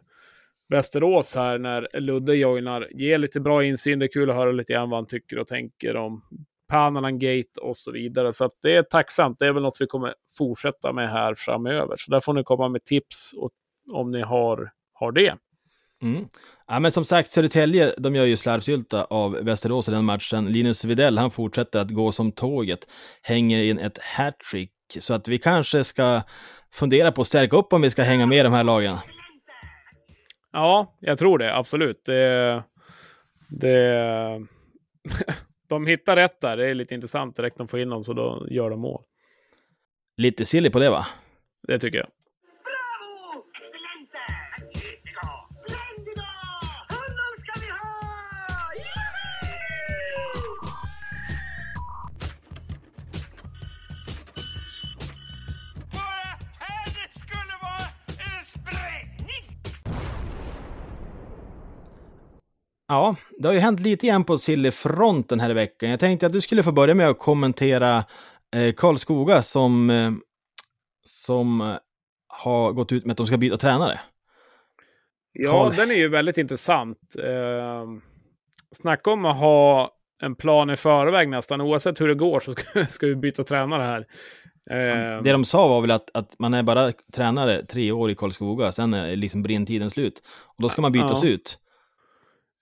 Västerås 0.68 1.36
här 1.36 1.58
när 1.58 2.00
Ludde 2.00 2.34
joinar. 2.34 2.88
Ger 2.90 3.18
lite 3.18 3.40
bra 3.40 3.64
insyn. 3.64 3.98
Det 3.98 4.06
är 4.06 4.12
kul 4.12 4.30
att 4.30 4.36
höra 4.36 4.52
lite 4.52 4.72
grann 4.72 4.90
vad 4.90 4.98
han 4.98 5.06
tycker 5.06 5.38
och 5.38 5.46
tänker 5.46 5.96
om 5.96 6.22
Panalan 6.70 7.18
Gate 7.18 7.60
och 7.60 7.76
så 7.76 7.92
vidare. 7.92 8.32
Så 8.32 8.44
att 8.44 8.52
det 8.62 8.76
är 8.76 8.82
tacksamt. 8.82 9.38
Det 9.38 9.46
är 9.46 9.52
väl 9.52 9.62
något 9.62 9.80
vi 9.80 9.86
kommer 9.86 10.14
fortsätta 10.38 10.92
med 10.92 11.10
här 11.10 11.34
framöver. 11.34 11.94
Så 11.98 12.10
där 12.10 12.20
får 12.20 12.32
ni 12.32 12.44
komma 12.44 12.68
med 12.68 12.84
tips 12.84 13.32
och, 13.36 13.50
om 13.92 14.10
ni 14.10 14.20
har, 14.20 14.70
har 14.92 15.12
det. 15.12 15.34
Mm. 16.02 16.28
Ja, 16.66 16.80
men 16.80 16.92
som 16.92 17.04
sagt, 17.04 17.32
Södertälje, 17.32 17.94
de 17.98 18.14
gör 18.14 18.24
ju 18.24 18.36
slarvsylta 18.36 19.04
av 19.04 19.32
Västerås 19.32 19.88
i 19.88 19.92
den 19.92 20.04
matchen. 20.04 20.52
Linus 20.52 20.84
Widell, 20.84 21.18
han 21.18 21.30
fortsätter 21.30 21.78
att 21.78 21.90
gå 21.90 22.12
som 22.12 22.32
tåget, 22.32 22.88
hänger 23.22 23.62
in 23.62 23.78
ett 23.78 23.98
hattrick. 23.98 24.72
Så 24.98 25.14
att 25.14 25.28
vi 25.28 25.38
kanske 25.38 25.84
ska 25.84 26.22
fundera 26.72 27.12
på 27.12 27.20
att 27.20 27.26
stärka 27.26 27.56
upp 27.56 27.72
om 27.72 27.82
vi 27.82 27.90
ska 27.90 28.02
hänga 28.02 28.26
med 28.26 28.46
de 28.46 28.52
här 28.52 28.64
lagen. 28.64 28.96
Ja, 30.52 30.96
jag 31.00 31.18
tror 31.18 31.38
det. 31.38 31.56
Absolut. 31.56 32.04
Det, 32.04 32.62
det, 33.48 34.46
de 35.68 35.86
hittar 35.86 36.16
rätt 36.16 36.40
där. 36.40 36.56
Det 36.56 36.70
är 36.70 36.74
lite 36.74 36.94
intressant 36.94 37.36
direkt 37.36 37.58
de 37.58 37.68
får 37.68 37.80
in 37.80 37.90
dem 37.90 38.02
så 38.02 38.12
då 38.12 38.46
gör 38.50 38.70
de 38.70 38.80
mål. 38.80 39.02
Lite 40.16 40.44
silly 40.44 40.70
på 40.70 40.78
det 40.78 40.90
va? 40.90 41.06
Det 41.68 41.78
tycker 41.78 41.98
jag. 41.98 42.08
Ja, 62.90 63.16
det 63.38 63.48
har 63.48 63.52
ju 63.54 63.60
hänt 63.60 63.80
lite 63.80 64.06
grann 64.06 64.24
på 64.24 64.38
Silly-fronten 64.38 65.40
här 65.40 65.50
i 65.50 65.54
veckan. 65.54 65.90
Jag 65.90 66.00
tänkte 66.00 66.26
att 66.26 66.32
du 66.32 66.40
skulle 66.40 66.62
få 66.62 66.72
börja 66.72 66.94
med 66.94 67.08
att 67.08 67.18
kommentera 67.18 68.04
eh, 68.56 68.72
Karlskoga 68.76 69.42
som, 69.42 69.90
eh, 69.90 70.10
som 71.04 71.60
eh, 71.60 71.76
har 72.28 72.72
gått 72.72 72.92
ut 72.92 73.04
med 73.04 73.12
att 73.12 73.16
de 73.16 73.26
ska 73.26 73.36
byta 73.36 73.56
tränare. 73.56 74.00
Ja, 75.32 75.50
Karl. 75.52 75.76
den 75.76 75.90
är 75.90 75.94
ju 75.94 76.08
väldigt 76.08 76.38
intressant. 76.38 76.98
Eh, 77.18 77.84
snacka 78.76 79.10
om 79.10 79.24
att 79.24 79.36
ha 79.36 79.90
en 80.22 80.34
plan 80.34 80.70
i 80.70 80.76
förväg 80.76 81.28
nästan. 81.28 81.60
Oavsett 81.60 82.00
hur 82.00 82.08
det 82.08 82.14
går 82.14 82.40
så 82.40 82.52
ska, 82.52 82.84
ska 82.88 83.06
vi 83.06 83.14
byta 83.16 83.44
tränare 83.44 83.82
här. 83.84 84.06
Eh, 84.70 85.22
Det 85.22 85.32
de 85.32 85.44
sa 85.44 85.68
var 85.68 85.80
väl 85.80 85.90
att, 85.90 86.10
att 86.16 86.38
man 86.38 86.54
är 86.54 86.62
bara 86.62 86.92
tränare 87.12 87.64
tre 87.66 87.92
år 87.92 88.10
i 88.10 88.14
Karlskoga, 88.14 88.72
sen 88.72 88.94
är 88.94 89.16
liksom 89.16 89.42
brinntiden 89.42 89.90
slut. 89.90 90.22
Och 90.56 90.62
då 90.62 90.68
ska 90.68 90.82
man 90.82 90.92
bytas 90.92 91.24
Ja. 91.24 91.28
ut. 91.30 91.58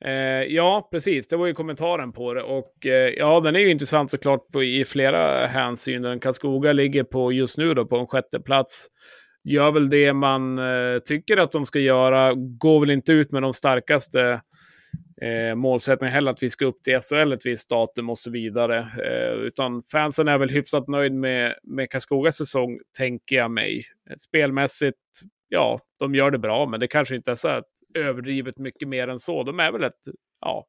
Eh, 0.05 0.55
ja, 0.55 0.89
precis. 0.93 1.29
Det 1.29 1.37
var 1.37 1.47
ju 1.47 1.55
kommentaren 1.55 2.13
på 2.13 2.35
det. 2.35 2.43
Och 2.43 2.87
eh, 2.87 3.13
ja, 3.17 3.41
den 3.41 3.57
är 3.57 3.61
ju 3.61 3.71
intressant 3.71 4.11
såklart 4.11 4.49
på, 4.53 4.65
i 4.65 4.85
flera 4.85 5.47
hänsynen. 5.47 6.21
Karlskoga 6.21 6.73
ligger 6.73 7.05
på 7.05 7.33
just 7.33 7.59
nu 7.59 7.75
då 7.75 7.87
på 7.87 7.97
en 7.97 8.07
sjätte 8.07 8.41
plats. 8.41 8.87
Gör 9.45 9.73
väl 9.73 9.91
det 9.91 10.13
man 10.13 10.59
eh, 10.59 10.99
tycker 11.05 11.37
att 11.37 11.53
de 11.53 11.65
ska 11.65 11.79
göra. 11.79 12.35
Går 12.35 12.81
väl 12.81 12.91
inte 12.91 13.13
ut 13.13 13.33
med 13.33 13.43
de 13.43 13.53
starkaste 13.53 14.41
eh, 15.23 15.55
målsättningarna 15.55 16.15
heller, 16.15 16.31
att 16.31 16.43
vi 16.43 16.51
ska 16.51 16.67
upp 16.67 16.83
till 16.83 16.99
SHL 17.01 17.33
ett 17.33 17.47
visst 17.47 17.71
datum 17.71 18.11
och 18.11 18.19
så 18.19 18.31
vidare. 18.31 18.79
Eh, 18.79 19.33
utan 19.33 19.83
fansen 19.93 20.29
är 20.29 20.39
väl 20.39 20.51
hyfsat 20.51 20.89
nöjd 20.89 21.13
med, 21.13 21.55
med 21.63 21.91
Karlskogas 21.91 22.37
säsong, 22.37 22.79
tänker 22.99 23.37
jag 23.37 23.51
mig. 23.51 23.85
Spelmässigt, 24.19 24.99
ja, 25.49 25.81
de 25.99 26.15
gör 26.15 26.31
det 26.31 26.39
bra, 26.39 26.67
men 26.67 26.81
det 26.81 26.87
kanske 26.87 27.15
inte 27.17 27.31
är 27.31 27.35
så 27.35 27.49
att 27.49 27.69
överdrivet 27.95 28.59
mycket 28.59 28.89
mer 28.89 29.09
än 29.09 29.19
så. 29.19 29.43
De 29.43 29.61
är 29.61 29.73
väl 29.73 29.85
ett, 29.85 30.01
ja, 30.41 30.67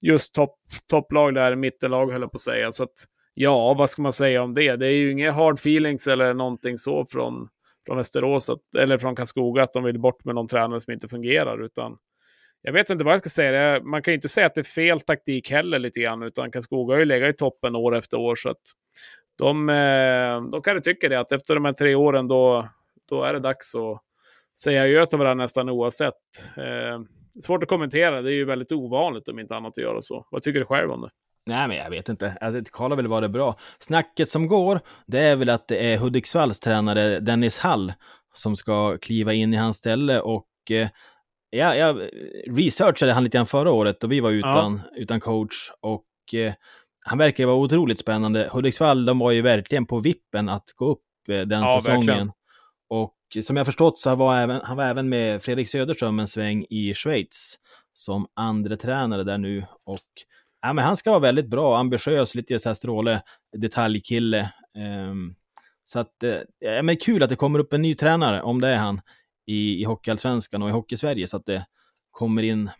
just 0.00 0.34
topp, 0.34 0.56
topplag 0.90 1.34
där, 1.34 1.56
mittenlag 1.56 2.12
höll 2.12 2.20
jag 2.20 2.32
på 2.32 2.36
att 2.36 2.40
säga. 2.40 2.70
Så 2.70 2.84
att, 2.84 2.94
ja, 3.34 3.74
vad 3.74 3.90
ska 3.90 4.02
man 4.02 4.12
säga 4.12 4.42
om 4.42 4.54
det? 4.54 4.76
Det 4.76 4.86
är 4.86 4.90
ju 4.90 5.12
inga 5.12 5.32
hard 5.32 5.54
feelings 5.54 6.06
eller 6.08 6.34
någonting 6.34 6.78
så 6.78 7.06
från, 7.08 7.48
från 7.86 7.96
Västerås, 7.96 8.50
att, 8.50 8.74
eller 8.78 8.98
från 8.98 9.16
Karlskoga, 9.16 9.62
att 9.62 9.72
de 9.72 9.84
vill 9.84 10.00
bort 10.00 10.24
med 10.24 10.34
någon 10.34 10.48
tränare 10.48 10.80
som 10.80 10.92
inte 10.92 11.08
fungerar, 11.08 11.64
utan 11.64 11.96
jag 12.62 12.72
vet 12.72 12.90
inte 12.90 13.04
vad 13.04 13.14
jag 13.14 13.20
ska 13.20 13.30
säga. 13.30 13.80
Man 13.82 14.02
kan 14.02 14.12
ju 14.12 14.16
inte 14.16 14.28
säga 14.28 14.46
att 14.46 14.54
det 14.54 14.60
är 14.60 14.62
fel 14.62 15.00
taktik 15.00 15.50
heller 15.50 15.78
lite 15.78 16.00
grann, 16.00 16.22
utan 16.22 16.50
Karlskoga 16.50 16.94
har 16.94 16.98
ju 16.98 17.04
legat 17.04 17.34
i 17.34 17.36
toppen 17.36 17.76
år 17.76 17.96
efter 17.96 18.16
år, 18.18 18.34
så 18.34 18.50
att 18.50 18.60
de, 19.38 19.68
eh, 19.68 20.50
de 20.50 20.62
kanske 20.64 20.80
tycker 20.80 21.10
det, 21.10 21.20
att 21.20 21.32
efter 21.32 21.54
de 21.54 21.64
här 21.64 21.72
tre 21.72 21.94
åren 21.94 22.28
då, 22.28 22.68
då 23.08 23.22
är 23.22 23.32
det 23.32 23.40
dags 23.40 23.74
att 23.74 24.00
säga 24.58 24.82
adjö 24.82 25.06
till 25.06 25.18
varandra 25.18 25.44
nästan 25.44 25.68
oavsett. 25.68 26.14
Eh, 26.56 27.00
svårt 27.46 27.62
att 27.62 27.68
kommentera. 27.68 28.22
Det 28.22 28.30
är 28.32 28.34
ju 28.34 28.44
väldigt 28.44 28.72
ovanligt 28.72 29.28
om 29.28 29.38
inte 29.38 29.56
annat 29.56 29.78
att 29.78 29.82
göra 29.84 30.00
så. 30.00 30.26
Vad 30.30 30.42
tycker 30.42 30.58
du 30.58 30.64
själv 30.66 30.90
om 30.90 31.00
det? 31.00 31.10
Nej, 31.46 31.68
men 31.68 31.76
jag 31.76 31.90
vet 31.90 32.08
inte. 32.08 32.36
Alltså, 32.40 32.72
Karl 32.72 32.90
har 32.90 32.96
väl 32.96 33.06
varit 33.06 33.30
bra. 33.30 33.56
Snacket 33.78 34.28
som 34.28 34.46
går, 34.46 34.80
det 35.06 35.18
är 35.18 35.36
väl 35.36 35.50
att 35.50 35.68
det 35.68 35.92
är 35.92 35.98
Hudiksvalls 35.98 36.60
tränare 36.60 37.20
Dennis 37.20 37.58
Hall 37.58 37.92
som 38.34 38.56
ska 38.56 38.98
kliva 38.98 39.32
in 39.32 39.54
i 39.54 39.56
hans 39.56 39.76
ställe 39.76 40.20
och 40.20 40.46
eh, 40.70 40.88
jag, 41.50 41.78
jag 41.78 42.00
researchade 42.46 43.12
han 43.12 43.24
lite 43.24 43.38
grann 43.38 43.46
förra 43.46 43.70
året 43.70 44.04
och 44.04 44.12
vi 44.12 44.20
var 44.20 44.30
utan, 44.30 44.80
utan 44.96 45.20
coach 45.20 45.70
och 45.80 46.34
eh, 46.34 46.52
han 47.06 47.18
verkar 47.18 47.42
ju 47.44 47.46
vara 47.46 47.56
otroligt 47.56 47.98
spännande. 47.98 48.48
Hudiksvall, 48.52 49.04
de 49.04 49.18
var 49.18 49.30
ju 49.30 49.42
verkligen 49.42 49.86
på 49.86 49.98
vippen 49.98 50.48
att 50.48 50.64
gå 50.76 50.84
upp 50.90 51.02
eh, 51.28 51.40
den 51.40 51.62
Ja, 51.62 51.80
säsongen. 51.80 52.06
verkligen. 52.06 52.32
Och 52.88 53.14
som 53.42 53.56
jag 53.56 53.66
förstått 53.66 53.98
så 53.98 54.14
var 54.14 54.36
även, 54.36 54.60
han 54.64 54.76
var 54.76 54.84
även 54.84 55.08
med 55.08 55.42
Fredrik 55.42 55.68
Söderström 55.68 56.18
en 56.18 56.28
sväng 56.28 56.66
i 56.70 56.94
Schweiz 56.94 57.58
som 57.94 58.26
andra 58.34 58.76
tränare 58.76 59.24
där 59.24 59.38
nu. 59.38 59.64
Och 59.84 60.08
ja, 60.62 60.72
men 60.72 60.84
han 60.84 60.96
ska 60.96 61.10
vara 61.10 61.20
väldigt 61.20 61.46
bra, 61.46 61.78
ambitiös, 61.78 62.34
lite 62.34 62.58
så 62.58 62.68
här 62.68 62.74
stråle, 62.74 63.22
detaljkille. 63.56 64.52
Um, 65.10 65.34
så 65.84 65.98
att, 65.98 66.22
eh, 66.22 66.36
ja, 66.58 66.82
men 66.82 66.96
kul 66.96 67.22
att 67.22 67.28
det 67.28 67.36
kommer 67.36 67.58
upp 67.58 67.72
en 67.72 67.82
ny 67.82 67.94
tränare, 67.94 68.42
om 68.42 68.60
det 68.60 68.68
är 68.68 68.76
han, 68.76 69.00
i, 69.46 69.80
i 69.80 69.84
Hockeyallsvenskan 69.84 70.62
och 70.62 70.68
i 70.68 70.72
Hockeysverige, 70.72 71.26
så 71.26 71.36
att 71.36 71.46
det 71.46 71.66
kommer 72.10 72.42
in 72.42 72.70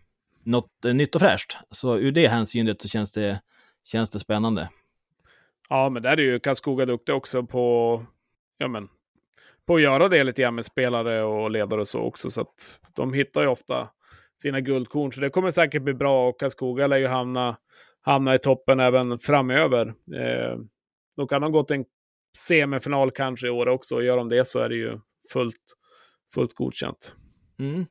något 0.42 0.84
eh, 0.84 0.94
nytt 0.94 1.14
och 1.14 1.20
fräscht. 1.20 1.56
Så 1.70 1.98
ur 1.98 2.12
det 2.12 2.28
hänsynet 2.28 2.82
så 2.82 2.88
känns 2.88 3.12
det, 3.12 3.40
känns 3.84 4.10
det 4.10 4.18
spännande. 4.18 4.68
Ja, 5.68 5.88
men 5.90 6.02
där 6.02 6.16
är 6.16 6.22
ju 6.22 6.40
Karlskoga 6.40 6.86
duktig 6.86 7.14
också 7.14 7.42
på, 7.42 8.04
ja, 8.58 8.68
men, 8.68 8.88
på 9.66 9.74
att 9.74 9.82
göra 9.82 10.08
det 10.08 10.24
lite 10.24 10.42
grann 10.42 10.54
med 10.54 10.64
spelare 10.64 11.22
och 11.22 11.50
ledare 11.50 11.80
och 11.80 11.88
så 11.88 12.00
också. 12.00 12.30
Så 12.30 12.40
att 12.40 12.78
de 12.96 13.12
hittar 13.12 13.42
ju 13.42 13.46
ofta 13.46 13.88
sina 14.42 14.60
guldkorn. 14.60 15.12
Så 15.12 15.20
det 15.20 15.30
kommer 15.30 15.50
säkert 15.50 15.82
bli 15.82 15.94
bra 15.94 16.28
och 16.28 16.40
Karlskoga 16.40 16.86
lär 16.86 16.96
ju 16.96 17.06
hamna, 17.06 17.56
hamna 18.00 18.34
i 18.34 18.38
toppen 18.38 18.80
även 18.80 19.18
framöver. 19.18 19.86
Eh, 19.88 20.58
då 21.16 21.26
kan 21.26 21.42
de 21.42 21.52
gå 21.52 21.64
till 21.64 21.76
en 21.76 21.84
semifinal 22.38 23.10
kanske 23.10 23.46
i 23.46 23.50
år 23.50 23.68
också. 23.68 23.94
Och 23.94 24.04
gör 24.04 24.16
de 24.16 24.28
det 24.28 24.46
så 24.46 24.58
är 24.58 24.68
det 24.68 24.76
ju 24.76 24.98
fullt, 25.32 25.74
fullt 26.34 26.54
godkänt. 26.54 27.14
Mm. 27.58 27.86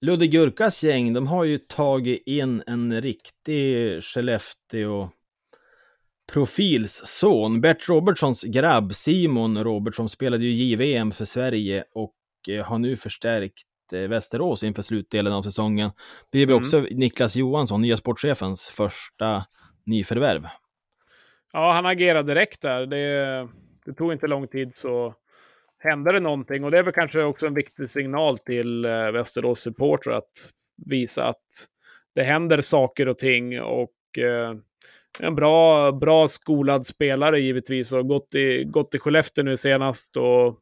Ludde 0.00 0.26
Gurkas 0.26 0.84
gäng, 0.84 1.12
de 1.12 1.26
har 1.26 1.44
ju 1.44 1.58
tagit 1.58 2.22
in 2.26 2.62
en 2.66 3.00
riktig 3.02 4.02
Skellefteå 4.02 5.10
profils 6.34 7.02
son. 7.06 7.60
Bert 7.60 7.88
Robertsons 7.88 8.42
grabb 8.42 8.94
Simon 8.94 9.64
Robertsson 9.64 10.08
spelade 10.08 10.44
ju 10.44 10.50
JVM 10.50 11.12
för 11.12 11.24
Sverige 11.24 11.84
och 11.94 12.14
eh, 12.48 12.64
har 12.64 12.78
nu 12.78 12.96
förstärkt 12.96 13.66
eh, 13.92 14.00
Västerås 14.00 14.62
inför 14.62 14.82
slutdelen 14.82 15.32
av 15.32 15.42
säsongen. 15.42 15.90
Det 16.32 16.38
väl 16.46 16.50
Mm. 16.50 16.62
också 16.62 16.80
Niklas 16.80 17.36
Johansson, 17.36 17.82
nya 17.82 17.96
sportchefens 17.96 18.70
första 18.70 19.44
nyförvärv. 19.86 20.46
Ja, 21.52 21.72
han 21.72 21.86
agerade 21.86 22.34
direkt 22.34 22.62
där. 22.62 22.86
Det, 22.86 23.48
det 23.84 23.92
tog 23.94 24.12
inte 24.12 24.26
lång 24.26 24.48
tid 24.48 24.74
så 24.74 25.14
hände 25.78 26.12
det 26.12 26.20
någonting. 26.20 26.64
Och 26.64 26.70
det 26.70 26.78
är 26.78 26.82
väl 26.82 26.92
kanske 26.94 27.22
också 27.22 27.46
en 27.46 27.54
viktig 27.54 27.88
signal 27.88 28.38
till 28.38 28.84
eh, 28.84 29.10
Västerås 29.10 29.60
supportrar 29.60 30.14
att 30.18 30.50
visa 30.86 31.24
att 31.26 31.46
det 32.14 32.22
händer 32.22 32.60
saker 32.60 33.08
och 33.08 33.18
ting. 33.18 33.60
Och 33.60 34.18
eh, 34.18 34.54
en 35.20 35.34
bra, 35.34 35.92
bra 35.92 36.28
skolad 36.28 36.86
spelare 36.86 37.40
givetvis. 37.40 37.92
Och 37.92 38.08
gått 38.08 38.34
i, 38.34 38.64
gått 38.64 38.94
i 38.94 38.98
Skellefteå 38.98 39.44
nu 39.44 39.56
senast. 39.56 40.16
Och 40.16 40.58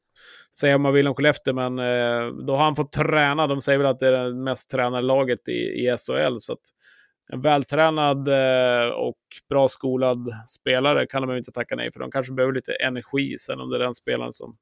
säga 0.60 0.76
om 0.76 0.82
man 0.82 0.94
vill 0.94 1.08
om 1.08 1.14
Skellefteå, 1.14 1.54
men 1.54 1.78
eh, 1.78 2.26
då 2.46 2.56
har 2.56 2.64
han 2.64 2.76
fått 2.76 2.92
träna. 2.92 3.46
De 3.46 3.60
säger 3.60 3.78
väl 3.78 3.86
att 3.86 3.98
det 3.98 4.08
är 4.08 4.24
det 4.24 4.34
mest 4.34 4.70
tränade 4.70 5.02
laget 5.02 5.48
i, 5.48 5.52
i 5.52 5.96
SHL. 5.96 6.36
Så 6.38 6.52
att 6.52 6.60
en 7.32 7.40
vältränad 7.40 8.28
eh, 8.28 8.88
och 8.88 9.18
bra 9.48 9.68
skolad 9.68 10.18
spelare 10.48 11.06
kan 11.06 11.22
de 11.22 11.30
ju 11.30 11.38
inte 11.38 11.52
tacka 11.52 11.76
nej 11.76 11.92
för. 11.92 12.00
De 12.00 12.10
kanske 12.10 12.32
behöver 12.32 12.54
lite 12.54 12.72
energi. 12.72 13.38
Sen 13.38 13.60
om 13.60 13.70
det 13.70 13.76
är 13.76 13.80
den 13.80 13.94
spelaren 13.94 14.32
som 14.32 14.56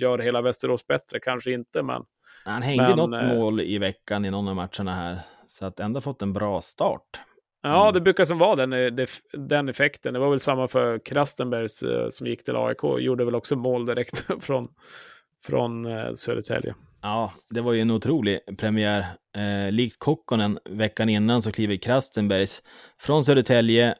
gör 0.00 0.18
hela 0.18 0.42
Västerås 0.42 0.86
bättre, 0.86 1.20
kanske 1.20 1.52
inte. 1.52 1.82
Men 1.82 2.02
Han 2.44 2.62
hängde 2.62 2.96
Men, 2.96 2.96
något 2.96 3.22
eh, 3.22 3.36
mål 3.36 3.60
i 3.60 3.78
veckan 3.78 4.24
i 4.24 4.30
någon 4.30 4.48
av 4.48 4.56
matcherna 4.56 4.94
här, 4.94 5.18
så 5.46 5.66
att 5.66 5.80
ändå 5.80 6.00
fått 6.00 6.22
en 6.22 6.32
bra 6.32 6.60
start. 6.60 7.20
Ja, 7.62 7.82
Mm. 7.82 7.94
det 7.94 8.00
brukar 8.00 8.24
som 8.24 8.38
vara 8.38 8.56
den, 8.66 8.72
eh, 8.72 9.06
den 9.32 9.68
effekten. 9.68 10.12
Det 10.14 10.18
var 10.20 10.30
väl 10.30 10.40
samma 10.40 10.68
för 10.68 10.98
Krastenbergs 10.98 11.82
eh, 11.82 12.08
som 12.08 12.26
gick 12.26 12.44
till 12.44 12.56
AIK. 12.56 12.82
Gjorde 12.98 13.24
väl 13.24 13.34
också 13.34 13.56
mål 13.56 13.86
direkt 13.86 14.26
från, 14.40 14.68
från 15.46 15.86
eh, 15.86 16.12
Södertälje. 16.12 16.74
Ja, 17.02 17.32
det 17.50 17.60
var 17.60 17.72
ju 17.72 17.80
en 17.80 17.90
otrolig 17.90 18.40
premiär. 18.58 19.06
Eh, 19.36 19.72
likt 19.72 19.98
Kokkonen 19.98 20.58
veckan 20.70 21.08
innan 21.08 21.42
så 21.42 21.52
kliver 21.52 21.76
Krastenbergs 21.76 22.62
från 23.00 23.24
Södertälje 23.24 23.94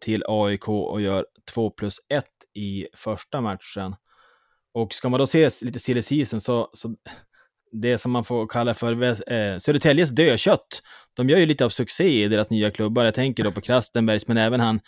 till 0.00 0.22
AIK 0.28 0.68
och 0.68 1.00
gör 1.00 1.26
2 1.54 1.70
plus 1.70 1.96
1 2.08 2.24
i 2.54 2.86
första 2.94 3.40
matchen. 3.40 3.96
Och 4.74 4.94
ska 4.94 5.08
man 5.08 5.20
då 5.20 5.26
se 5.26 5.50
lite 5.62 5.78
silly 5.78 6.02
season 6.02 6.40
så, 6.40 6.70
så 6.72 6.94
det 7.82 7.98
som 7.98 8.12
man 8.12 8.24
får 8.24 8.46
kalla 8.46 8.74
för 8.74 9.02
eh, 9.02 9.58
Södertäljes 9.58 10.10
dödkött, 10.10 10.82
de 11.16 11.28
gör 11.28 11.38
ju 11.38 11.46
lite 11.46 11.64
av 11.64 11.68
succé 11.68 12.24
i 12.24 12.28
deras 12.28 12.50
nya 12.50 12.70
klubbar. 12.70 13.04
Jag 13.04 13.14
tänker 13.14 13.44
då 13.44 13.50
på 13.52 13.60
Krastenbergs, 13.60 14.28
men 14.28 14.36
även 14.36 14.60
han 14.60 14.80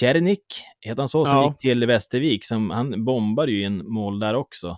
Czernik, 0.00 0.44
heter 0.80 1.02
han 1.02 1.08
så, 1.08 1.24
som 1.24 1.36
Ja. 1.36 1.48
gick 1.48 1.58
till 1.58 1.86
Västervik, 1.86 2.44
som, 2.44 2.70
han 2.70 3.04
bombade 3.04 3.52
ju 3.52 3.64
in 3.64 3.78
mål 3.92 4.18
där 4.18 4.34
också. 4.34 4.76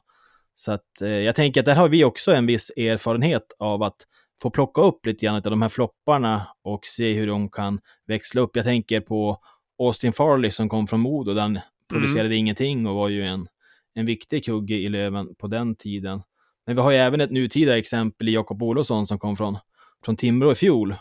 Så 0.55 0.73
att 0.73 1.03
eh, 1.03 1.09
jag 1.09 1.35
tänker 1.35 1.61
att 1.61 1.65
där 1.67 1.75
har 1.77 1.89
vi 1.89 2.05
också 2.05 2.33
en 2.33 2.47
viss 2.47 2.71
erfarenhet 2.77 3.47
av 3.59 3.83
att 3.83 3.97
få 4.43 4.51
plocka 4.51 4.81
upp 4.83 5.07
lite 5.07 5.27
grann 5.27 5.35
av 5.37 5.43
de 5.43 5.63
här 5.63 5.69
flopparna 5.69 6.43
och 6.65 6.81
se 6.87 7.13
hur 7.13 7.27
de 7.27 7.51
kan 7.51 7.81
växla 8.07 8.41
upp. 8.41 8.57
Jag 8.57 8.65
tänker 8.65 9.01
på 9.01 9.37
Austin 9.79 10.13
Farley 10.13 10.51
som 10.51 10.69
kom 10.69 10.87
från 10.87 11.01
Modo, 11.01 11.33
där 11.35 11.43
han 11.43 11.61
producerade 11.89 12.35
ingenting 12.37 12.87
och 12.87 12.95
var 12.95 13.09
ju 13.09 13.23
en, 13.23 13.47
en 13.95 14.07
viktig 14.07 14.45
kugge 14.45 14.75
i 14.75 14.89
Löven 14.89 15.35
på 15.35 15.47
den 15.47 15.77
tiden. 15.77 16.23
Men 16.67 16.77
vi 16.77 16.83
har 16.83 16.91
ju 16.91 16.97
även 16.97 17.21
ett 17.21 17.31
nutida 17.31 17.79
exempel 17.79 18.29
i 18.29 18.33
Jakob 18.33 18.63
Olofsson 18.63 19.07
som 19.07 19.19
kom 19.19 19.37
från, 19.37 19.59
från 20.05 20.17
Timrå 20.17 20.53
i 20.53 20.55
fjol 20.55 20.95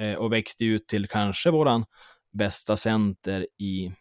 eh, 0.00 0.14
och 0.14 0.32
växte 0.32 0.64
ut 0.64 0.88
till 0.88 1.06
kanske 1.06 1.50
våran 1.50 1.84
bästa 2.32 2.76
center 2.76 3.46
i, 3.58 3.92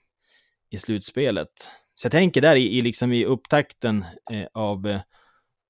i 0.69 0.77
slutspelet. 0.77 1.69
Så 1.95 2.05
jag 2.05 2.11
tänker 2.11 2.41
där 2.41 2.55
i, 2.55 2.77
i, 2.77 2.81
liksom 2.81 3.13
i 3.13 3.25
upptakten 3.25 4.05
eh, 4.31 4.47
av 4.53 4.87
eh, 4.87 5.01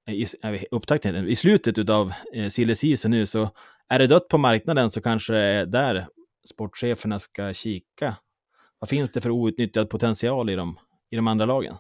i, 0.08 0.26
upptakten, 0.72 1.28
i 1.28 1.36
slutet 1.36 1.90
av 1.90 2.14
eh, 2.34 2.48
silly 2.48 2.76
season 2.76 3.12
nu 3.12 3.26
så 3.26 3.50
är 3.90 4.00
det 4.00 4.08
dött 4.08 4.28
på 4.28 4.38
marknaden 4.38 4.90
så 4.90 5.02
kanske 5.02 5.34
det 5.34 5.40
är 5.40 5.66
där 5.66 6.08
sportcheferna 6.50 7.20
ska 7.20 7.54
kika. 7.54 8.16
Vad 8.80 8.90
finns 8.90 9.12
det 9.12 9.22
för 9.22 9.30
outnyttjad 9.30 9.90
potential 9.90 10.50
i 10.50 10.56
de, 10.56 10.80
i 11.10 11.16
de 11.16 11.28
andra 11.28 11.46
lagen? 11.46 11.76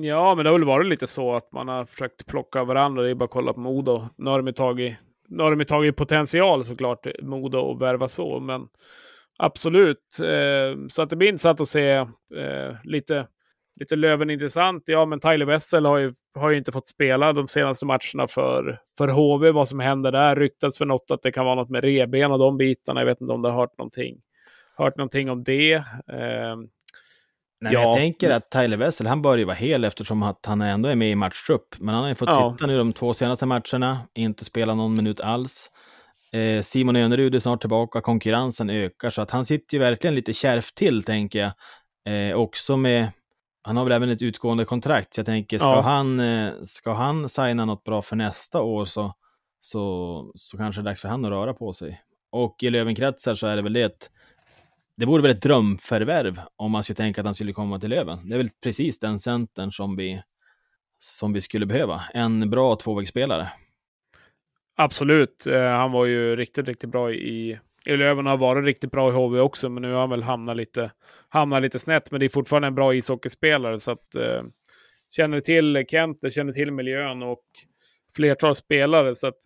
Ja, 0.00 0.34
men 0.34 0.44
det 0.44 0.50
har 0.50 0.58
väl 0.58 0.66
varit 0.66 0.86
lite 0.86 1.06
så 1.06 1.34
att 1.34 1.52
man 1.52 1.68
har 1.68 1.84
försökt 1.84 2.26
plocka 2.26 2.64
varandra. 2.64 3.02
Det 3.02 3.10
är 3.10 3.14
bara 3.14 3.24
att 3.24 3.30
kolla 3.30 3.52
på 3.52 3.60
Modo. 3.60 4.08
Nu 4.16 4.30
har 4.30 4.38
de 4.38 4.46
ju 4.46 4.52
tagit, 4.52 4.98
nu 5.28 5.42
har 5.42 5.56
de 5.56 5.64
tagit 5.64 5.96
potential 5.96 6.64
såklart, 6.64 7.06
Modo, 7.22 7.58
och 7.58 7.82
värva 7.82 8.08
så. 8.08 8.40
Men 8.40 8.68
absolut. 9.38 10.18
Eh, 10.20 10.86
så 10.88 11.02
att 11.02 11.10
det 11.10 11.16
blir 11.16 11.28
intressant 11.28 11.60
att 11.60 11.68
se 11.68 11.90
eh, 11.90 12.76
lite, 12.84 13.26
lite 13.80 13.96
Löven 13.96 14.30
intressant. 14.30 14.82
Ja, 14.86 15.06
men 15.06 15.20
Tyler 15.20 15.46
Wessel 15.46 15.86
har 15.86 15.98
ju, 15.98 16.14
har 16.34 16.50
ju 16.50 16.58
inte 16.58 16.72
fått 16.72 16.86
spela 16.86 17.32
de 17.32 17.48
senaste 17.48 17.86
matcherna 17.86 18.28
för, 18.28 18.80
för 18.98 19.08
HV. 19.08 19.50
Vad 19.50 19.68
som 19.68 19.80
händer 19.80 20.12
där 20.12 20.36
ryktas 20.36 20.78
för 20.78 20.86
något 20.86 21.10
att 21.10 21.22
det 21.22 21.32
kan 21.32 21.44
vara 21.44 21.54
något 21.54 21.70
med 21.70 21.84
reben 21.84 22.32
och 22.32 22.38
de 22.38 22.56
bitarna. 22.56 23.00
Jag 23.00 23.06
vet 23.06 23.20
inte 23.20 23.32
om 23.32 23.42
du 23.42 23.48
har 23.48 23.56
hört 23.56 23.78
någonting, 23.78 24.16
hört 24.76 24.96
någonting 24.96 25.30
om 25.30 25.44
det. 25.44 25.72
Eh, 26.12 26.56
Nej, 27.60 27.72
Ja. 27.72 27.80
Jag 27.82 27.96
tänker 27.96 28.30
att 28.30 28.50
Tyler 28.50 28.76
Wessel, 28.76 29.06
han 29.06 29.22
bör 29.22 29.36
ju 29.36 29.44
vara 29.44 29.54
hel 29.56 29.84
eftersom 29.84 30.22
att 30.22 30.46
han 30.46 30.60
ändå 30.60 30.88
är 30.88 30.94
med 30.94 31.10
i 31.10 31.14
matchtrupp. 31.14 31.74
Men 31.78 31.94
han 31.94 32.02
har 32.02 32.08
ju 32.08 32.14
fått 32.14 32.28
Ja. 32.28 32.52
sitta 32.58 32.66
nu 32.66 32.78
de 32.78 32.92
två 32.92 33.14
senaste 33.14 33.46
matcherna, 33.46 33.98
inte 34.14 34.44
spela 34.44 34.74
någon 34.74 34.94
minut 34.96 35.20
alls. 35.20 35.70
Eh, 36.32 36.62
Simon 36.62 36.96
Önerud 36.96 37.34
är 37.34 37.38
snart 37.38 37.60
tillbaka, 37.60 38.00
konkurrensen 38.00 38.70
ökar, 38.70 39.10
så 39.10 39.22
att 39.22 39.30
han 39.30 39.44
sitter 39.44 39.74
ju 39.76 39.80
verkligen 39.80 40.14
lite 40.14 40.32
kärvt 40.32 40.74
till, 40.74 41.02
tänker 41.02 41.38
jag. 41.38 41.52
Eh, 42.30 42.36
också 42.36 42.76
med, 42.76 43.06
han 43.62 43.76
har 43.76 43.84
väl 43.84 43.92
även 43.92 44.08
ett 44.10 44.22
utgående 44.22 44.64
kontrakt, 44.64 45.14
så 45.14 45.18
jag 45.18 45.26
tänker, 45.26 45.58
ska, 45.58 45.68
Ja. 45.68 45.80
han, 45.80 46.20
eh, 46.20 46.52
ska 46.64 46.92
han 46.92 47.28
signa 47.28 47.64
något 47.64 47.84
bra 47.84 48.02
för 48.02 48.16
nästa 48.16 48.62
år 48.62 48.84
så, 48.84 49.14
så, 49.60 50.32
så 50.34 50.56
kanske 50.56 50.80
det 50.80 50.82
är 50.82 50.90
dags 50.90 51.00
för 51.00 51.08
han 51.08 51.24
att 51.24 51.30
röra 51.30 51.54
på 51.54 51.72
sig. 51.72 52.02
Och 52.32 52.56
i 52.62 52.70
Lövenkretsar 52.70 53.34
så 53.34 53.46
är 53.46 53.56
det 53.56 53.62
väl 53.62 53.72
det 53.72 53.82
ett 53.82 54.10
det 54.98 55.06
vore 55.06 55.22
väl 55.22 55.30
ett 55.30 55.42
drömförvärv 55.42 56.40
om 56.56 56.70
man 56.70 56.82
skulle 56.82 56.96
tänka 56.96 57.20
att 57.20 57.24
han 57.24 57.34
skulle 57.34 57.52
komma 57.52 57.80
till 57.80 57.90
Löven. 57.90 58.28
Det 58.28 58.34
är 58.34 58.38
väl 58.38 58.48
precis 58.62 58.98
den 58.98 59.18
centern 59.18 59.72
som 59.72 59.96
vi, 59.96 60.22
som 60.98 61.32
vi 61.32 61.40
skulle 61.40 61.66
behöva. 61.66 62.02
En 62.14 62.50
bra 62.50 62.76
tvåvägsspelare. 62.76 63.48
Absolut. 64.76 65.46
Eh, 65.46 65.70
han 65.70 65.92
var 65.92 66.06
ju 66.06 66.36
riktigt, 66.36 66.68
riktigt 66.68 66.90
bra 66.90 67.12
i, 67.12 67.58
i 67.84 67.96
Löven 67.96 68.26
och 68.26 68.30
har 68.30 68.38
varit 68.38 68.66
riktigt 68.66 68.90
bra 68.90 69.08
i 69.08 69.12
HV 69.12 69.40
också, 69.40 69.68
men 69.68 69.82
nu 69.82 69.92
har 69.92 70.00
han 70.00 70.10
väl 70.10 70.22
hamnat 70.22 70.56
lite, 70.56 70.90
hamnat 71.28 71.62
lite 71.62 71.78
snett. 71.78 72.10
Men 72.10 72.20
det 72.20 72.26
är 72.26 72.30
fortfarande 72.30 72.68
en 72.68 72.74
bra 72.74 72.94
ishockeyspelare, 72.94 73.80
så 73.80 73.90
att 73.90 74.14
eh, 74.14 74.42
känner 75.16 75.40
till 75.40 75.84
Kent, 75.88 76.32
känner 76.32 76.52
till 76.52 76.72
miljön 76.72 77.22
och 77.22 77.44
flertal 78.16 78.56
spelare. 78.56 79.14
Så 79.14 79.26
att 79.26 79.38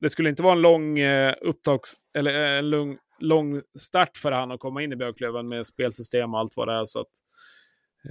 det 0.00 0.10
skulle 0.10 0.28
inte 0.28 0.42
vara 0.42 0.52
en 0.52 0.62
lång 0.62 0.98
eh, 0.98 1.34
upptags... 1.40 1.94
Eller 2.18 2.44
eh, 2.44 2.58
en 2.58 2.70
lång, 2.70 2.98
lång 3.18 3.62
start 3.78 4.16
för 4.16 4.32
han 4.32 4.50
att 4.50 4.60
komma 4.60 4.82
in 4.82 4.92
i 4.92 4.96
Björklöven 4.96 5.48
med 5.48 5.66
spelsystem 5.66 6.34
och 6.34 6.40
allt 6.40 6.56
vad 6.56 6.68
det 6.68 6.74
är. 6.74 6.84
Så 6.84 7.00
att, 7.00 7.10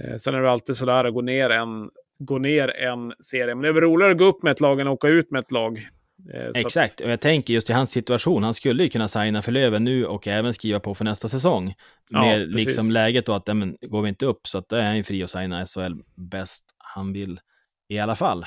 eh, 0.00 0.16
sen 0.16 0.34
är 0.34 0.42
det 0.42 0.50
alltid 0.50 0.76
sådär 0.76 1.04
att 1.04 1.14
gå 1.14 1.22
ner 1.22 1.50
en, 1.50 1.90
gå 2.18 2.38
ner 2.38 2.76
en 2.76 3.12
serie. 3.20 3.54
Men 3.54 3.62
det 3.62 3.68
är 3.68 3.72
väl 3.72 3.82
roligare 3.82 4.12
att 4.12 4.18
gå 4.18 4.24
upp 4.24 4.42
med 4.42 4.52
ett 4.52 4.60
lag 4.60 4.80
än 4.80 4.86
att 4.86 4.92
åka 4.92 5.08
ut 5.08 5.30
med 5.30 5.40
ett 5.40 5.52
lag. 5.52 5.88
Eh, 6.34 6.46
Exakt, 6.64 7.00
och 7.00 7.10
jag 7.10 7.20
tänker 7.20 7.54
just 7.54 7.70
i 7.70 7.72
hans 7.72 7.90
situation, 7.90 8.42
han 8.42 8.54
skulle 8.54 8.82
ju 8.82 8.88
kunna 8.88 9.08
signa 9.08 9.42
för 9.42 9.52
Löven 9.52 9.84
nu 9.84 10.06
och 10.06 10.26
även 10.26 10.54
skriva 10.54 10.80
på 10.80 10.94
för 10.94 11.04
nästa 11.04 11.28
säsong. 11.28 11.74
Ja, 12.08 12.24
med 12.24 12.52
precis. 12.52 12.66
liksom 12.66 12.90
läget 12.90 13.26
då 13.26 13.32
att, 13.32 13.46
men, 13.46 13.76
går 13.80 14.02
vi 14.02 14.08
inte 14.08 14.26
upp 14.26 14.46
så 14.46 14.58
att 14.58 14.68
då 14.68 14.76
är 14.76 14.82
han 14.82 14.96
ju 14.96 15.02
fri 15.02 15.22
att 15.22 15.30
signa 15.30 15.66
SHL 15.66 15.92
bäst 16.14 16.64
han 16.78 17.12
vill 17.12 17.40
i 17.88 17.98
alla 17.98 18.16
fall. 18.16 18.46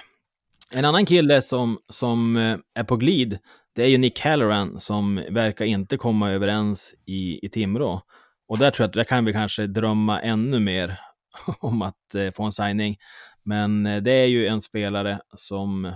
En 0.71 0.85
annan 0.85 1.05
kille 1.05 1.41
som, 1.41 1.79
som 1.89 2.37
eh, 2.37 2.57
är 2.73 2.83
på 2.83 2.95
glid, 2.95 3.39
det 3.75 3.83
är 3.83 3.87
ju 3.87 3.97
Nick 3.97 4.19
Halloran 4.19 4.79
som 4.79 5.15
verkar 5.29 5.65
inte 5.65 5.97
komma 5.97 6.31
överens 6.31 6.95
i, 7.05 7.45
i 7.45 7.49
Timrå. 7.49 8.01
Och 8.47 8.57
där 8.57 8.71
tror 8.71 8.83
jag 8.83 8.87
att 8.87 8.93
där 8.93 9.03
kan 9.03 9.25
vi 9.25 9.33
kanske 9.33 9.67
drömma 9.67 10.21
ännu 10.21 10.59
mer 10.59 10.99
om 11.59 11.81
att 11.81 12.15
eh, 12.15 12.31
få 12.31 12.43
en 12.43 12.51
signing. 12.51 12.97
Men 13.43 13.85
eh, 13.85 14.01
det 14.01 14.11
är 14.11 14.25
ju 14.25 14.47
en 14.47 14.61
spelare 14.61 15.19
som 15.35 15.93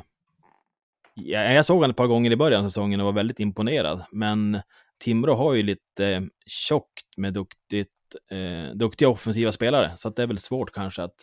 Ja, 1.16 1.40
jag 1.40 1.66
såg 1.66 1.78
honom 1.78 1.92
ett 1.92 1.98
par 1.98 2.08
gånger 2.08 2.32
i 2.32 2.36
början 2.36 2.66
av 2.66 2.70
säsongen 2.70 3.00
och 3.00 3.06
var 3.06 3.14
väldigt 3.14 3.40
imponerad. 3.40 4.06
Men 4.12 4.62
Timrå 5.00 5.36
har 5.36 5.54
ju 5.54 5.64
lite 5.64 6.08
eh, 6.08 6.22
tjockt 6.46 7.18
med 7.18 7.34
duktigt, 7.34 7.90
eh, 8.32 8.76
duktiga 8.76 9.10
offensiva 9.10 9.52
spelare. 9.52 9.92
Så 9.96 10.08
att 10.08 10.16
det 10.16 10.24
är 10.24 10.28
väl 10.28 10.38
svårt 10.38 10.72
kanske 10.72 11.04
att 11.04 11.16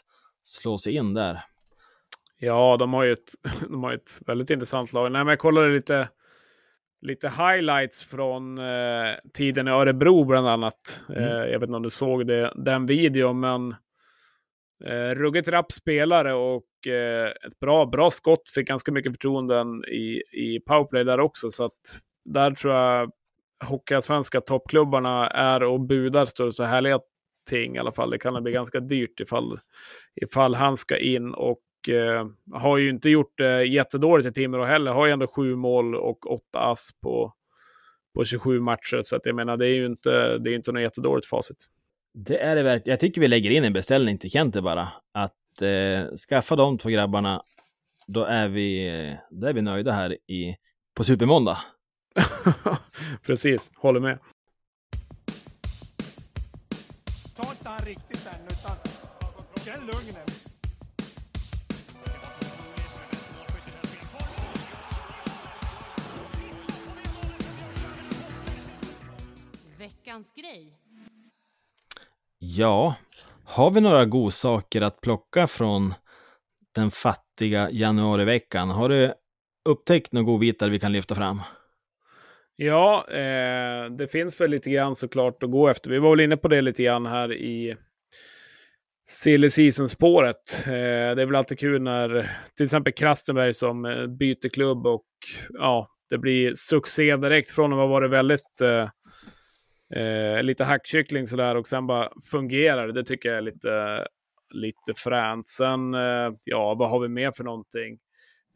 slå 0.45 0.79
sig 0.79 0.95
in 0.95 1.15
där. 1.15 1.45
Ja, 2.39 2.77
de 2.77 2.93
har 2.93 3.05
ju 3.05 3.13
ett, 3.13 3.31
de 3.69 3.85
har 3.85 3.93
ett 3.93 4.21
väldigt 4.27 4.51
intressant 4.51 4.93
lag. 4.93 5.13
Nej, 5.13 5.25
men 5.25 5.29
jag 5.29 5.39
kollade 5.39 5.69
lite, 5.69 6.09
lite 7.03 7.29
highlights 7.29 8.03
från 8.03 8.59
eh, 8.59 9.15
tiden 9.35 9.69
i 9.69 9.71
Örebro 9.71 10.25
bland 10.25 10.49
annat. 10.49 11.03
Mm. 11.09 11.23
Eh, 11.23 11.31
jag 11.31 11.61
vet 11.61 11.63
inte 11.63 11.77
om 11.77 11.83
du 11.83 11.91
såg 11.91 12.27
det, 12.27 12.53
den 12.57 12.87
videon, 12.87 13.41
men 13.41 13.75
eh, 14.85 15.15
ruggigt 15.15 15.49
rapp 15.49 15.73
spelare 15.73 16.35
och 16.35 16.87
eh, 16.87 17.27
ett 17.27 17.61
bra, 17.61 17.87
bra 17.87 18.11
skott. 18.11 18.49
Fick 18.55 18.69
ganska 18.69 18.93
mycket 18.93 19.13
förtroenden 19.13 19.85
i, 19.85 20.23
i 20.33 20.61
powerplay 20.67 21.05
där 21.05 21.21
också. 21.21 21.51
Så 21.51 21.65
att 21.65 22.01
där 22.25 22.51
tror 22.51 22.75
jag 22.75 23.11
Hockeyallsvenska 23.65 24.41
toppklubbarna 24.41 25.27
är 25.27 25.63
och 25.63 25.81
budar 25.81 26.25
står 26.25 26.51
så 26.51 26.65
härliga 26.65 27.01
ting 27.51 27.77
i 27.77 27.79
alla 27.79 27.93
fall. 27.93 28.11
Det 28.11 28.19
kan 28.19 28.43
bli 28.43 28.53
ganska 28.53 28.81
dyrt 28.81 29.21
ifall, 29.21 29.59
ifall 30.23 30.55
han 30.55 30.77
ska 30.77 30.99
in 30.99 31.35
och 31.35 31.61
har 32.53 32.79
ju 32.79 32.91
inte 32.91 33.11
gjort 33.11 33.39
det 33.39 33.65
jättedåligt 33.65 34.29
i 34.29 34.33
Timrå 34.33 34.65
heller. 34.65 34.93
Har 34.93 35.07
ju 35.07 35.13
ändå 35.13 35.27
sju 35.27 35.57
mål 35.57 35.95
och 35.95 36.33
åtta 36.33 36.59
ass 36.59 36.91
på, 37.03 37.35
på 38.15 38.25
27 38.25 38.61
matcher. 38.61 39.01
Så 39.03 39.17
att 39.17 39.27
jag 39.27 39.35
menar, 39.35 39.57
det 39.57 39.67
är 39.67 39.75
ju 39.75 39.87
inte, 39.87 40.39
det 40.39 40.51
är 40.51 40.55
inte 40.55 40.73
något 40.73 40.83
jättedåligt 40.83 41.27
facit. 41.27 41.57
Det 42.15 42.39
är 42.39 42.57
det 42.57 42.63
verkligen. 42.63 42.93
Jag 42.93 43.01
tycker 43.01 43.21
vi 43.21 43.29
lägger 43.29 43.51
in 43.51 43.65
en 43.65 43.73
beställning 43.73 44.19
till 44.19 44.31
Kente 44.31 44.63
bara. 44.63 44.89
Att 45.13 45.63
eh, 45.63 46.17
skaffa 46.17 46.57
de 46.57 46.79
två 46.79 46.89
grabbarna, 46.89 47.43
då 48.07 48.25
är 48.25 48.49
vi, 48.49 48.89
eh, 48.89 49.15
då 49.31 49.47
är 49.47 49.53
vi 49.53 49.63
nöjda 49.63 49.93
här 49.93 50.13
i, 50.13 50.57
på 50.95 51.05
Supermåndag. 51.05 51.59
Precis, 53.27 53.73
håller 53.77 54.01
med. 54.01 54.19
Veckans 70.11 70.33
grej. 70.33 70.79
Ja, 72.39 72.95
har 73.45 73.71
vi 73.71 73.81
några 73.81 74.05
godsaker 74.05 74.83
att 74.83 75.01
plocka 75.01 75.47
från 75.47 75.95
den 76.75 76.91
fattiga 76.91 77.71
januariveckan? 77.71 78.71
Har 78.71 78.89
du 78.89 79.15
upptäckt 79.69 80.13
några 80.13 80.25
godbitar 80.25 80.69
vi 80.69 80.81
kan 80.81 80.93
lyfta 80.93 81.15
fram? 81.15 81.43
Ja, 82.57 83.07
eh, 83.11 83.91
det 83.91 84.09
finns 84.13 84.41
väl 84.41 84.51
lite 84.51 84.71
grann 84.71 84.95
såklart 84.95 85.43
att 85.43 85.51
gå 85.51 85.69
efter. 85.69 85.91
Vi 85.91 85.99
var 85.99 86.11
väl 86.11 86.21
inne 86.21 86.37
på 86.37 86.49
det 86.49 86.63
lite 86.63 86.83
grann 86.83 87.07
här 87.07 87.33
i 87.33 87.77
silly 89.11 89.51
season-spåret. 89.51 90.67
Eh, 90.67 90.71
det 91.17 91.23
är 91.23 91.27
väl 91.27 91.37
alltid 91.37 91.59
kul 91.59 91.83
när 91.83 92.31
till 92.57 92.65
exempel 92.65 92.93
Krastenberg 92.93 93.55
som 93.55 93.85
eh, 93.85 94.07
byter 94.07 94.49
klubb 94.49 94.87
och 94.87 95.07
ja, 95.51 95.89
det 96.11 96.19
blir 96.19 96.55
succé 96.55 97.17
direkt 97.17 97.51
från 97.51 97.73
att 97.73 97.79
ha 97.79 97.87
varit 97.87 98.11
väldigt 98.11 98.61
eh, 98.63 98.89
eh, 99.95 100.43
lite 100.43 100.65
hackkyckling 100.65 101.27
sådär 101.27 101.55
och 101.55 101.67
sen 101.67 101.87
bara 101.87 102.13
fungerar 102.31 102.87
det. 102.87 102.93
Det 102.93 103.05
tycker 103.05 103.29
jag 103.29 103.39
är 103.39 103.43
lite, 103.43 104.07
lite 104.55 104.95
fränt. 104.97 105.49
Sen, 105.49 105.95
eh, 105.95 106.33
ja, 106.45 106.75
vad 106.75 106.91
har 106.91 107.01
vi 107.01 107.09
mer 107.09 107.33
för 107.37 107.45
någonting? 107.45 107.99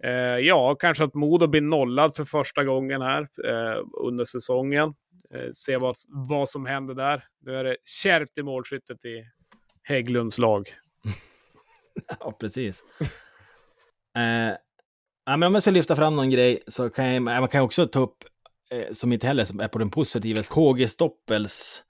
Eh, 0.05 0.39
ja, 0.39 0.75
kanske 0.75 1.05
att 1.05 1.15
Modo 1.15 1.47
blir 1.47 1.61
nollad 1.61 2.17
för 2.17 2.25
första 2.25 2.65
gången 2.65 3.03
här 3.03 3.21
eh, 3.23 3.83
under 4.03 4.25
säsongen. 4.25 4.95
Eh, 5.35 5.51
se 5.53 5.77
vad, 5.77 5.95
vad 6.09 6.49
som 6.49 6.67
händer 6.67 6.95
där. 6.95 7.25
Nu 7.41 7.57
är 7.57 7.65
det 7.65 7.77
kärvt 8.03 8.39
i 8.39 8.43
målskyttet 8.43 9.05
i 9.05 9.25
Hägglunds 9.83 10.39
lag. 10.39 10.69
Ja, 12.21 12.33
precis. 12.41 12.83
eh, 14.17 14.57
ja, 15.25 15.37
men 15.37 15.43
om 15.43 15.55
jag 15.55 15.63
ska 15.63 15.71
lyfta 15.71 15.97
fram 15.97 16.17
någon 16.17 16.31
grej 16.31 16.63
så 16.67 16.91
kan 16.91 17.05
jag, 17.07 17.23
man 17.23 17.49
kan 17.49 17.63
också 17.63 17.87
ta 17.87 18.01
upp, 18.01 18.25
som 18.93 19.13
inte 19.13 19.27
heller 19.27 19.63
är 19.63 19.69
på 19.69 19.79
den 19.79 19.91
positiva, 19.91 20.43
KG 20.43 20.89
Stoppels 20.89 21.83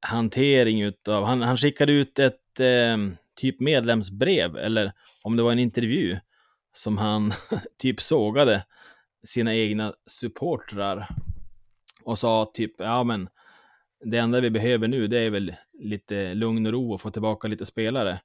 hantering 0.00 0.82
utav, 0.82 1.24
han, 1.24 1.42
han 1.42 1.56
skickade 1.56 1.92
ut 1.92 2.18
ett 2.18 2.60
eh, 2.60 2.96
typ 3.36 3.60
medlemsbrev, 3.60 4.56
eller 4.56 4.92
om 5.22 5.36
det 5.36 5.42
var 5.42 5.52
en 5.52 5.58
intervju, 5.58 6.18
som 6.72 6.98
han 6.98 7.32
typ 7.78 8.00
sågade 8.00 8.64
sina 9.24 9.54
egna 9.54 9.94
supportrar 10.06 11.08
och 12.04 12.18
sa 12.18 12.50
typ, 12.54 12.74
ja 12.78 13.04
men 13.04 13.28
det 14.04 14.18
enda 14.18 14.40
vi 14.40 14.50
behöver 14.50 14.88
nu 14.88 15.06
det 15.06 15.18
är 15.18 15.30
väl 15.30 15.54
lite 15.72 16.34
lugn 16.34 16.66
och 16.66 16.72
ro 16.72 16.92
och 16.92 17.00
få 17.00 17.10
tillbaka 17.10 17.48
lite 17.48 17.66
spelare. 17.66 18.20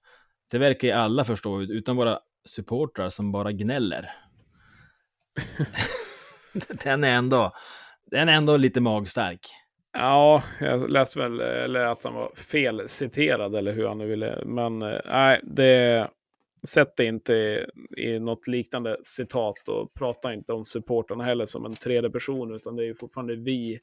Det 0.52 0.58
verkar 0.58 0.88
ju 0.88 0.94
alla 0.94 1.24
förstå, 1.24 1.62
utan 1.62 1.96
våra 1.96 2.20
supportrar 2.46 3.10
som 3.10 3.32
bara 3.32 3.52
gnäller. 3.52 4.12
den 6.84 7.04
är 7.04 7.14
ändå, 7.14 7.52
den 8.12 8.30
är 8.30 8.34
ändå 8.34 8.58
lite 8.58 8.82
magstark. 8.82 9.40
Ja, 9.98 10.44
jag 10.60 10.92
läste 10.92 11.20
väl 11.20 11.40
eller 11.40 11.86
att 11.86 12.04
han 12.04 12.14
var 12.14 12.32
felciterad 12.52 13.56
eller 13.56 13.74
hur 13.74 13.88
han 13.88 13.98
nu 13.98 14.08
ville. 14.08 14.44
Men 14.46 14.82
eh, 14.82 15.00
nej, 15.06 15.40
det 15.44 16.08
sätt 16.68 16.94
det 16.98 17.06
inte 17.06 17.34
i, 17.34 17.66
i 17.98 18.20
något 18.20 18.48
liknande 18.48 18.98
citat 19.04 19.68
och 19.68 19.94
prata 19.94 20.34
inte 20.34 20.54
om 20.54 20.66
supporterna 20.66 21.24
heller 21.24 21.46
som 21.46 21.66
en 21.66 21.76
tredje 21.76 22.10
person, 22.10 22.56
utan 22.56 22.76
det 22.76 22.84
är 22.84 22.88
ju 22.88 22.96
fortfarande 22.96 23.36
vi 23.36 23.80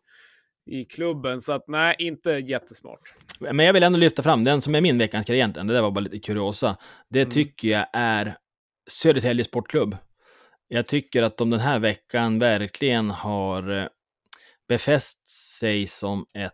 i 0.70 0.84
klubben. 0.84 1.40
Så 1.40 1.52
att 1.52 1.64
nej, 1.68 1.96
inte 1.98 2.30
jättesmart. 2.30 3.00
Men 3.40 3.58
jag 3.58 3.72
vill 3.72 3.82
ändå 3.82 3.98
lyfta 3.98 4.22
fram 4.22 4.44
den 4.44 4.60
som 4.60 4.74
är 4.74 4.80
min 4.80 4.98
veckans 4.98 5.30
egentligen. 5.30 5.66
Det 5.66 5.74
där 5.74 5.82
var 5.82 5.90
bara 5.90 6.00
lite 6.00 6.18
kuriosa. 6.18 6.76
Det 7.10 7.20
Mm. 7.20 7.30
tycker 7.30 7.68
jag 7.68 7.86
är 7.92 8.36
Södertälje 8.90 9.44
Sportklubb. 9.44 9.96
Jag 10.68 10.86
tycker 10.86 11.22
att 11.22 11.36
de 11.36 11.50
den 11.50 11.60
här 11.60 11.78
veckan 11.78 12.38
verkligen 12.38 13.10
har 13.10 13.70
eh, 13.70 13.86
befäst 14.72 15.30
sig 15.30 15.86
som 15.86 16.26
ett, 16.34 16.52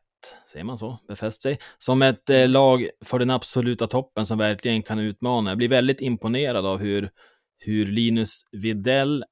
säger 0.52 0.64
man 0.64 0.78
så, 0.78 0.98
befäst 1.08 1.42
sig, 1.42 1.58
som 1.78 2.02
ett 2.02 2.30
eh, 2.30 2.48
lag 2.48 2.88
för 3.04 3.18
den 3.18 3.30
absoluta 3.30 3.86
toppen 3.86 4.26
som 4.26 4.38
verkligen 4.38 4.82
kan 4.82 4.98
utmana. 4.98 5.50
Jag 5.50 5.58
blir 5.58 5.68
väldigt 5.68 6.00
imponerad 6.00 6.66
av 6.66 6.78
hur, 6.78 7.10
hur 7.58 7.86
Linus 7.86 8.42
Videll 8.52 9.24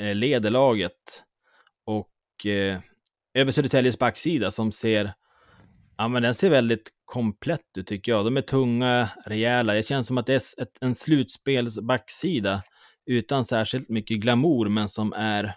eh, 0.00 0.14
leder 0.14 0.50
laget 0.50 1.24
och 1.86 2.46
eh, 2.46 2.80
över 3.34 3.52
Södertäljes 3.52 3.98
backsida 3.98 4.50
som 4.50 4.72
ser 4.72 5.12
Ja, 5.96 6.08
men 6.08 6.22
den 6.22 6.34
ser 6.34 6.50
väldigt 6.50 6.90
komplett 7.04 7.78
ut 7.78 7.86
tycker 7.86 8.12
jag. 8.12 8.24
De 8.24 8.36
är 8.36 8.40
tunga, 8.40 9.08
rejäla. 9.26 9.72
Det 9.72 9.82
känns 9.82 10.06
som 10.06 10.18
att 10.18 10.26
det 10.26 10.34
är 10.34 10.62
ett, 10.62 10.78
en 10.80 10.94
slutspelsbacksida 10.94 12.62
utan 13.06 13.44
särskilt 13.44 13.88
mycket 13.88 14.20
glamour, 14.20 14.68
men 14.68 14.88
som 14.88 15.12
är 15.12 15.54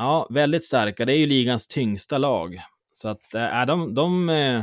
ja, 0.00 0.26
väldigt 0.30 0.64
starka. 0.64 1.04
Det 1.04 1.12
är 1.12 1.16
ju 1.16 1.26
ligans 1.26 1.66
tyngsta 1.66 2.18
lag. 2.18 2.60
Så 2.92 3.08
att 3.08 3.34
eh, 3.34 3.60
äh, 3.60 3.66
de, 3.66 3.94
de, 3.94 4.28
eh, 4.28 4.62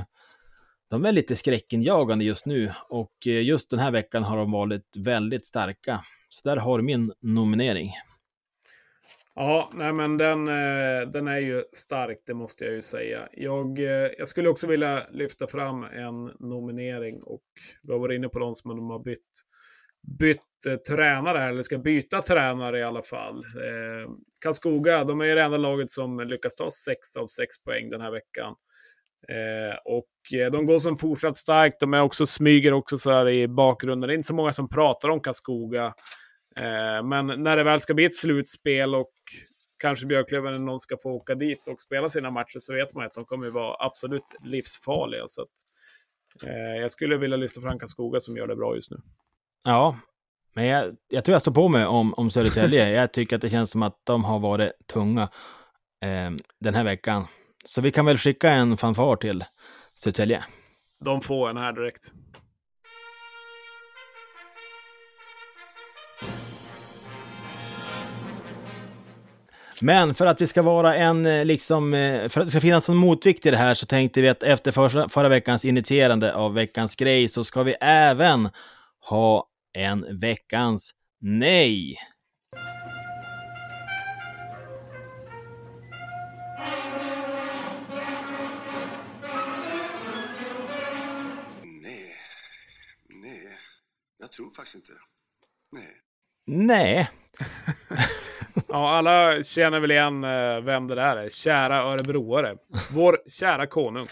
de 0.90 1.06
är 1.06 1.12
lite 1.12 1.36
skräckinjagande 1.36 2.26
just 2.26 2.46
nu 2.46 2.72
och 2.90 3.28
eh, 3.28 3.44
just 3.44 3.70
den 3.70 3.80
här 3.80 3.92
veckan 3.92 4.24
har 4.24 4.38
de 4.38 4.52
varit 4.52 4.98
väldigt 4.98 5.46
starka. 5.46 6.04
Så 6.30 6.50
där 6.50 6.58
har 6.58 6.78
du 6.78 6.84
min 6.84 7.14
nominering. 7.22 7.92
Ja, 9.36 9.72
nej 9.74 9.94
men 9.94 10.18
den, 10.18 10.46
den 11.12 11.28
är 11.28 11.40
ju 11.40 11.64
stark, 11.72 12.18
det 12.26 12.34
måste 12.34 12.66
jag 12.66 12.74
ju 12.74 12.82
säga. 12.82 13.28
Jag, 13.32 13.80
jag 14.18 14.28
skulle 14.28 14.50
också 14.50 14.68
vilja 14.68 15.04
lyfta 15.12 15.48
fram 15.48 15.84
en 15.84 16.26
nominering 16.26 17.24
och 17.24 17.44
vi 17.84 17.94
har 17.94 18.00
varit 18.00 18.16
inne 18.16 18.30
på 18.30 18.40
de 18.40 18.56
som 18.56 18.78
de 18.78 18.90
har 18.90 19.00
bytt 19.00 19.42
bytt 20.20 20.66
eh, 20.68 20.76
tränare, 20.76 21.44
eller 21.44 21.62
ska 21.62 21.78
byta 21.78 22.22
tränare 22.22 22.80
i 22.80 22.84
alla 22.84 23.02
fall. 23.02 23.36
Eh, 23.38 24.10
Karlskoga, 24.42 25.04
de 25.04 25.22
är 25.22 25.26
ju 25.26 25.36
det 25.36 25.44
enda 25.44 25.58
laget 25.58 25.92
som 25.92 26.20
lyckas 26.20 26.56
ta 26.56 26.70
6 26.72 27.18
av 27.18 27.28
6 27.28 27.64
poäng 27.64 27.90
den 27.90 28.02
här 28.02 28.12
veckan. 28.12 28.56
Eh, 29.30 29.78
och 29.86 30.40
eh, 30.40 30.52
de 30.52 30.66
går 30.66 30.80
som 30.80 30.98
fortsatt 30.98 31.38
starkt. 31.38 31.80
De 31.80 31.94
är 31.94 32.02
också, 32.02 32.26
smyger 32.26 32.74
också 32.74 32.98
så 32.98 33.12
här 33.12 33.30
i 33.30 33.48
bakgrunden. 33.48 34.08
Det 34.08 34.14
är 34.14 34.16
inte 34.16 34.28
så 34.28 34.36
många 34.36 34.52
som 34.52 34.70
pratar 34.70 35.10
om 35.10 35.22
Karlskoga. 35.22 35.86
Eh, 36.58 37.04
men 37.04 37.26
när 37.44 37.58
det 37.58 37.64
väl 37.64 37.80
ska 37.80 37.94
bli 37.94 38.06
ett 38.06 38.16
slutspel 38.16 38.96
och 38.96 39.12
kanske 39.80 40.06
Björklöven 40.06 40.54
eller 40.54 40.66
någon 40.66 40.80
ska 40.80 40.98
få 41.04 41.12
åka 41.12 41.36
dit 41.36 41.68
och 41.68 41.82
spela 41.82 42.10
sina 42.10 42.32
matcher 42.32 42.60
så 42.60 42.74
vet 42.74 42.96
man 42.96 43.06
att 43.06 43.14
de 43.14 43.26
kommer 43.26 43.50
vara 43.50 43.86
absolut 43.86 44.24
livsfarliga. 44.44 45.24
Så 45.28 45.42
att, 45.42 45.50
eh, 46.44 46.82
jag 46.82 46.92
skulle 46.92 47.18
vilja 47.18 47.38
lyfta 47.38 47.62
fram 47.62 47.80
Karlskoga 47.80 48.20
som 48.20 48.38
gör 48.38 48.48
det 48.48 48.56
bra 48.56 48.76
just 48.76 48.92
nu. 48.92 48.98
Ja, 49.64 49.96
men 50.56 50.66
jag, 50.66 50.96
jag 51.08 51.26
tror 51.26 51.34
jag 51.34 51.42
står 51.42 51.52
på 51.52 51.68
mig 51.68 51.86
om, 51.86 52.14
om 52.14 52.32
Södertälje. 52.32 52.90
jag 53.00 53.12
tycker 53.12 53.36
att 53.36 53.42
det 53.42 53.50
känns 53.50 53.72
som 53.72 53.84
att 53.84 54.02
de 54.04 54.24
har 54.24 54.40
varit 54.40 54.72
tunga 54.94 55.24
eh, 56.04 56.32
den 56.60 56.76
här 56.76 56.84
veckan. 56.84 57.28
Så 57.66 57.82
vi 57.82 57.92
kan 57.92 58.06
väl 58.06 58.18
skicka 58.18 58.50
en 58.52 58.78
fanfar 58.78 59.16
till 59.16 59.46
Södertälje. 59.94 60.44
De 61.06 61.22
får 61.22 61.50
en 61.50 61.58
här 61.58 61.74
direkt. 61.74 62.14
Men 69.82 70.14
för 70.14 70.26
att 70.26 70.42
vi 70.42 70.48
ska 70.48 70.62
vara 70.62 70.96
en, 70.96 71.26
eh, 71.26 71.46
liksom, 71.46 71.94
eh, 71.94 72.30
för 72.30 72.42
att 72.42 72.48
det 72.48 72.52
ska 72.52 72.62
finnas 72.62 72.90
en 72.90 72.96
motvikt 72.96 73.46
i 73.46 73.52
det 73.52 73.58
här 73.58 73.74
så 73.74 73.86
tänkte 73.86 74.22
vi 74.22 74.30
att 74.30 74.44
efter 74.44 74.72
förra, 74.72 75.10
förra 75.10 75.30
veckans 75.30 75.66
initierande 75.66 76.36
av 76.36 76.54
veckans 76.54 76.96
grej 76.96 77.28
så 77.28 77.44
ska 77.44 77.64
vi 77.64 77.76
även 77.82 78.50
ha 79.10 79.48
en 79.74 80.20
veckans 80.20 80.92
nej. 81.22 81.98
Nej. 91.64 92.14
Nej. 93.10 93.58
Jag 94.20 94.32
tror 94.32 94.52
faktiskt 94.52 94.76
inte. 94.76 94.94
Nej. 95.74 96.68
Nej. 96.68 97.10
Ja, 98.70 98.90
alla 98.90 99.44
känner 99.44 99.80
väl 99.80 99.92
igen 99.92 100.24
eh, 100.24 100.62
vem 100.62 100.88
det 100.88 100.96
där 100.96 101.18
är. 101.18 101.30
Kära 101.30 101.78
örebroare. 101.78 102.58
Vår 102.92 103.18
kära 103.30 103.68
konung. 103.68 104.08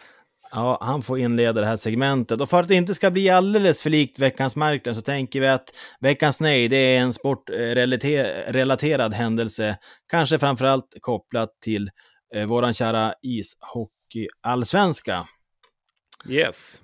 Ja, 0.55 0.77
han 0.81 1.01
får 1.01 1.19
inleda 1.19 1.61
det 1.61 1.67
här 1.67 1.75
segmentet. 1.75 2.41
Och 2.41 2.49
för 2.49 2.61
att 2.61 2.67
det 2.67 2.75
inte 2.75 2.95
ska 2.95 3.11
bli 3.11 3.29
alldeles 3.29 3.83
för 3.83 3.89
likt 3.89 4.19
veckans 4.19 4.55
marknad 4.55 4.95
så 4.95 5.01
tänker 5.01 5.41
vi 5.41 5.47
att 5.47 5.69
veckans 5.99 6.41
nej, 6.41 6.67
det 6.67 6.77
är 6.77 6.99
en 6.99 7.13
sportrelaterad 7.13 9.13
händelse. 9.13 9.77
Kanske 10.07 10.39
framförallt 10.39 10.95
kopplat 11.01 11.49
till 11.63 11.89
eh, 12.35 12.45
våran 12.45 12.73
kära 12.73 13.13
ishockey-allsvenska. 13.21 15.27
Yes. 16.29 16.83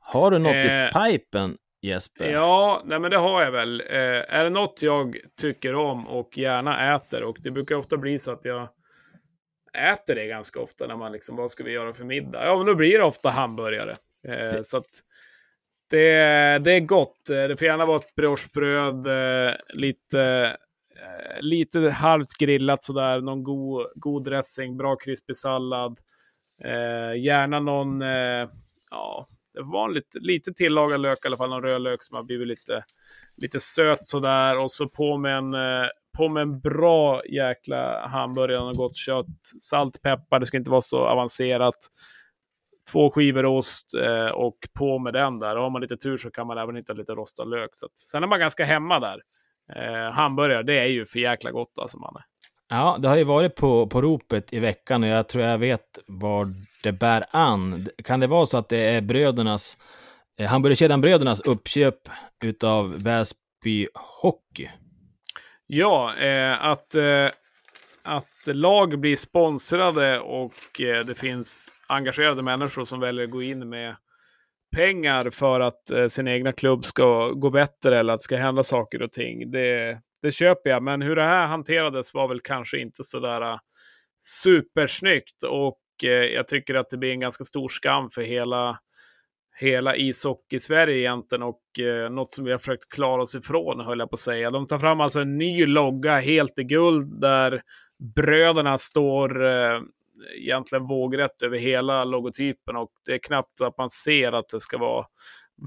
Har 0.00 0.30
du 0.30 0.38
något 0.38 0.54
Eh, 0.54 0.86
i 0.86 0.90
pipen, 0.92 1.56
Jesper? 1.82 2.30
Ja, 2.30 2.82
nej 2.84 3.00
men 3.00 3.10
det 3.10 3.16
har 3.16 3.42
jag 3.42 3.50
väl. 3.50 3.80
Eh, 3.80 4.36
är 4.36 4.44
det 4.44 4.50
något 4.50 4.82
jag 4.82 5.16
tycker 5.40 5.74
om 5.74 6.08
och 6.08 6.38
gärna 6.38 6.94
äter, 6.94 7.22
och 7.22 7.36
det 7.42 7.50
brukar 7.50 7.76
ofta 7.76 7.96
bli 7.96 8.18
så 8.18 8.32
att 8.32 8.44
jag 8.44 8.68
äter 9.76 10.14
det 10.14 10.26
ganska 10.26 10.60
ofta 10.60 10.86
när 10.86 10.96
man 10.96 11.12
liksom, 11.12 11.36
vad 11.36 11.50
ska 11.50 11.64
vi 11.64 11.72
göra 11.72 11.92
för 11.92 12.04
middag? 12.04 12.46
Ja, 12.46 12.56
men 12.56 12.66
då 12.66 12.74
blir 12.74 12.98
det 12.98 13.04
ofta 13.04 13.28
hamburgare. 13.28 13.96
Eh, 14.28 14.62
så 14.62 14.78
att 14.78 14.86
det, 15.90 16.08
det 16.64 16.72
är 16.72 16.80
gott. 16.80 17.30
Eh, 17.30 17.48
Det 17.48 17.56
får 17.56 17.66
gärna 17.68 17.86
vara 17.86 17.96
ett 17.96 18.14
briochebröd, 18.14 19.06
eh, 19.06 19.54
lite, 19.68 20.56
eh, 20.96 21.40
lite 21.40 21.90
halvt 21.90 22.32
grillat 22.38 22.82
sådär, 22.82 23.20
någon 23.20 23.42
god, 23.44 23.86
god 23.94 24.24
dressing, 24.24 24.76
bra 24.76 24.96
krispig 24.96 25.36
sallad. 25.36 25.98
Eh, 26.64 27.20
gärna 27.20 27.60
någon, 27.60 28.02
eh, 28.02 28.48
ja, 28.90 29.28
det 29.54 29.62
en 29.86 29.94
lite, 29.94 30.18
lite 30.18 30.52
tillagad 30.52 31.00
lök, 31.00 31.18
i 31.24 31.28
alla 31.28 31.36
fall 31.36 31.50
någon 31.50 31.62
rödlök 31.62 32.02
som 32.02 32.16
har 32.16 32.22
blivit 32.22 32.48
lite, 32.48 32.84
lite 33.36 33.60
söt 33.60 34.04
sådär. 34.06 34.58
Och 34.58 34.70
så 34.70 34.88
på 34.88 35.16
med 35.18 35.36
en, 35.36 35.54
på 36.16 36.28
med 36.28 36.42
en 36.42 36.60
bra 36.60 37.22
jäkla 37.26 38.06
hamburgare 38.06 38.62
och 38.62 38.74
gott 38.74 38.96
kött. 38.96 39.26
Salt, 39.60 40.02
peppar, 40.02 40.40
det 40.40 40.46
ska 40.46 40.56
inte 40.56 40.70
vara 40.70 40.80
så 40.80 41.06
avancerat. 41.06 41.76
Två 42.92 43.10
skivor 43.10 43.44
ost 43.44 43.94
eh, 43.94 44.28
och 44.28 44.56
på 44.78 44.98
med 44.98 45.12
den 45.12 45.38
där. 45.38 45.56
Och 45.56 45.62
har 45.62 45.70
man 45.70 45.82
lite 45.82 45.96
tur 45.96 46.16
så 46.16 46.30
kan 46.30 46.46
man 46.46 46.58
även 46.58 46.76
hitta 46.76 46.92
lite 46.92 47.12
rostad 47.12 47.44
lök. 47.44 47.68
Så 47.72 47.86
att, 47.86 47.98
sen 47.98 48.22
är 48.22 48.26
man 48.26 48.40
ganska 48.40 48.64
hemma 48.64 49.00
där. 49.00 49.20
Eh, 49.72 50.12
hamburgare, 50.12 50.62
det 50.62 50.78
är 50.78 50.86
ju 50.86 51.06
för 51.06 51.18
jäkla 51.18 51.50
gott 51.50 51.78
alltså, 51.78 51.98
man. 51.98 52.22
Ja, 52.68 52.98
det 53.00 53.08
har 53.08 53.16
ju 53.16 53.24
varit 53.24 53.54
på, 53.54 53.86
på 53.86 54.02
ropet 54.02 54.52
i 54.52 54.58
veckan 54.58 55.02
och 55.02 55.08
jag 55.08 55.28
tror 55.28 55.44
jag 55.44 55.58
vet 55.58 55.98
var 56.06 56.54
det 56.82 56.92
bär 56.92 57.26
an. 57.30 57.88
Kan 58.04 58.20
det 58.20 58.26
vara 58.26 58.46
så 58.46 58.58
att 58.58 58.68
det 58.68 58.88
är 58.88 59.00
brödernas, 59.00 59.78
eh, 60.38 60.46
hamburgerkedjan 60.46 61.00
Brödernas 61.00 61.40
uppköp 61.40 62.08
utav 62.44 63.02
Väsby 63.02 63.88
Hockey? 63.94 64.70
Ja, 65.66 66.16
eh, 66.16 66.64
att, 66.64 66.94
eh, 66.94 67.28
att 68.02 68.46
lag 68.46 69.00
blir 69.00 69.16
sponsrade 69.16 70.20
och 70.20 70.80
eh, 70.80 71.04
det 71.06 71.14
finns 71.14 71.72
engagerade 71.86 72.42
människor 72.42 72.84
som 72.84 73.00
väljer 73.00 73.24
att 73.24 73.30
gå 73.30 73.42
in 73.42 73.68
med 73.68 73.96
pengar 74.76 75.30
för 75.30 75.60
att 75.60 75.90
eh, 75.90 76.06
sin 76.06 76.28
egna 76.28 76.52
klubb 76.52 76.84
ska 76.84 77.28
gå 77.28 77.50
bättre 77.50 77.98
eller 77.98 78.12
att 78.12 78.20
det 78.20 78.24
ska 78.24 78.36
hända 78.36 78.62
saker 78.62 79.02
och 79.02 79.12
ting. 79.12 79.50
Det, 79.50 80.00
det 80.22 80.32
köper 80.32 80.70
jag, 80.70 80.82
men 80.82 81.02
hur 81.02 81.16
det 81.16 81.22
här 81.22 81.46
hanterades 81.46 82.14
var 82.14 82.28
väl 82.28 82.40
kanske 82.40 82.78
inte 82.78 83.04
sådär 83.04 83.42
uh, 83.42 83.48
eh, 83.48 83.58
supersnyggt 84.42 85.42
och 85.42 85.80
eh, 86.04 86.10
jag 86.10 86.48
tycker 86.48 86.74
att 86.74 86.90
det 86.90 86.96
blir 86.96 87.10
en 87.10 87.20
ganska 87.20 87.44
stor 87.44 87.68
skam 87.68 88.08
för 88.10 88.22
hela 88.22 88.78
hela 89.58 89.96
ishockey-Sverige 89.96 90.98
egentligen 90.98 91.42
och 91.42 91.80
eh, 91.80 92.10
något 92.10 92.32
som 92.32 92.44
vi 92.44 92.50
har 92.50 92.58
försökt 92.58 92.88
klara 92.88 93.22
oss 93.22 93.34
ifrån, 93.34 93.80
höll 93.80 93.98
jag 93.98 94.10
på 94.10 94.14
att 94.14 94.20
säga. 94.20 94.50
De 94.50 94.66
tar 94.66 94.78
fram 94.78 95.00
alltså 95.00 95.20
en 95.20 95.38
ny 95.38 95.66
logga 95.66 96.18
helt 96.18 96.58
i 96.58 96.64
guld 96.64 97.20
där 97.20 97.62
bröderna 98.14 98.78
står 98.78 99.44
eh, 99.44 99.80
egentligen 100.36 100.86
vågrätt 100.86 101.42
över 101.42 101.58
hela 101.58 102.04
logotypen 102.04 102.76
och 102.76 102.90
det 103.06 103.14
är 103.14 103.18
knappt 103.18 103.60
att 103.60 103.78
man 103.78 103.90
ser 103.90 104.32
att 104.32 104.48
det 104.48 104.60
ska 104.60 104.78
vara 104.78 105.06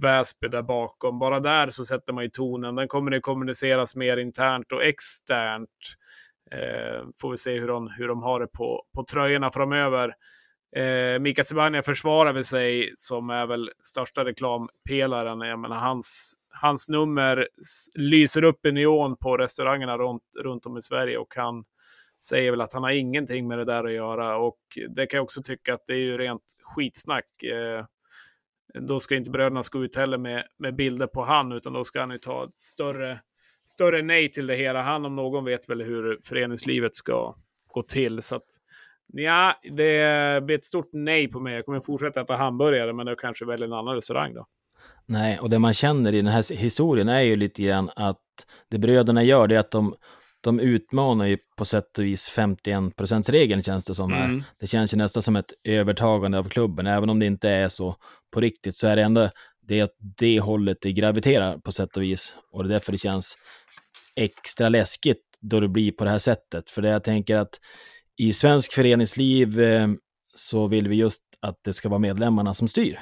Väsby 0.01 0.47
där 0.47 0.63
bakom. 0.63 1.19
Bara 1.19 1.39
där 1.39 1.69
så 1.69 1.85
sätter 1.85 2.13
man 2.13 2.23
ju 2.23 2.29
tonen. 2.29 2.75
Den 2.75 2.87
kommer 2.87 3.11
det 3.11 3.19
kommuniceras 3.19 3.95
mer 3.95 4.17
internt 4.17 4.71
och 4.71 4.83
externt. 4.83 5.69
Eh, 6.51 7.03
får 7.21 7.31
vi 7.31 7.37
se 7.37 7.59
hur 7.59 7.67
de, 7.67 7.89
hur 7.97 8.07
de 8.07 8.23
har 8.23 8.39
det 8.39 8.47
på, 8.47 8.83
på 8.95 9.05
tröjorna 9.11 9.51
framöver. 9.51 10.13
Eh, 10.76 11.20
Mika 11.20 11.43
Zibanejad 11.43 11.86
försvarar 11.86 12.34
väl 12.34 12.43
sig 12.43 12.93
som 12.97 13.30
är 13.30 13.47
väl 13.47 13.72
största 13.80 14.26
reklampelaren. 14.26 15.39
Jag 15.39 15.59
menar, 15.59 15.76
hans, 15.76 16.36
hans 16.49 16.89
nummer 16.89 17.47
lyser 17.95 18.43
upp 18.43 18.65
i 18.65 18.72
neon 18.72 19.17
på 19.17 19.38
restaurangerna 19.38 19.97
runt, 19.97 20.24
runt 20.39 20.65
om 20.65 20.78
i 20.78 20.82
Sverige 20.82 21.17
och 21.17 21.34
han 21.36 21.63
säger 22.24 22.51
väl 22.51 22.61
att 22.61 22.74
han 22.74 22.84
har 22.84 22.91
ingenting 22.91 23.47
med 23.47 23.57
det 23.57 23.65
där 23.65 23.86
att 23.86 23.93
göra. 23.93 24.38
Och 24.38 24.59
det 24.89 25.05
kan 25.05 25.17
jag 25.17 25.24
också 25.24 25.41
tycka 25.43 25.74
att 25.74 25.84
det 25.88 25.93
är 25.93 25.97
ju 25.97 26.17
rent 26.17 26.43
skitsnack. 26.61 27.43
Eh, 27.43 27.86
då 28.80 28.99
ska 28.99 29.15
inte 29.15 29.32
bröderna 29.32 29.61
gå 29.72 29.84
ut 29.84 29.95
heller 29.95 30.17
med, 30.17 30.43
med 30.57 30.76
bilder 30.76 31.07
på 31.07 31.24
han, 31.24 31.51
utan 31.51 31.74
då 31.74 31.84
ska 31.84 31.99
han 31.99 32.11
ju 32.11 32.17
ta 32.17 32.43
ett 32.43 32.57
större, 32.57 33.20
större 33.65 34.01
nej 34.01 34.32
till 34.32 34.47
det 34.47 34.55
hela. 34.55 34.82
Han 34.82 35.05
om 35.05 35.15
någon 35.15 35.45
vet 35.45 35.70
väl 35.70 35.82
hur 35.82 36.20
föreningslivet 36.24 36.95
ska 36.95 37.36
gå 37.67 37.84
till. 37.84 38.22
Så 38.22 38.36
att, 38.36 38.47
ja, 39.14 39.60
det 39.64 40.43
blir 40.43 40.57
ett 40.57 40.66
stort 40.66 40.89
nej 40.93 41.28
på 41.28 41.39
mig. 41.39 41.55
Jag 41.55 41.66
kommer 41.66 41.80
fortsätta 41.80 42.22
äta 42.22 42.36
hamburgare, 42.36 42.93
men 42.93 43.07
jag 43.07 43.20
kanske 43.20 43.45
väljer 43.45 43.68
en 43.68 43.74
annan 43.74 43.95
restaurang 43.95 44.34
då. 44.34 44.45
Nej, 45.05 45.39
och 45.39 45.49
det 45.49 45.60
man 45.60 45.74
känner 45.74 46.14
i 46.14 46.18
den 46.18 46.32
här 46.32 46.55
historien 46.55 47.10
är 47.10 47.22
ju 47.22 47.36
lite 47.36 47.64
grann 47.64 47.89
att 47.95 48.18
det 48.70 48.78
bröderna 48.78 49.24
gör, 49.24 49.47
det 49.47 49.55
är 49.55 49.60
att 49.60 49.72
de, 49.72 49.95
de 50.41 50.60
utmanar 50.60 51.26
ju 51.26 51.38
på 51.57 51.66
sätt 51.66 51.97
och 51.97 52.03
vis 52.03 52.32
51%-regeln 52.36 53.64
känns 53.64 53.86
det 53.86 53.95
som 53.95 54.14
här. 54.14 54.26
Mm. 54.26 54.43
Det 54.60 54.68
känns 54.68 54.93
ju 54.93 54.97
nästan 54.97 55.24
som 55.24 55.36
ett 55.36 55.53
övertagande 55.64 56.38
av 56.38 56.49
klubben, 56.49 56.88
även 56.88 57.10
om 57.10 57.20
det 57.20 57.26
inte 57.26 57.49
är 57.49 57.70
så 57.70 57.95
på 58.32 58.41
riktigt, 58.41 58.76
så 58.76 58.88
är 58.88 58.95
det 58.95 59.01
ändå 59.01 59.30
det 59.68 59.82
att 59.82 59.95
det 60.18 60.39
hållet 60.39 60.78
det 60.82 60.91
graviterar 60.91 61.57
på 61.57 61.72
sätt 61.72 61.97
och 61.97 62.03
vis. 62.03 62.36
Och 62.51 62.64
det 62.64 62.70
är 62.70 62.74
därför 62.74 62.91
det 62.91 62.97
känns 62.97 63.38
extra 64.16 64.70
läskigt 64.70 65.22
då 65.41 65.60
det 65.60 65.68
blir 65.68 65.91
på 65.91 66.03
det 66.03 66.10
här 66.10 66.20
sättet. 66.20 66.70
För 66.70 66.82
det 66.82 66.89
jag 66.89 67.03
tänker 67.03 67.36
att 67.36 67.60
i 68.20 68.34
svensk 68.34 68.74
föreningsliv 68.74 69.59
eh, 69.59 69.88
så 70.34 70.67
vill 70.67 70.88
vi 70.88 70.95
just 70.95 71.22
att 71.39 71.63
det 71.63 71.74
ska 71.74 71.89
vara 71.89 71.99
medlemmarna 71.99 72.53
som 72.53 72.67
styr. 72.67 72.99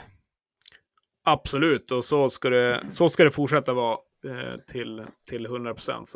Absolut, 1.23 1.91
och 1.91 2.05
så 2.05 2.29
ska 2.29 2.49
det, 2.49 2.83
så 2.89 3.09
ska 3.09 3.23
det 3.23 3.31
fortsätta 3.31 3.73
vara 3.73 3.97
eh, 4.25 4.53
till, 4.71 5.03
till 5.29 5.45
100 5.45 5.73
procent. 5.73 6.13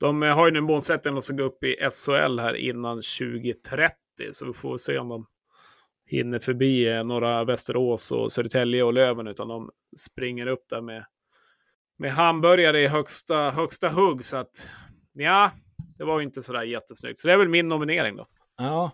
De 0.00 0.22
eh, 0.22 0.34
har 0.34 0.46
ju 0.46 0.52
nu 0.52 0.60
målsättningen 0.60 1.18
att 1.18 1.28
gå 1.28 1.42
upp 1.42 1.64
i 1.64 1.76
SHL 1.76 2.38
här 2.38 2.54
innan 2.54 2.96
2030, 2.96 3.94
så 4.30 4.46
vi 4.46 4.52
får 4.52 4.76
se 4.76 4.98
om 4.98 5.08
de 5.08 5.26
hinner 6.06 6.38
förbi 6.38 7.04
några 7.04 7.44
Västerås 7.44 8.10
och 8.10 8.32
Södertälje 8.32 8.82
och 8.82 8.92
Löven, 8.92 9.26
utan 9.26 9.48
de 9.48 9.70
springer 9.98 10.46
upp 10.46 10.64
där 10.68 10.80
med, 10.80 11.04
med 11.98 12.12
hamburgare 12.12 12.82
i 12.82 12.86
högsta, 12.86 13.50
högsta 13.50 13.88
hugg. 13.88 14.24
Så 14.24 14.36
att 14.36 14.68
ja, 15.12 15.50
det 16.04 16.08
var 16.08 16.18
ju 16.18 16.24
inte 16.24 16.42
sådär 16.42 16.62
jättesnyggt. 16.62 17.18
Så 17.18 17.28
det 17.28 17.34
är 17.34 17.38
väl 17.38 17.48
min 17.48 17.68
nominering 17.68 18.16
då. 18.16 18.26
Ja, 18.58 18.90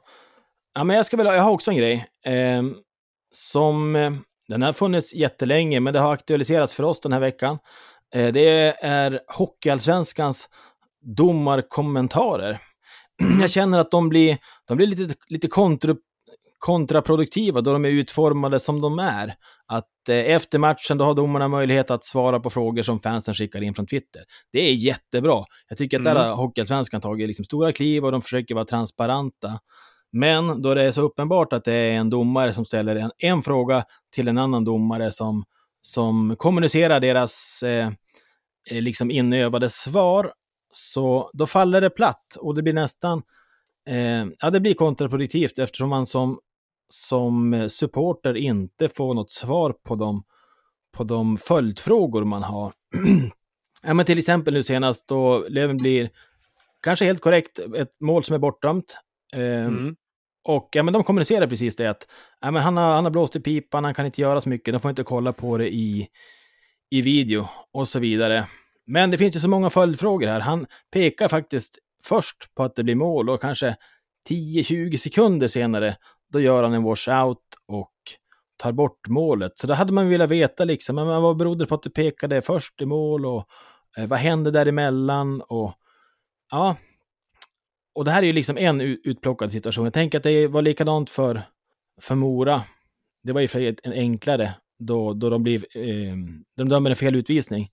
ja 0.74 0.84
men 0.84 0.96
jag, 0.96 1.06
ska 1.06 1.16
väl, 1.16 1.26
jag 1.26 1.42
har 1.42 1.50
också 1.50 1.70
en 1.70 1.76
grej. 1.76 2.06
Ehm, 2.24 2.70
eh, 2.70 2.76
som, 3.32 3.92
den 4.48 4.62
har 4.62 4.72
funnits 4.72 5.14
jättelänge, 5.14 5.80
men 5.80 5.92
det 5.92 6.00
har 6.00 6.12
aktualiserats 6.12 6.74
för 6.74 6.82
oss 6.82 7.00
den 7.00 7.12
här 7.12 7.20
veckan. 7.20 7.58
Eh, 8.14 8.32
det 8.32 8.76
är 8.80 9.20
Hockeyallsvenskans 9.26 10.48
domarkommentarer. 11.16 12.58
Jag 13.40 13.50
känner 13.50 13.78
att 13.78 13.90
de 13.90 14.08
blir, 14.08 14.38
de 14.66 14.76
blir 14.76 14.86
lite, 14.86 15.14
lite 15.28 15.48
kontra, 15.48 15.96
kontraproduktiva 16.60 17.60
då 17.60 17.72
de 17.72 17.84
är 17.84 17.88
utformade 17.88 18.60
som 18.60 18.80
de 18.80 18.98
är. 18.98 19.34
Att 19.66 20.08
eh, 20.08 20.16
efter 20.16 20.58
matchen 20.58 20.98
då 20.98 21.04
har 21.04 21.14
domarna 21.14 21.48
möjlighet 21.48 21.90
att 21.90 22.04
svara 22.04 22.40
på 22.40 22.50
frågor 22.50 22.82
som 22.82 23.00
fansen 23.00 23.34
skickar 23.34 23.62
in 23.62 23.74
från 23.74 23.86
Twitter. 23.86 24.22
Det 24.52 24.60
är 24.60 24.74
jättebra. 24.74 25.44
Jag 25.68 25.78
tycker 25.78 25.96
att 25.96 26.06
Mm. 26.06 26.14
där 26.14 26.28
har 26.28 26.36
Hockeyallsvenskan 26.36 27.00
tagit 27.00 27.26
liksom 27.26 27.44
stora 27.44 27.72
kliv 27.72 28.04
och 28.04 28.12
de 28.12 28.22
försöker 28.22 28.54
vara 28.54 28.64
transparenta. 28.64 29.60
Men 30.12 30.62
då 30.62 30.74
det 30.74 30.82
är 30.82 30.90
så 30.90 31.02
uppenbart 31.02 31.52
att 31.52 31.64
det 31.64 31.72
är 31.72 31.92
en 31.92 32.10
domare 32.10 32.52
som 32.52 32.64
ställer 32.64 32.96
en, 32.96 33.10
en 33.18 33.42
fråga 33.42 33.84
till 34.14 34.28
en 34.28 34.38
annan 34.38 34.64
domare 34.64 35.12
som, 35.12 35.44
som 35.82 36.36
kommunicerar 36.38 37.00
deras 37.00 37.62
eh, 37.62 37.86
eh, 38.70 38.82
liksom 38.82 39.10
inövade 39.10 39.68
svar, 39.68 40.32
så 40.72 41.30
då 41.32 41.46
faller 41.46 41.80
det 41.80 41.90
platt 41.90 42.36
och 42.40 42.54
det 42.54 42.62
blir 42.62 42.72
nästan 42.72 43.22
eh, 43.88 44.26
ja, 44.38 44.50
det 44.50 44.60
blir 44.60 44.74
kontraproduktivt 44.74 45.58
eftersom 45.58 45.88
man 45.88 46.06
som, 46.06 46.38
som 46.92 47.66
supporter 47.70 48.36
inte 48.36 48.88
får 48.88 49.14
något 49.14 49.32
svar 49.32 49.72
på 49.72 49.94
de, 49.94 50.22
på 50.92 51.04
de 51.04 51.36
följdfrågor 51.36 52.24
man 52.24 52.42
har. 52.42 52.72
ja, 53.82 53.94
men 53.94 54.06
till 54.06 54.18
exempel 54.18 54.54
nu 54.54 54.62
senast 54.62 55.08
då 55.08 55.44
Löven 55.48 55.76
blir, 55.76 56.10
kanske 56.82 57.04
helt 57.04 57.20
korrekt, 57.20 57.58
ett 57.58 58.00
mål 58.00 58.24
som 58.24 58.34
är 58.34 58.38
bortdömt. 58.38 58.96
Eh, 59.32 59.66
Mm. 59.66 59.96
Och 60.44 60.68
ja, 60.72 60.82
men 60.82 60.94
de 60.94 61.04
kommunicerar 61.04 61.46
precis 61.46 61.76
det 61.76 61.86
att 61.86 62.06
ja, 62.40 62.50
men 62.50 62.62
han, 62.62 62.76
har, 62.76 62.94
han 62.94 63.04
har 63.04 63.10
blåst 63.10 63.36
i 63.36 63.40
pipan, 63.40 63.84
han 63.84 63.94
kan 63.94 64.06
inte 64.06 64.20
göra 64.20 64.40
så 64.40 64.48
mycket, 64.48 64.74
de 64.74 64.80
får 64.80 64.88
inte 64.88 65.04
kolla 65.04 65.32
på 65.32 65.58
det 65.58 65.74
i, 65.74 66.08
i 66.90 67.02
video 67.02 67.48
och 67.72 67.88
så 67.88 67.98
vidare. 67.98 68.46
Men 68.86 69.10
det 69.10 69.18
finns 69.18 69.36
ju 69.36 69.40
så 69.40 69.48
många 69.48 69.70
följdfrågor 69.70 70.26
här. 70.26 70.40
Han 70.40 70.66
pekar 70.92 71.28
faktiskt 71.28 71.78
först 72.04 72.54
på 72.54 72.62
att 72.62 72.76
det 72.76 72.84
blir 72.84 72.94
mål 72.94 73.30
och 73.30 73.40
kanske 73.40 73.76
10-20 74.28 74.96
sekunder 74.96 75.48
senare, 75.48 75.96
då 76.32 76.40
gör 76.40 76.62
han 76.62 76.74
en 76.74 76.82
washout 76.82 77.38
och 77.66 77.92
tar 78.56 78.72
bort 78.72 79.08
målet. 79.08 79.58
Så 79.58 79.66
det 79.66 79.74
hade 79.74 79.92
man 79.92 80.08
velat 80.08 80.30
veta 80.30 80.64
liksom, 80.64 80.96
men 80.96 81.06
vad 81.06 81.36
berodde 81.36 81.64
det 81.64 81.68
på 81.68 81.74
att 81.74 81.82
du 81.82 81.90
pekade 81.90 82.42
först 82.42 82.80
i 82.80 82.86
mål 82.86 83.26
och 83.26 83.46
eh, 83.96 84.06
vad 84.06 84.18
hände 84.18 84.50
däremellan 84.50 85.40
och 85.40 85.72
ja. 86.50 86.76
Och 87.94 88.04
det 88.04 88.10
här 88.10 88.22
är 88.22 88.26
ju 88.26 88.32
liksom 88.32 88.58
en 88.58 88.80
utplockad 88.80 89.52
situation. 89.52 89.84
Jag 89.84 89.94
tänker 89.94 90.18
att 90.18 90.24
det 90.24 90.46
var 90.46 90.62
likadant 90.62 91.10
för, 91.10 91.42
för 92.00 92.14
Mora. 92.14 92.62
Det 93.22 93.32
var 93.32 93.40
ju 93.40 93.48
för 93.48 93.74
en 93.82 93.92
enklare 93.92 94.54
då, 94.78 95.12
då 95.12 95.30
de 95.30 95.42
blev, 95.42 95.64
eh, 95.74 96.16
de 96.56 96.68
dömer 96.68 96.90
en 96.90 96.96
fel 96.96 97.16
utvisning 97.16 97.70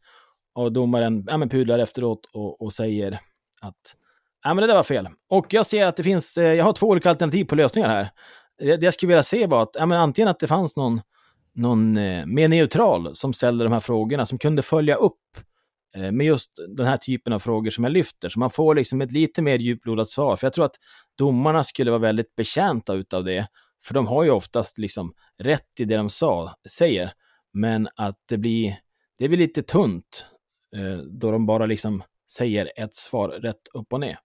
och 0.53 0.71
domaren 0.71 1.23
ja, 1.27 1.37
men 1.37 1.49
pudlar 1.49 1.79
efteråt 1.79 2.25
och, 2.33 2.61
och 2.61 2.73
säger 2.73 3.19
att 3.61 3.95
ja, 4.43 4.53
men 4.53 4.61
det 4.61 4.67
där 4.67 4.75
var 4.75 4.83
fel. 4.83 5.09
Och 5.29 5.53
jag 5.53 5.65
ser 5.65 5.87
att 5.87 5.95
det 5.95 6.03
finns, 6.03 6.37
eh, 6.37 6.53
jag 6.53 6.63
har 6.63 6.73
två 6.73 6.87
olika 6.87 7.09
alternativ 7.09 7.45
på 7.45 7.55
lösningar 7.55 7.89
här. 7.89 8.09
Det 8.59 8.83
jag 8.83 8.93
skulle 8.93 9.07
vilja 9.07 9.23
se 9.23 9.47
var 9.47 9.63
att 9.63 9.71
ja, 9.73 9.85
men 9.85 10.01
antingen 10.01 10.27
att 10.27 10.39
det 10.39 10.47
fanns 10.47 10.75
någon, 10.75 11.01
någon 11.53 11.97
eh, 11.97 12.25
mer 12.25 12.47
neutral 12.47 13.15
som 13.15 13.33
ställde 13.33 13.63
de 13.63 13.73
här 13.73 13.79
frågorna, 13.79 14.25
som 14.25 14.37
kunde 14.39 14.61
följa 14.61 14.95
upp 14.95 15.37
eh, 15.95 16.11
med 16.11 16.27
just 16.27 16.51
den 16.77 16.85
här 16.85 16.97
typen 16.97 17.33
av 17.33 17.39
frågor 17.39 17.71
som 17.71 17.83
jag 17.83 17.93
lyfter, 17.93 18.29
så 18.29 18.39
man 18.39 18.49
får 18.49 18.75
liksom 18.75 19.01
ett 19.01 19.11
lite 19.11 19.41
mer 19.41 19.59
djuplodat 19.59 20.09
svar. 20.09 20.35
För 20.35 20.45
jag 20.45 20.53
tror 20.53 20.65
att 20.65 20.75
domarna 21.17 21.63
skulle 21.63 21.91
vara 21.91 22.01
väldigt 22.01 22.35
betjänta 22.35 22.93
utav 22.93 23.23
det, 23.23 23.47
för 23.83 23.93
de 23.93 24.07
har 24.07 24.23
ju 24.23 24.29
oftast 24.29 24.77
liksom 24.77 25.13
rätt 25.37 25.79
i 25.79 25.85
det 25.85 25.97
de 25.97 26.09
sa, 26.09 26.55
säger, 26.69 27.11
men 27.53 27.87
att 27.95 28.19
det 28.29 28.37
blir, 28.37 28.79
det 29.19 29.27
blir 29.27 29.37
lite 29.37 29.63
tunt 29.63 30.25
eh, 30.75 30.97
då 30.97 31.31
de 31.31 31.45
bara 31.45 31.65
liksom 31.65 32.03
säger 32.31 32.71
ett 32.75 32.95
svar 32.95 33.29
rätt 33.29 33.67
upp 33.73 33.93
och 33.93 33.99
ner. 33.99 34.19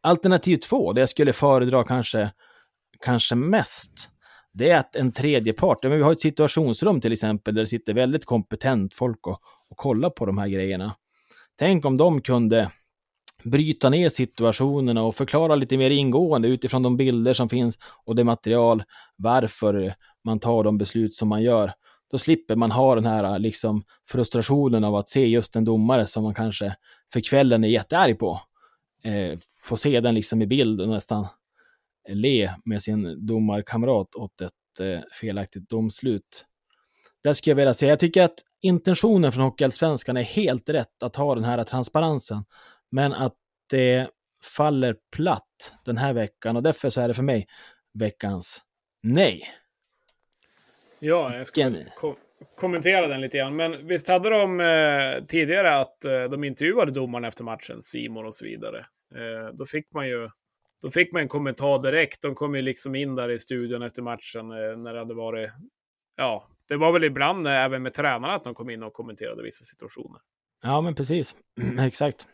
Alternativ 0.00 0.56
två, 0.56 0.92
det 0.92 1.00
jag 1.00 1.08
skulle 1.08 1.32
föredra 1.32 1.84
kanske, 1.84 2.30
kanske 3.02 3.34
mest, 3.34 4.08
det 4.52 4.70
är 4.70 4.78
att 4.78 4.96
en 4.96 5.12
tredje 5.12 5.52
part, 5.52 5.78
ja, 5.82 5.88
men 5.88 5.98
vi 5.98 6.04
har 6.04 6.12
ett 6.12 6.20
situationsrum 6.20 7.00
till 7.00 7.12
exempel, 7.12 7.54
där 7.54 7.62
det 7.62 7.66
sitter 7.66 7.94
väldigt 7.94 8.24
kompetent 8.24 8.94
folk 8.94 9.26
och, 9.26 9.40
och 9.70 9.76
kollar 9.76 10.10
på 10.10 10.26
de 10.26 10.38
här 10.38 10.48
grejerna. 10.48 10.94
Tänk 11.58 11.84
om 11.84 11.96
de 11.96 12.20
kunde 12.20 12.70
bryta 13.44 13.90
ner 13.90 14.08
situationerna 14.08 15.02
och 15.02 15.14
förklara 15.14 15.54
lite 15.54 15.76
mer 15.76 15.90
ingående 15.90 16.48
utifrån 16.48 16.82
de 16.82 16.96
bilder 16.96 17.34
som 17.34 17.48
finns 17.48 17.78
och 18.04 18.16
det 18.16 18.24
material, 18.24 18.82
varför 19.16 19.94
man 20.24 20.38
tar 20.38 20.64
de 20.64 20.78
beslut 20.78 21.14
som 21.14 21.28
man 21.28 21.42
gör. 21.42 21.72
Då 22.10 22.18
slipper 22.18 22.56
man 22.56 22.70
ha 22.70 22.94
den 22.94 23.06
här 23.06 23.38
liksom, 23.38 23.84
frustrationen 24.08 24.84
av 24.84 24.96
att 24.96 25.08
se 25.08 25.26
just 25.26 25.56
en 25.56 25.64
domare 25.64 26.06
som 26.06 26.22
man 26.22 26.34
kanske 26.34 26.74
för 27.12 27.20
kvällen 27.20 27.64
är 27.64 27.68
jättearg 27.68 28.18
på. 28.18 28.40
Eh, 29.04 29.38
få 29.62 29.76
se 29.76 30.00
den 30.00 30.14
liksom 30.14 30.42
i 30.42 30.46
bild 30.46 30.80
och 30.80 30.88
nästan 30.88 31.26
le 32.08 32.50
med 32.64 32.82
sin 32.82 33.26
domarkamrat 33.26 34.14
åt 34.14 34.40
ett 34.40 34.80
eh, 34.80 35.00
felaktigt 35.20 35.68
domslut. 35.68 36.46
Där 37.24 37.32
skulle 37.32 37.50
jag 37.50 37.56
vilja 37.56 37.74
säga, 37.74 37.92
jag 37.92 37.98
tycker 37.98 38.22
att 38.22 38.38
intentionen 38.60 39.32
från 39.32 39.44
Hockeyallsvenskan 39.44 40.16
är 40.16 40.22
helt 40.22 40.68
rätt 40.68 41.02
att 41.02 41.16
ha 41.16 41.34
den 41.34 41.44
här 41.44 41.64
transparensen, 41.64 42.44
men 42.90 43.12
att 43.12 43.34
det 43.70 44.08
faller 44.56 44.96
platt 45.16 45.72
den 45.84 45.96
här 45.96 46.12
veckan 46.12 46.56
och 46.56 46.62
därför 46.62 46.90
så 46.90 47.00
är 47.00 47.08
det 47.08 47.14
för 47.14 47.22
mig 47.22 47.46
veckans 47.94 48.62
nej. 49.02 49.42
Ja, 50.98 51.36
jag 51.36 51.46
ska 51.46 51.72
kom 51.94 52.16
kommentera 52.56 53.06
den 53.08 53.20
lite 53.20 53.38
grann. 53.38 53.56
Men 53.56 53.86
visst 53.86 54.08
hade 54.08 54.30
de 54.30 54.60
eh, 54.60 55.24
tidigare 55.24 55.76
att 55.76 56.04
eh, 56.04 56.22
de 56.22 56.44
intervjuade 56.44 56.92
domarna 56.92 57.28
efter 57.28 57.44
matchen, 57.44 57.82
Simon 57.82 58.26
och 58.26 58.34
så 58.34 58.44
vidare. 58.44 58.78
Eh, 59.14 59.54
då 59.54 59.66
fick 59.66 59.94
man 59.94 60.08
ju 60.08 60.28
då 60.82 60.90
fick 60.90 61.12
man 61.12 61.22
en 61.22 61.28
kommentar 61.28 61.78
direkt. 61.82 62.22
De 62.22 62.34
kom 62.34 62.54
ju 62.54 62.62
liksom 62.62 62.94
in 62.94 63.14
där 63.14 63.28
i 63.28 63.38
studion 63.38 63.82
efter 63.82 64.02
matchen 64.02 64.50
eh, 64.50 64.76
när 64.78 64.92
det 64.92 64.98
hade 64.98 65.14
varit... 65.14 65.50
Ja, 66.16 66.48
det 66.68 66.76
var 66.76 66.92
väl 66.92 67.04
ibland 67.04 67.46
eh, 67.46 67.52
även 67.64 67.82
med 67.82 67.94
tränarna 67.94 68.34
att 68.34 68.44
de 68.44 68.54
kom 68.54 68.70
in 68.70 68.82
och 68.82 68.92
kommenterade 68.92 69.42
vissa 69.42 69.64
situationer. 69.64 70.20
Ja, 70.62 70.80
men 70.80 70.94
precis. 70.94 71.34
Exakt. 71.80 72.26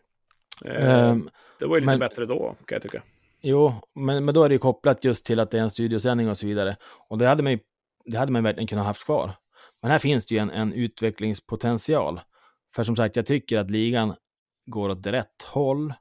Eh, 0.64 1.09
Ehm, 1.11 1.30
det 1.59 1.66
var 1.66 1.76
ju 1.76 1.80
lite 1.80 1.90
men- 1.92 1.99
bättre 1.99 2.24
då, 2.24 2.57
kan 2.66 2.76
jag 2.76 2.82
tycka. 2.82 3.03
Jo, 3.40 3.74
men, 3.94 4.24
men 4.24 4.34
då 4.34 4.44
är 4.44 4.49
det 4.49 4.53
ju 4.55 4.59
kopplat 4.59 5.05
just 5.05 5.24
till 5.24 5.40
att 5.40 5.51
det 5.51 5.59
är 5.59 5.62
en 5.62 5.70
studiosändning 5.70 6.28
och 6.28 6.36
så 6.38 6.46
vidare. 6.46 6.76
Och 7.09 7.18
det 7.18 7.26
hade 7.26 7.42
man 7.42 7.53
ju 7.53 7.59
det 8.05 8.16
hade 8.18 8.32
man 8.32 8.42
verkligen 8.42 8.66
kunnat 8.66 8.84
haft 8.86 9.05
kvar. 9.05 9.30
Men 9.82 9.90
här 9.90 9.99
finns 9.99 10.26
det 10.26 10.34
ju 10.34 10.40
en, 10.40 10.51
en 10.51 10.72
utvecklingspotential. 10.72 12.20
För 12.74 12.84
som 12.84 12.96
sagt, 12.96 13.16
jag 13.16 13.26
tycker 13.26 13.59
att 13.59 13.70
ligan 13.70 14.14
går 14.66 14.88
åt 14.88 15.07
rätt 15.07 15.42
håll. 15.46 15.94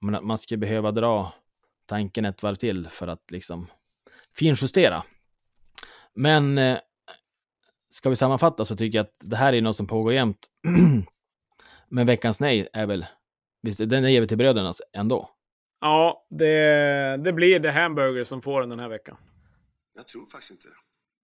Men 0.00 0.14
att 0.14 0.24
man 0.24 0.38
skulle 0.38 0.58
behöva 0.58 0.90
dra 0.90 1.32
tanken 1.86 2.24
ett 2.24 2.42
varv 2.42 2.54
till 2.54 2.88
för 2.88 3.08
att 3.08 3.30
liksom 3.30 3.66
finjustera. 4.36 5.02
Men 6.14 6.58
eh, 6.58 6.78
ska 7.88 8.08
vi 8.08 8.16
sammanfatta 8.16 8.64
så 8.64 8.76
tycker 8.76 8.98
jag 8.98 9.04
att 9.04 9.16
det 9.20 9.36
här 9.36 9.52
är 9.52 9.60
något 9.62 9.76
som 9.76 9.86
pågår 9.86 10.12
jämt. 10.12 10.46
Men 11.88 12.06
veckans 12.06 12.40
nej 12.40 12.68
är 12.72 12.86
väl, 12.86 13.06
visst, 13.62 13.78
den 13.78 14.12
ger 14.12 14.20
vi 14.20 14.28
till 14.28 14.38
bröderna 14.38 14.72
ändå. 14.92 15.30
Ja, 15.80 16.26
det, 16.30 17.16
det 17.24 17.32
blir 17.32 17.60
The 17.60 17.68
Hamburger 17.68 18.24
som 18.24 18.42
får 18.42 18.60
den 18.60 18.70
den 18.70 18.80
här 18.80 18.88
veckan. 18.88 19.16
Jag 19.96 20.06
tror 20.08 20.26
faktiskt 20.26 20.50
inte. 20.50 20.68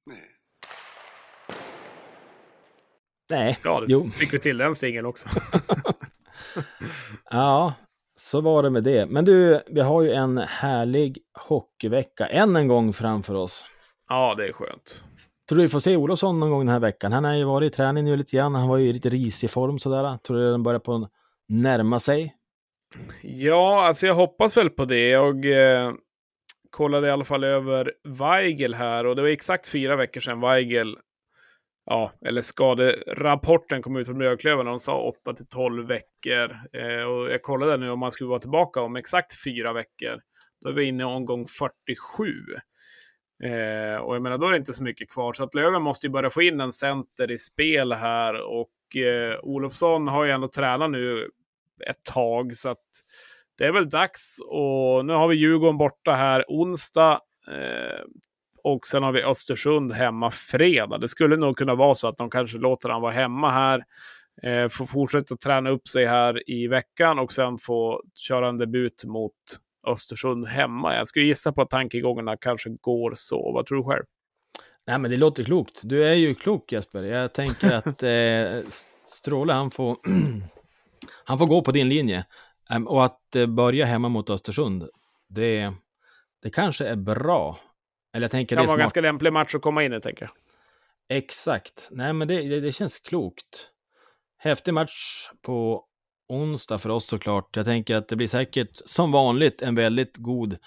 Nej. 0.07 0.19
Nej, 3.31 3.59
Ja, 3.65 3.85
jo. 3.89 4.11
fick 4.11 4.35
vi 4.35 4.39
till 4.39 4.59
den 4.59 4.75
singeln 4.75 5.07
också. 5.07 5.29
Ja, 7.31 7.75
så 8.21 8.41
var 8.41 8.63
det 8.63 8.71
med 8.71 8.85
det. 8.85 9.07
Men 9.07 9.25
du, 9.25 9.63
vi 9.67 9.81
har 9.81 10.03
ju 10.03 10.13
en 10.13 10.39
härlig 10.39 11.19
hockeyvecka 11.49 12.27
än 12.27 12.57
en 12.57 12.69
gång 12.69 12.93
framför 12.93 13.35
oss. 13.35 13.67
Ja, 14.09 14.35
det 14.37 14.49
är 14.49 14.53
skönt. 14.53 15.05
Tror 15.49 15.57
du 15.57 15.63
vi 15.63 15.69
får 15.69 15.81
se 15.81 15.97
Olofsson 15.97 16.41
någon 16.41 16.51
gång 16.51 16.61
den 16.61 16.69
här 16.69 16.81
veckan? 16.81 17.13
Han 17.13 17.25
har 17.25 17.35
ju 17.35 17.45
varit 17.45 17.73
i 17.73 17.77
träning 17.77 18.05
nu 18.05 18.17
lite 18.17 18.37
grann. 18.37 18.55
Han 18.55 18.69
var 18.69 18.77
ju 18.77 18.89
i 18.89 18.93
lite 18.93 19.09
risig 19.09 19.51
form 19.51 19.79
sådär. 19.79 20.19
Tror 20.19 20.37
du 20.37 20.51
den 20.51 20.63
börjar 20.63 20.81
på 20.81 21.09
närma 21.49 22.01
sig? 22.01 22.35
Ja, 23.23 23.87
alltså 23.87 24.07
jag 24.07 24.15
hoppas 24.15 24.57
väl 24.57 24.71
på 24.71 24.85
det. 24.85 25.09
Jag 25.09 25.45
eh, 25.45 25.93
kollade 26.71 27.07
i 27.07 27.11
alla 27.11 27.25
fall 27.25 27.45
över 27.45 27.93
Weigel 28.05 28.75
här 28.75 29.07
och 29.07 29.17
det 29.17 29.23
var 29.23 29.29
exakt 29.29 29.69
fyra 29.69 29.97
veckor 29.97 30.21
sedan 30.21 30.41
Weigel, 30.41 30.97
ja, 31.91 32.13
eller 32.27 32.41
skaderapporten 32.41 33.83
kom 33.83 33.97
ut 33.97 34.07
från 34.07 34.19
Björklöven 34.19 34.67
och 34.67 34.73
de 34.73 34.79
sa 34.79 35.03
8 35.03 35.35
till 35.35 35.47
12 35.47 35.87
veckor. 35.87 36.57
Eh, 36.73 37.03
och 37.03 37.31
jag 37.31 37.43
kollade 37.43 37.77
nu 37.77 37.91
om 37.91 37.99
man 37.99 38.11
skulle 38.11 38.29
vara 38.29 38.41
tillbaka 38.41 38.81
om 38.81 38.97
exakt 38.97 39.43
fyra 39.45 39.73
veckor. 39.73 40.21
Då 40.61 40.69
är 40.69 40.73
vi 40.73 40.85
inne 40.85 41.03
i 41.03 41.07
omgång 41.07 41.47
47. 41.47 42.33
Eh, 43.45 43.97
och 43.97 44.15
jag 44.15 44.23
menar, 44.23 44.39
då 44.39 44.47
är 44.47 44.51
det 44.51 44.59
inte 44.59 44.73
så 44.73 44.83
mycket 44.83 45.11
kvar. 45.11 45.33
Så 45.33 45.45
att 45.45 45.55
Löven 45.55 45.83
måste 45.83 46.07
ju 46.07 46.11
börja 46.11 46.31
få 46.31 46.43
in 46.43 46.61
en 46.61 46.73
center 46.73 47.31
i 47.31 47.39
spel 47.39 47.93
här 47.93 48.43
och 48.43 48.71
och 48.91 48.97
eh, 48.97 49.39
Olofsson 49.43 50.09
har 50.09 50.25
ju 50.25 50.31
ändå 50.31 50.49
tränat 50.49 50.91
nu 50.91 51.31
ett 51.87 52.05
tag. 52.05 52.57
Så 52.57 52.69
att 52.69 52.87
det 53.59 53.65
är 53.65 53.73
väl 53.73 53.91
dags. 53.91 54.39
Och 54.49 55.07
nu 55.07 55.13
har 55.13 55.29
vi 55.29 55.37
Djurgården 55.37 55.79
borta 55.79 56.13
här 56.13 56.45
onsdag. 56.49 57.21
Eh, 57.49 58.05
och 58.65 58.87
sen 58.87 59.03
har 59.03 59.13
vi 59.13 59.23
Östersund 59.23 59.93
hemma 59.93 60.31
fredag. 60.31 60.99
Det 60.99 61.09
skulle 61.09 61.37
nog 61.37 61.57
kunna 61.57 61.75
vara 61.75 61.95
så 61.95 62.09
att 62.09 62.17
de 62.17 62.31
kanske 62.31 62.59
låter 62.59 62.89
han 62.89 63.03
vara 63.03 63.13
hemma 63.13 63.51
här. 63.51 63.85
Eh, 64.43 64.69
får 64.69 64.87
fortsätta 64.87 65.37
träna 65.37 65.71
upp 65.71 65.89
sig 65.89 66.07
här 66.07 66.51
i 66.51 66.67
veckan 66.67 67.19
och 67.19 67.33
sen 67.33 67.59
få 67.59 68.03
köra 68.15 68.49
en 68.49 68.59
debut 68.59 69.05
mot 69.05 69.33
Östersund 69.87 70.47
hemma. 70.47 70.97
Jag 70.97 71.09
skulle 71.09 71.27
gissa 71.27 71.53
på 71.53 71.63
att 71.63 71.71
tankegångarna 71.71 72.37
kanske 72.37 72.71
går 72.81 73.13
så. 73.17 73.53
Vad 73.53 73.67
tror 73.67 73.79
du 73.79 73.85
själv? 73.85 74.05
Nej, 74.87 74.99
men 74.99 75.11
det 75.11 75.17
låter 75.17 75.45
klokt. 75.45 75.81
Du 75.83 76.05
är 76.05 76.15
ju 76.15 76.35
klok 76.35 76.73
Jesper. 76.73 77.03
Jag 77.03 77.33
tänker 77.33 77.73
att 77.73 78.03
eh, 78.03 78.71
Stråle, 79.07 79.53
han 79.53 79.71
får, 79.71 79.97
han 81.25 81.39
får 81.39 81.47
gå 81.47 81.63
på 81.63 81.73
din 81.73 81.89
linje. 81.89 82.25
Um, 82.75 82.87
och 82.87 83.05
att 83.05 83.37
eh, 83.37 83.47
börja 83.47 83.87
hemma 83.87 84.09
mot 84.09 84.31
Östersund, 84.31 84.89
det, 85.29 85.73
det 86.43 86.51
kanske 86.51 86.87
är 86.87 86.97
bra. 86.97 87.59
Eller 88.13 88.25
jag 88.25 88.31
tänker 88.31 88.57
det 88.57 88.61
kan 88.61 88.65
det 88.65 88.69
vara 88.69 88.77
en 88.77 88.81
ganska 88.81 89.01
lämplig 89.01 89.33
match 89.33 89.55
att 89.55 89.63
komma 89.63 89.85
in 89.85 89.93
i, 89.93 90.01
tänker 90.01 90.23
jag. 90.23 90.33
Exakt. 91.19 91.89
Nej, 91.91 92.13
men 92.13 92.29
det, 92.29 92.43
det, 92.43 92.61
det 92.61 92.73
känns 92.73 92.99
klokt. 92.99 93.71
Häftig 94.39 94.75
match 94.75 95.29
på 95.43 95.85
onsdag 96.29 96.79
för 96.79 96.91
oss 96.91 97.07
såklart. 97.07 97.57
Jag 97.57 97.65
tänker 97.65 97.97
att 97.97 98.09
det 98.09 98.17
blir 98.17 98.29
säkert 98.29 98.81
som 98.85 99.13
vanligt 99.13 99.63
en 99.63 99.75
väldigt 99.75 100.17
god 100.17 100.59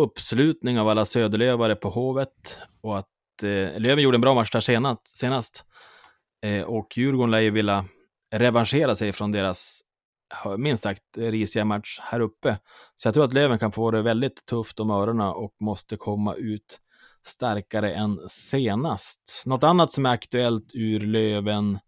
uppslutning 0.00 0.78
av 0.78 0.88
alla 0.88 1.04
söderlövare 1.04 1.76
på 1.76 1.90
Hovet 1.90 2.58
och 2.82 2.98
att 2.98 3.42
eh, 3.42 3.80
Löven 3.80 4.04
gjorde 4.04 4.16
en 4.16 4.20
bra 4.20 4.34
match 4.34 4.50
där 4.50 4.60
senast. 4.60 5.08
senast. 5.08 5.64
Eh, 6.44 6.62
och 6.62 6.98
Djurgården 6.98 7.30
lär 7.30 7.40
ju 7.40 7.50
vilja 7.50 7.84
revanschera 8.34 8.94
sig 8.94 9.12
från 9.12 9.32
deras 9.32 9.80
minst 10.58 10.82
sagt 10.82 11.02
risiga 11.16 11.64
match 11.64 11.98
här 12.02 12.20
uppe. 12.20 12.58
Så 12.96 13.08
jag 13.08 13.14
tror 13.14 13.24
att 13.24 13.32
Löven 13.32 13.58
kan 13.58 13.72
få 13.72 13.90
det 13.90 14.02
väldigt 14.02 14.46
tufft 14.46 14.80
om 14.80 14.90
öronen 14.90 15.26
och 15.26 15.56
måste 15.60 15.96
komma 15.96 16.34
ut 16.34 16.80
starkare 17.26 17.94
än 17.94 18.18
senast. 18.28 19.42
Något 19.46 19.64
annat 19.64 19.92
som 19.92 20.06
är 20.06 20.10
aktuellt 20.10 20.70
ur 20.74 21.00
Löven 21.00 21.78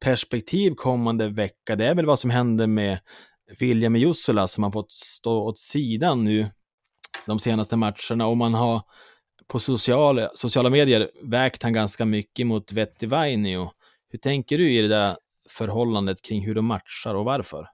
perspektiv 0.00 0.74
kommande 0.74 1.28
vecka, 1.28 1.76
det 1.76 1.86
är 1.86 1.94
väl 1.94 2.06
vad 2.06 2.18
som 2.18 2.30
händer 2.30 2.66
med 2.66 2.98
William 3.58 3.96
Jussola 3.96 4.48
som 4.48 4.64
har 4.64 4.70
fått 4.70 4.92
stå 4.92 5.32
åt 5.32 5.58
sidan 5.58 6.24
nu 6.24 6.46
de 7.26 7.38
senaste 7.38 7.76
matcherna 7.76 8.26
och 8.26 8.36
man 8.36 8.54
har 8.54 8.82
på 9.46 9.60
sociala, 9.60 10.30
sociala 10.34 10.70
medier 10.70 11.10
vägt 11.22 11.62
han 11.62 11.72
ganska 11.72 12.04
mycket 12.04 12.46
mot 12.46 12.72
Vetti 12.72 13.06
Vainio. 13.06 13.70
Hur 14.08 14.18
tänker 14.18 14.58
du 14.58 14.72
i 14.72 14.82
det 14.82 14.88
där 14.88 15.16
förhållandet 15.50 16.22
kring 16.22 16.46
hur 16.46 16.54
de 16.54 16.64
matchar 16.64 17.14
och 17.14 17.24
varför? 17.24 17.66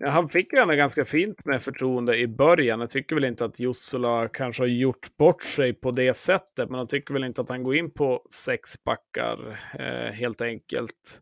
Ja, 0.00 0.10
han 0.10 0.28
fick 0.28 0.52
ju 0.52 0.58
ändå 0.58 0.74
ganska 0.74 1.04
fint 1.04 1.44
med 1.44 1.62
förtroende 1.62 2.16
i 2.18 2.26
början. 2.26 2.80
Jag 2.80 2.90
tycker 2.90 3.14
väl 3.14 3.24
inte 3.24 3.44
att 3.44 3.60
Jussola 3.60 4.28
kanske 4.28 4.62
har 4.62 4.68
gjort 4.68 5.16
bort 5.16 5.42
sig 5.42 5.72
på 5.72 5.90
det 5.90 6.14
sättet, 6.16 6.70
men 6.70 6.78
jag 6.78 6.88
tycker 6.88 7.14
väl 7.14 7.24
inte 7.24 7.40
att 7.40 7.48
han 7.48 7.62
går 7.62 7.76
in 7.76 7.90
på 7.90 8.26
sex 8.30 8.84
backar 8.84 9.58
eh, 9.78 10.12
helt 10.12 10.40
enkelt. 10.40 11.20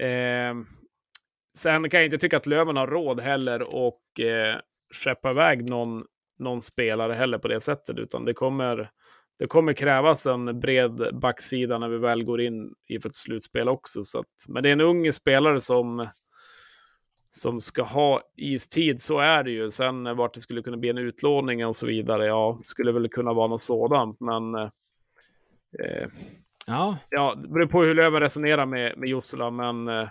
Eh, 0.00 0.54
sen 1.58 1.90
kan 1.90 2.00
jag 2.00 2.04
inte 2.04 2.18
tycka 2.18 2.36
att 2.36 2.46
Löven 2.46 2.76
har 2.76 2.86
råd 2.86 3.20
heller 3.20 3.62
och 3.74 4.20
eh, 4.20 4.56
skeppa 4.94 5.30
iväg 5.30 5.70
någon, 5.70 6.04
någon 6.38 6.62
spelare 6.62 7.12
heller 7.12 7.38
på 7.38 7.48
det 7.48 7.60
sättet, 7.60 7.98
utan 7.98 8.24
det 8.24 8.34
kommer, 8.34 8.90
det 9.38 9.46
kommer 9.46 9.72
krävas 9.72 10.26
en 10.26 10.60
bred 10.60 11.08
backsida 11.22 11.78
när 11.78 11.88
vi 11.88 11.98
väl 11.98 12.24
går 12.24 12.40
in 12.40 12.74
i 12.88 13.00
för 13.00 13.08
ett 13.08 13.14
slutspel 13.14 13.68
också. 13.68 14.04
Så 14.04 14.18
att, 14.18 14.48
men 14.48 14.62
det 14.62 14.68
är 14.68 14.72
en 14.72 14.80
ung 14.80 15.12
spelare 15.12 15.60
som 15.60 16.08
som 17.36 17.60
ska 17.60 17.82
ha 17.82 18.20
istid, 18.36 19.00
så 19.00 19.18
är 19.18 19.42
det 19.42 19.50
ju. 19.50 19.70
Sen 19.70 20.06
eh, 20.06 20.14
vart 20.14 20.34
det 20.34 20.40
skulle 20.40 20.62
kunna 20.62 20.76
bli 20.76 20.88
en 20.88 20.98
utlåning 20.98 21.66
och 21.66 21.76
så 21.76 21.86
vidare, 21.86 22.26
ja, 22.26 22.58
skulle 22.62 22.92
väl 22.92 23.08
kunna 23.08 23.32
vara 23.32 23.48
något 23.48 23.62
sådant, 23.62 24.20
men 24.20 24.54
eh, 24.54 26.08
Ja, 26.66 26.98
ja, 27.10 27.34
det 27.36 27.48
beror 27.48 27.66
på 27.66 27.82
hur 27.82 27.94
Löven 27.94 28.20
resonerar 28.20 28.66
med, 28.66 28.98
med 28.98 29.08
Jussula, 29.08 29.50
men 29.50 29.88
eh, 29.88 30.08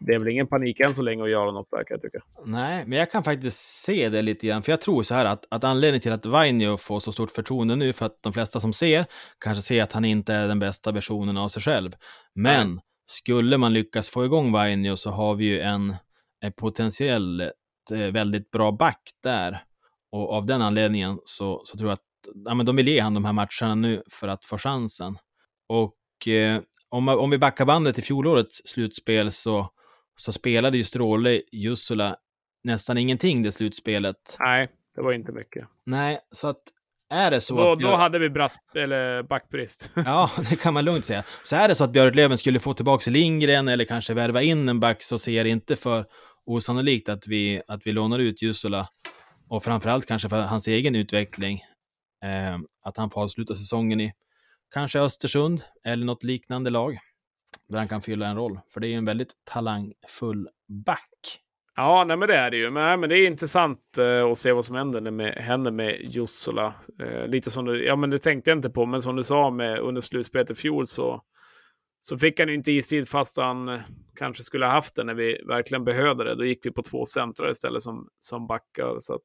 det 0.00 0.14
är 0.14 0.18
väl 0.18 0.28
ingen 0.28 0.46
panik 0.46 0.80
än 0.80 0.94
så 0.94 1.02
länge 1.02 1.22
att 1.22 1.30
göra 1.30 1.50
något 1.50 1.70
där 1.70 1.84
kan 1.84 1.94
jag 1.94 2.02
tycka. 2.02 2.18
nej, 2.44 2.84
men 2.86 2.98
jag 2.98 3.10
kan 3.10 3.24
faktiskt 3.24 3.58
se 3.84 4.08
det 4.08 4.22
lite 4.22 4.46
grann, 4.46 4.62
för 4.62 4.72
jag 4.72 4.80
tror 4.80 5.02
så 5.02 5.14
här 5.14 5.24
att, 5.24 5.46
att 5.50 5.64
anledningen 5.64 6.00
till 6.00 6.12
att 6.12 6.26
Vainio 6.26 6.76
får 6.76 7.00
så 7.00 7.12
stort 7.12 7.30
förtroende 7.30 7.76
nu, 7.76 7.92
för 7.92 8.06
att 8.06 8.22
de 8.22 8.32
flesta 8.32 8.60
som 8.60 8.72
ser 8.72 9.06
kanske 9.38 9.62
ser 9.62 9.82
att 9.82 9.92
han 9.92 10.04
inte 10.04 10.34
är 10.34 10.48
den 10.48 10.58
bästa 10.58 10.92
versionen 10.92 11.36
av 11.36 11.48
sig 11.48 11.62
själv. 11.62 11.92
Men 12.34 12.80
skulle 13.06 13.58
man 13.58 13.72
lyckas 13.72 14.08
få 14.08 14.24
igång 14.24 14.52
Vainio 14.52 14.96
så 14.96 15.10
har 15.10 15.34
vi 15.34 15.44
ju 15.44 15.60
en 15.60 15.96
potentiellt 16.50 17.52
eh, 17.92 17.98
väldigt 17.98 18.50
bra 18.50 18.72
back 18.72 19.10
där. 19.22 19.64
Och 20.12 20.32
av 20.32 20.46
den 20.46 20.62
anledningen 20.62 21.18
så, 21.24 21.62
så 21.64 21.78
tror 21.78 21.90
jag 21.90 21.94
att 21.94 22.44
ja, 22.44 22.54
men 22.54 22.66
de 22.66 22.76
vill 22.76 22.88
ge 22.88 23.00
han 23.00 23.14
de 23.14 23.24
här 23.24 23.32
matcherna 23.32 23.74
nu 23.74 24.02
för 24.10 24.28
att 24.28 24.44
få 24.44 24.58
chansen. 24.58 25.18
Och 25.68 26.28
eh, 26.28 26.60
om, 26.88 27.08
om 27.08 27.30
vi 27.30 27.38
backar 27.38 27.64
bandet 27.64 27.94
till 27.94 28.04
fjolårets 28.04 28.62
slutspel 28.64 29.32
så, 29.32 29.70
så 30.16 30.32
spelade 30.32 30.76
ju 30.76 30.84
Stråle 30.84 31.42
Jussula 31.52 32.16
nästan 32.64 32.98
ingenting 32.98 33.42
det 33.42 33.52
slutspelet. 33.52 34.36
Nej, 34.40 34.68
det 34.94 35.02
var 35.02 35.12
inte 35.12 35.32
mycket. 35.32 35.68
Nej, 35.84 36.18
så 36.32 36.48
att 36.48 36.62
är 37.10 37.30
det 37.30 37.40
så 37.40 37.56
Då, 37.56 37.72
att... 37.72 37.80
då 37.80 37.94
hade 37.94 38.18
vi 38.18 38.30
brass, 38.30 38.58
eller 38.74 39.22
backbrist. 39.22 39.90
Ja, 40.04 40.30
det 40.50 40.56
kan 40.56 40.74
man 40.74 40.84
lugnt 40.84 41.04
säga. 41.04 41.22
Så 41.42 41.56
är 41.56 41.68
det 41.68 41.74
så 41.74 41.84
att 41.84 41.92
Björklöven 41.92 42.38
skulle 42.38 42.60
få 42.60 42.74
tillbaka 42.74 43.10
Lindgren 43.10 43.68
eller 43.68 43.84
kanske 43.84 44.14
värva 44.14 44.42
in 44.42 44.68
en 44.68 44.80
back 44.80 45.02
så 45.02 45.18
ser 45.18 45.32
jag 45.32 45.46
det 45.46 45.50
inte 45.50 45.76
för 45.76 46.06
osannolikt 46.46 47.08
att 47.08 47.26
vi, 47.26 47.62
att 47.68 47.86
vi 47.86 47.92
lånar 47.92 48.18
ut 48.18 48.42
Jusula. 48.42 48.88
Och 49.48 49.64
framförallt 49.64 50.06
kanske 50.06 50.28
för 50.28 50.42
hans 50.42 50.68
egen 50.68 50.94
utveckling. 50.94 51.60
Eh, 52.24 52.58
att 52.82 52.96
han 52.96 53.10
får 53.10 53.22
avsluta 53.22 53.54
säsongen 53.54 54.00
i 54.00 54.12
kanske 54.74 55.00
Östersund 55.00 55.62
eller 55.84 56.04
något 56.04 56.24
liknande 56.24 56.70
lag. 56.70 56.98
Där 57.68 57.78
han 57.78 57.88
kan 57.88 58.02
fylla 58.02 58.26
en 58.26 58.36
roll. 58.36 58.60
För 58.72 58.80
det 58.80 58.86
är 58.86 58.90
ju 58.90 58.96
en 58.96 59.04
väldigt 59.04 59.32
talangfull 59.44 60.48
back. 60.68 61.42
Ja, 61.76 62.04
nej, 62.04 62.16
men 62.16 62.28
det 62.28 62.36
är 62.36 62.50
det 62.50 62.56
ju. 62.56 62.70
Men, 62.70 63.00
men 63.00 63.08
det 63.08 63.18
är 63.18 63.26
intressant 63.26 63.98
eh, 63.98 64.24
att 64.24 64.38
se 64.38 64.52
vad 64.52 64.64
som 64.64 64.76
händer 64.76 65.10
med, 65.10 65.34
händer 65.34 65.70
med 65.70 65.96
Jussola. 66.00 66.74
Eh, 67.02 67.26
lite 67.26 67.50
som 67.50 67.64
du, 67.64 67.84
ja 67.84 67.96
men 67.96 68.10
det 68.10 68.18
tänkte 68.18 68.50
jag 68.50 68.58
inte 68.58 68.70
på, 68.70 68.86
men 68.86 69.02
som 69.02 69.16
du 69.16 69.24
sa 69.24 69.50
med 69.50 69.78
under 69.78 70.00
slutspelet 70.00 70.50
i 70.50 70.54
fjol 70.54 70.86
så, 70.86 71.22
så 72.04 72.18
fick 72.18 72.40
han 72.40 72.48
ju 72.48 72.54
inte 72.54 72.72
istid 72.72 73.08
fast 73.08 73.36
han 73.36 73.68
eh, 73.68 73.80
kanske 74.18 74.42
skulle 74.42 74.66
ha 74.66 74.72
haft 74.72 74.94
det 74.94 75.04
när 75.04 75.14
vi 75.14 75.42
verkligen 75.46 75.84
behövde 75.84 76.24
det. 76.24 76.34
Då 76.34 76.44
gick 76.44 76.66
vi 76.66 76.70
på 76.70 76.82
två 76.82 77.04
centrar 77.04 77.50
istället 77.50 77.82
som, 77.82 78.08
som 78.18 78.46
backar. 78.46 78.96
Så 78.98 79.14
att, 79.14 79.22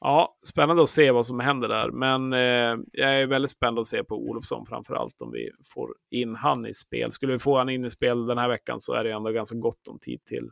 ja, 0.00 0.36
spännande 0.46 0.82
att 0.82 0.88
se 0.88 1.10
vad 1.10 1.26
som 1.26 1.40
händer 1.40 1.68
där. 1.68 1.90
Men 1.90 2.32
eh, 2.32 2.84
jag 2.92 3.20
är 3.20 3.26
väldigt 3.26 3.50
spänd 3.50 3.78
att 3.78 3.86
se 3.86 4.04
på 4.04 4.16
Olofsson 4.28 4.66
framför 4.66 4.94
allt 4.94 5.22
om 5.22 5.32
vi 5.32 5.50
får 5.74 5.94
in 6.10 6.34
han 6.34 6.66
i 6.66 6.74
spel. 6.74 7.12
Skulle 7.12 7.32
vi 7.32 7.38
få 7.38 7.58
han 7.58 7.68
in 7.68 7.84
i 7.84 7.90
spel 7.90 8.26
den 8.26 8.38
här 8.38 8.48
veckan 8.48 8.80
så 8.80 8.94
är 8.94 9.04
det 9.04 9.12
ändå 9.12 9.30
ganska 9.30 9.58
gott 9.58 9.88
om 9.88 9.98
tid 9.98 10.24
till 10.24 10.50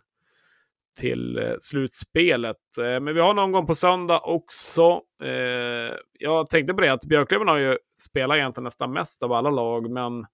till 1.00 1.38
eh, 1.38 1.52
slutspelet. 1.60 2.78
Eh, 2.78 3.00
Men 3.00 3.14
vi 3.14 3.20
har 3.20 3.34
någon 3.34 3.52
gång 3.52 3.66
på 3.66 3.74
söndag 3.74 4.20
också. 4.20 5.00
Eh, 5.24 5.96
Jag 6.18 6.50
tänkte 6.50 6.74
på 6.74 6.80
det 6.80 6.92
att 6.92 7.04
Björklöven 7.06 7.48
har 7.48 7.56
ju 7.58 7.78
spelat 8.00 8.36
egentligen 8.36 8.64
nästan 8.64 8.92
mest 8.92 9.22
av 9.22 9.32
alla 9.32 9.50
lag, 9.50 9.90
men 9.90 10.24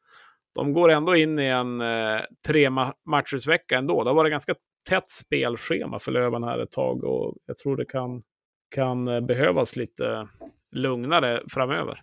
de 0.54 0.72
går 0.72 0.90
ändå 0.90 1.16
in 1.16 1.38
i 1.38 1.46
en 1.46 1.80
eh, 1.80 2.20
tre 2.48 2.68
ma- 2.68 2.92
ändå. 3.72 4.04
Det 4.04 4.10
har 4.10 4.14
varit 4.14 4.32
ganska 4.32 4.54
tätt 4.88 5.10
spelschema 5.10 5.98
för 5.98 6.12
Löven 6.12 6.44
här 6.44 6.58
ett 6.58 6.70
tag 6.70 7.04
och 7.04 7.36
jag 7.46 7.58
tror 7.58 7.76
det 7.76 7.84
kan, 7.84 8.22
kan 8.74 9.08
eh, 9.08 9.20
behövas 9.20 9.76
lite 9.76 10.28
lugnare 10.72 11.42
framöver. 11.48 12.00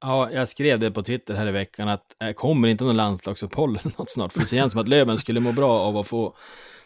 Ja, 0.00 0.30
jag 0.32 0.48
skrev 0.48 0.80
det 0.80 0.90
på 0.90 1.02
Twitter 1.02 1.34
här 1.34 1.48
i 1.48 1.52
veckan 1.52 1.88
att 1.88 2.22
äh, 2.22 2.32
kommer 2.32 2.68
inte 2.68 2.84
någon 2.84 2.96
landslagsuppehåll 2.96 3.76
eller 3.76 3.98
något 3.98 4.10
snart? 4.10 4.32
För 4.32 4.40
det 4.40 4.46
känns 4.46 4.72
som 4.72 4.80
att 4.80 4.88
Löven 4.88 5.18
skulle 5.18 5.40
må 5.40 5.52
bra 5.52 5.70
av 5.70 5.96
att 5.96 6.08
få, 6.08 6.36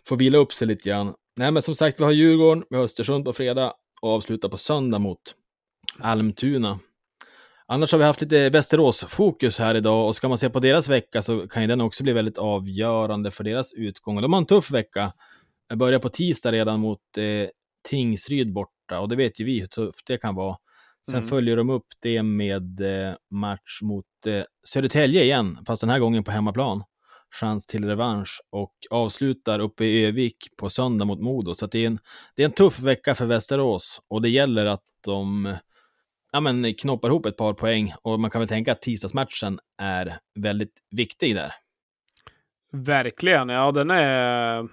få 0.06 0.16
vila 0.16 0.38
upp 0.38 0.52
sig 0.52 0.66
lite 0.66 0.88
grann. 0.88 1.14
Nej, 1.36 1.50
men 1.50 1.62
som 1.62 1.74
sagt, 1.74 2.00
vi 2.00 2.04
har 2.04 2.12
Djurgården, 2.12 2.64
vi 2.70 2.76
har 2.76 2.84
Östersund 2.84 3.24
på 3.24 3.32
fredag 3.32 3.72
och 4.02 4.12
avslutar 4.12 4.48
på 4.48 4.56
söndag 4.56 4.98
mot 4.98 5.18
Almtuna. 5.98 6.78
Annars 7.72 7.92
har 7.92 7.98
vi 7.98 8.04
haft 8.04 8.20
lite 8.20 8.50
Västerås-fokus 8.50 9.58
här 9.58 9.74
idag 9.74 10.06
och 10.06 10.16
ska 10.16 10.28
man 10.28 10.38
se 10.38 10.50
på 10.50 10.60
deras 10.60 10.88
vecka 10.88 11.22
så 11.22 11.48
kan 11.48 11.62
ju 11.62 11.68
den 11.68 11.80
också 11.80 12.02
bli 12.02 12.12
väldigt 12.12 12.38
avgörande 12.38 13.30
för 13.30 13.44
deras 13.44 13.72
utgång. 13.72 14.16
Och 14.16 14.22
de 14.22 14.32
har 14.32 14.40
en 14.40 14.46
tuff 14.46 14.70
vecka. 14.70 15.12
Jag 15.68 15.78
börjar 15.78 15.98
på 15.98 16.08
tisdag 16.08 16.52
redan 16.52 16.80
mot 16.80 16.98
eh, 17.16 17.48
Tingsryd 17.88 18.52
borta 18.52 19.00
och 19.00 19.08
det 19.08 19.16
vet 19.16 19.40
ju 19.40 19.44
vi 19.44 19.60
hur 19.60 19.66
tufft 19.66 20.06
det 20.06 20.18
kan 20.18 20.34
vara. 20.34 20.56
Sen 21.06 21.14
Mm. 21.14 21.28
följer 21.28 21.56
de 21.56 21.70
upp 21.70 21.86
det 22.02 22.22
med 22.22 22.80
eh, 22.80 23.14
match 23.30 23.82
mot 23.82 24.26
eh, 24.26 24.42
Södertälje 24.68 25.22
igen, 25.22 25.58
fast 25.66 25.80
den 25.80 25.90
här 25.90 25.98
gången 25.98 26.24
på 26.24 26.30
hemmaplan. 26.30 26.84
Chans 27.40 27.66
till 27.66 27.84
revansch 27.84 28.40
och 28.50 28.74
avslutar 28.90 29.58
uppe 29.60 29.84
i 29.84 30.04
Övik 30.04 30.36
på 30.56 30.70
söndag 30.70 31.04
mot 31.04 31.20
Modo. 31.20 31.54
Så 31.54 31.66
det, 31.66 31.78
är 31.78 31.86
en, 31.86 31.98
det 32.36 32.42
är 32.42 32.46
en 32.46 32.52
tuff 32.52 32.80
vecka 32.80 33.14
för 33.14 33.26
Västerås 33.26 34.00
och 34.08 34.22
det 34.22 34.28
gäller 34.28 34.66
att 34.66 34.84
de 35.04 35.56
ja, 36.32 36.40
men, 36.40 36.74
knoppar 36.74 37.08
ihop 37.08 37.26
ett 37.26 37.36
par 37.36 37.54
poäng. 37.54 37.92
Och 38.02 38.20
man 38.20 38.30
kan 38.30 38.40
väl 38.40 38.48
tänka 38.48 38.72
att 38.72 38.82
tisdagsmatchen 38.82 39.58
är 39.82 40.18
väldigt 40.34 40.74
viktig 40.90 41.34
där. 41.34 41.52
Verkligen. 42.72 43.48
Ja, 43.48 43.72
den 43.72 43.90
är... 43.90 44.68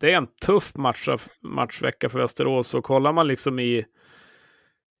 Det 0.00 0.12
är 0.12 0.16
en 0.16 0.28
tuff 0.46 0.76
match, 0.76 1.08
matchvecka 1.42 2.08
för 2.08 2.18
Västerås. 2.18 2.74
Och 2.74 2.84
kollar 2.84 3.12
man 3.12 3.28
liksom 3.28 3.58
i, 3.58 3.84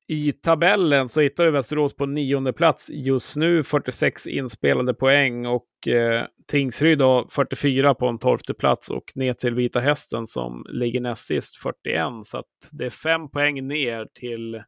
i 0.08 0.32
tabellen 0.32 1.08
så 1.08 1.20
hittar 1.20 1.44
vi 1.44 1.50
Västerås 1.50 1.96
på 1.96 2.06
nionde 2.06 2.52
plats 2.52 2.90
just 2.90 3.36
nu, 3.36 3.62
46 3.62 4.26
inspelade 4.26 4.94
poäng. 4.94 5.46
Och 5.46 5.88
eh, 5.88 6.26
Tingsryd 6.46 7.00
har 7.00 7.26
44 7.30 7.94
på 7.94 8.06
en 8.06 8.18
tolfte 8.18 8.54
plats 8.54 8.90
och 8.90 9.04
ner 9.14 9.34
till 9.34 9.54
Vita 9.54 9.80
Hästen 9.80 10.26
som 10.26 10.66
ligger 10.68 11.00
näst 11.00 11.26
sist 11.26 11.56
41. 11.56 12.04
Så 12.22 12.38
att 12.38 12.44
det 12.70 12.86
är 12.86 12.90
fem 12.90 13.30
poäng 13.30 13.66
ner 13.66 14.06
till 14.14 14.62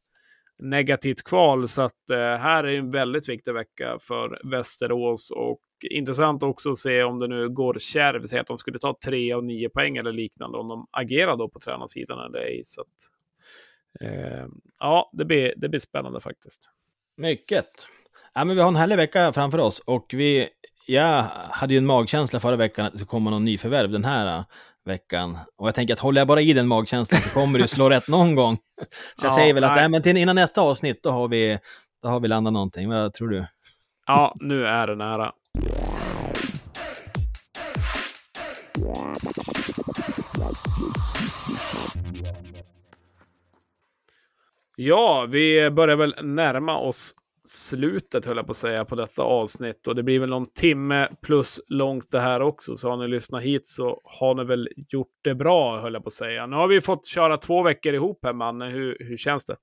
negativt 0.60 1.22
kval. 1.24 1.68
Så 1.68 1.82
att 1.82 2.10
eh, 2.10 2.18
här 2.18 2.64
är 2.64 2.78
en 2.78 2.90
väldigt 2.90 3.28
viktig 3.28 3.54
vecka 3.54 3.96
för 4.00 4.40
Västerås 4.50 5.30
och 5.30 5.60
intressant 5.90 6.42
också 6.42 6.70
att 6.70 6.78
se 6.78 7.02
om 7.02 7.18
det 7.18 7.26
nu 7.28 7.48
går 7.48 7.74
kärvt, 7.78 8.28
säg 8.28 8.40
att 8.40 8.46
de 8.46 8.58
skulle 8.58 8.78
ta 8.78 8.94
tre 9.06 9.32
av 9.32 9.44
nio 9.44 9.68
poäng 9.68 9.96
eller 9.96 10.12
liknande, 10.12 10.58
om 10.58 10.68
de 10.68 10.86
agerar 10.90 11.36
då 11.36 11.48
på 11.48 11.58
tränarsidan 11.58 12.18
eller 12.18 12.38
ej. 12.38 12.60
Så 12.64 12.80
att, 12.80 12.86
eh, 14.00 14.46
ja, 14.78 15.10
det 15.12 15.24
blir, 15.24 15.54
det 15.56 15.68
blir 15.68 15.80
spännande 15.80 16.20
faktiskt. 16.20 16.70
Mycket. 17.16 17.66
Ja, 18.34 18.44
men 18.44 18.56
vi 18.56 18.62
har 18.62 18.68
en 18.68 18.76
härlig 18.76 18.96
vecka 18.96 19.32
framför 19.32 19.58
oss 19.58 19.78
och 19.78 20.06
vi, 20.12 20.48
jag 20.86 21.22
hade 21.50 21.74
ju 21.74 21.78
en 21.78 21.86
magkänsla 21.86 22.40
förra 22.40 22.56
veckan 22.56 22.86
att 22.86 22.92
det 22.92 22.98
skulle 22.98 23.08
komma 23.08 23.30
någon 23.30 23.44
nyförvärv 23.44 23.90
den 23.90 24.04
här 24.04 24.44
veckan. 24.84 25.38
Och 25.56 25.66
jag 25.66 25.74
tänker 25.74 25.94
att 25.94 26.00
håller 26.00 26.20
jag 26.20 26.28
bara 26.28 26.40
i 26.40 26.52
den 26.52 26.68
magkänslan 26.68 27.20
så 27.22 27.30
kommer 27.30 27.58
det 27.58 27.68
slå 27.68 27.90
rätt 27.90 28.08
någon 28.08 28.34
gång. 28.34 28.56
Så 29.16 29.26
jag 29.26 29.30
Ja, 29.32 29.36
säger 29.36 29.54
väl 29.54 29.64
att 29.64 29.76
nej. 29.76 29.88
men 29.88 30.02
till, 30.02 30.16
innan 30.16 30.36
nästa 30.36 30.60
avsnitt 30.60 31.02
då 31.02 31.10
har 31.10 31.28
vi, 31.28 31.58
då 32.02 32.08
har 32.08 32.20
vi 32.20 32.28
landat 32.28 32.52
någonting. 32.52 32.88
Vad 32.88 33.12
tror 33.14 33.28
du? 33.28 33.46
Ja, 34.06 34.34
nu 34.40 34.66
är 34.66 34.86
det 34.86 34.94
nära. 34.96 35.32
Ja, 44.76 45.26
vi 45.30 45.70
börjar 45.70 45.96
väl 45.96 46.14
närma 46.22 46.78
oss 46.78 47.14
slutet, 47.44 48.26
höll 48.26 48.36
jag 48.36 48.46
på 48.46 48.50
att 48.50 48.56
säga, 48.56 48.84
på 48.84 48.94
detta 48.94 49.22
avsnitt. 49.22 49.86
Och 49.86 49.94
det 49.94 50.02
blir 50.02 50.20
väl 50.20 50.28
någon 50.28 50.52
timme 50.52 51.08
plus 51.22 51.60
långt 51.68 52.10
det 52.10 52.20
här 52.20 52.40
också. 52.40 52.76
Så 52.76 52.90
har 52.90 52.96
ni 52.96 53.08
lyssnat 53.08 53.42
hit 53.42 53.66
så 53.66 54.00
har 54.04 54.34
ni 54.34 54.44
väl 54.44 54.68
gjort 54.88 55.12
det 55.24 55.34
bra, 55.34 55.80
höll 55.80 55.94
jag 55.94 56.02
på 56.02 56.06
att 56.06 56.12
säga. 56.12 56.46
Nu 56.46 56.56
har 56.56 56.68
vi 56.68 56.80
fått 56.80 57.06
köra 57.06 57.36
två 57.36 57.62
veckor 57.62 57.94
ihop 57.94 58.18
här, 58.22 58.32
Manne. 58.32 58.64
Hur, 58.64 58.96
hur 59.00 59.16
känns 59.16 59.44
det? 59.44 59.56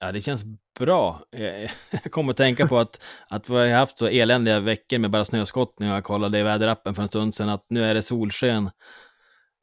Ja, 0.00 0.12
det 0.12 0.20
känns 0.20 0.44
bra. 0.78 1.20
Jag 2.02 2.12
kommer 2.12 2.30
att 2.30 2.36
tänka 2.36 2.66
på 2.66 2.78
att, 2.78 3.02
att 3.28 3.50
vi 3.50 3.54
har 3.54 3.78
haft 3.78 3.98
så 3.98 4.06
eländiga 4.06 4.60
veckor 4.60 4.98
med 4.98 5.10
bara 5.10 5.24
snöskottning 5.24 5.90
och 5.90 5.96
jag 5.96 6.04
kollade 6.04 6.38
i 6.38 6.42
väderappen 6.42 6.94
för 6.94 7.02
en 7.02 7.08
stund 7.08 7.34
sedan 7.34 7.48
att 7.48 7.66
nu 7.68 7.84
är 7.84 7.94
det 7.94 8.02
solsken. 8.02 8.70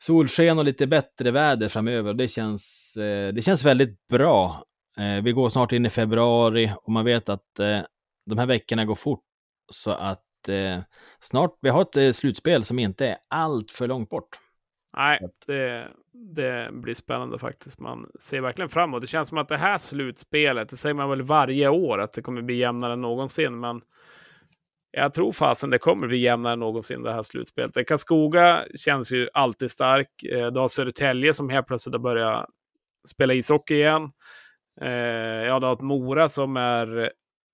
Solsken 0.04 0.60
och 0.60 0.66
lite 0.66 0.88
bättre 0.88 1.32
väder 1.32 1.68
framöver. 1.68 2.14
Det 2.14 2.28
känns, 2.28 2.98
eh, 2.98 3.34
det 3.34 3.42
känns 3.42 3.66
väldigt 3.66 4.08
bra. 4.08 4.64
Eh, 5.02 5.24
vi 5.24 5.32
går 5.32 5.50
snart 5.50 5.72
in 5.72 5.86
i 5.86 5.90
februari 5.90 6.72
och 6.84 6.92
man 6.92 7.06
vet 7.06 7.30
att 7.30 7.60
eh, 7.60 7.80
de 8.26 8.38
här 8.38 8.46
veckorna 8.46 8.86
går 8.86 8.96
fort. 8.96 9.24
Så 9.72 9.92
att 9.92 10.50
eh, 10.50 10.80
snart, 11.20 11.58
vi 11.62 11.70
har 11.70 12.00
ett 12.00 12.16
slutspel 12.16 12.64
som 12.64 12.80
inte 12.80 13.08
är 13.08 13.18
allt 13.30 13.72
för 13.72 13.88
långt 13.88 14.10
bort. 14.10 14.40
Nej, 14.98 15.20
det, 15.48 15.88
det 16.36 16.70
blir 16.74 16.94
spännande 16.94 17.40
faktiskt. 17.40 17.80
Man 17.80 18.12
ser 18.20 18.42
verkligen 18.42 18.70
framåt. 18.70 19.02
Det 19.02 19.08
känns 19.08 19.30
som 19.30 19.38
att 19.38 19.48
det 19.48 19.58
här 19.58 19.78
slutspelet, 19.78 20.70
det 20.70 20.78
säger 20.78 20.94
man 20.94 21.10
väl 21.10 21.22
varje 21.22 21.70
år, 21.70 22.00
att 22.00 22.14
det 22.14 22.22
kommer 22.22 22.42
bli 22.42 22.56
jämnare 22.56 22.94
än 22.94 23.02
någonsin. 23.02 23.60
Men 23.60 23.82
jag 24.92 25.14
tror 25.14 25.32
fasen 25.32 25.70
det 25.70 25.80
kommer 25.80 26.08
bli 26.08 26.18
jämnare 26.18 26.54
än 26.54 26.60
någonsin 26.60 27.04
det 27.04 27.14
här 27.14 27.22
slutspelet. 27.22 27.88
Karlskoga 27.88 28.66
känns 28.76 29.12
ju 29.12 29.30
alltid 29.34 29.72
stark. 29.72 30.10
Du 30.54 30.60
har 30.60 30.68
Södertälje 30.68 31.34
som 31.34 31.50
helt 31.50 31.68
plötsligt 31.68 31.96
har 31.96 32.00
börjat 32.00 32.46
spela 33.08 33.34
ishockey 33.34 33.76
igen. 33.76 34.12
Eh, 34.82 34.90
Ja, 35.46 35.60
du 35.60 35.66
har 35.66 35.74
ett 35.74 35.82
Mora 35.82 36.30
som 36.30 36.58
är, 36.58 37.12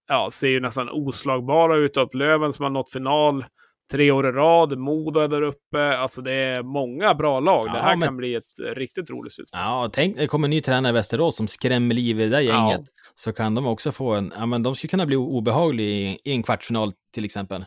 ja, 0.08 0.30
ser 0.32 0.48
ju 0.48 0.60
nästan 0.60 0.90
oslagbara 0.90 1.76
ut. 1.76 1.98
Och 1.98 2.04
ett 2.04 2.14
Löven 2.14 2.54
som 2.54 2.64
har 2.64 2.70
nått 2.70 2.92
final 2.94 3.46
tre 3.92 4.12
år 4.12 4.28
i 4.28 4.32
rad. 4.32 4.78
Modo 4.78 5.20
är 5.20 5.28
där 5.28 5.42
uppe. 5.42 5.98
Alltså 5.98 6.22
det 6.22 6.32
är 6.34 6.64
många 6.64 7.14
bra 7.14 7.40
lag. 7.40 7.66
det 7.66 7.78
Ja, 7.78 7.84
här 7.84 7.96
men- 7.96 8.08
kan 8.08 8.18
bli 8.18 8.36
ett 8.36 8.44
riktigt 8.76 9.10
roligt 9.10 9.34
slutspel. 9.34 9.60
Ja, 9.60 9.90
tänk, 9.94 10.18
det 10.18 10.28
kommer 10.28 10.46
en 10.48 10.50
ny 10.50 10.62
tränare 10.62 10.90
i 10.90 10.94
Västerås 10.94 11.36
som 11.36 11.48
skrämmer 11.48 11.96
liv 11.96 12.20
i 12.20 12.24
det 12.24 12.30
där 12.30 12.42
gänget. 12.42 12.82
Ja. 12.86 13.12
Så 13.16 13.34
kan 13.34 13.56
de 13.56 13.68
också 13.68 13.92
få 13.92 14.14
en, 14.14 14.34
ja 14.38 14.46
men 14.46 14.64
de 14.64 14.76
skulle 14.76 14.90
kunna 14.90 15.06
bli 15.06 15.16
obehagliga 15.16 15.88
i, 15.90 16.20
i 16.24 16.32
en 16.32 16.44
kvartsfinal 16.44 16.94
till 17.14 17.26
exempel. 17.26 17.66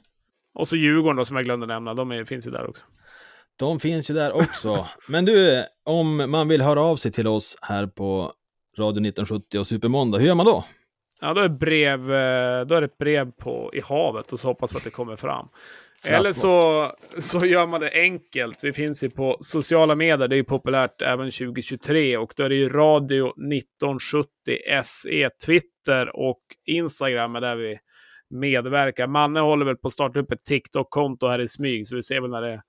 Och 0.54 0.68
så 0.68 0.76
Djurgården 0.76 1.16
då, 1.16 1.24
som 1.24 1.36
jag 1.36 1.44
glömde 1.44 1.66
nämna. 1.66 1.94
De 1.94 2.12
är, 2.12 2.24
finns 2.24 2.46
ju 2.46 2.50
där 2.50 2.68
också. 2.68 2.84
De 3.58 3.80
finns 3.80 4.10
ju 4.10 4.14
där 4.14 4.32
också. 4.32 4.86
Men 5.08 5.24
du, 5.24 5.64
om 5.84 6.30
man 6.30 6.48
vill 6.48 6.62
höra 6.62 6.82
av 6.82 6.96
sig 6.96 7.12
till 7.12 7.26
oss 7.26 7.58
här 7.62 7.86
på 7.86 8.32
Radio 8.80 9.00
1970 9.00 9.58
och 9.58 9.66
Supermåndag, 9.66 10.18
hur 10.18 10.26
gör 10.26 10.34
man 10.34 10.46
då? 10.46 10.64
Ja, 11.20 11.34
då 11.34 11.40
är, 11.40 11.48
brev, 11.48 12.12
eh, 12.12 12.66
då 12.66 12.74
är 12.74 12.80
det 12.80 12.84
ett 12.84 12.98
brev 12.98 13.30
på, 13.30 13.70
i 13.74 13.80
havet 13.80 14.32
och 14.32 14.40
så 14.40 14.48
hoppas 14.48 14.74
vi 14.74 14.76
att 14.76 14.84
det 14.84 14.90
kommer 14.90 15.16
fram. 15.16 15.48
Eller 16.04 16.32
så, 16.32 16.86
så 17.18 17.46
gör 17.46 17.66
man 17.66 17.80
det 17.80 17.90
enkelt. 17.92 18.58
Vi 18.62 18.72
finns 18.72 19.04
ju 19.04 19.10
på 19.10 19.38
sociala 19.40 19.94
medier. 19.94 20.28
Det 20.28 20.34
är 20.34 20.36
ju 20.36 20.44
populärt 20.44 21.02
även 21.02 21.30
2023 21.30 22.16
och 22.16 22.32
då 22.36 22.42
är 22.42 22.48
det 22.48 22.54
ju 22.54 22.68
Radio 22.68 23.26
1970 23.26 24.28
SE, 24.84 25.30
Twitter 25.46 26.16
och 26.16 26.40
Instagram 26.66 27.36
är 27.36 27.40
där 27.40 27.56
vi 27.56 27.78
medverkar. 28.30 29.06
Manne 29.06 29.40
håller 29.40 29.66
väl 29.66 29.76
på 29.76 29.86
att 29.86 29.92
starta 29.92 30.20
upp 30.20 30.32
ett 30.32 30.44
TikTok-konto 30.44 31.28
här 31.28 31.40
i 31.40 31.48
smyg, 31.48 31.86
så 31.86 31.96
vi 31.96 32.02
ser 32.02 32.20
väl 32.20 32.30
när 32.30 32.42
det, 32.42 32.62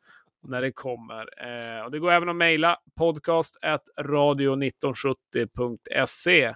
när 0.44 0.62
det 0.62 0.72
kommer. 0.72 1.22
Eh, 1.22 1.86
och 1.86 1.92
det 1.92 2.00
går 2.00 2.12
även 2.12 2.30
att 2.30 2.36
mejla 2.36 2.78
podcast 2.98 3.58
radio1970.se. 4.02 6.54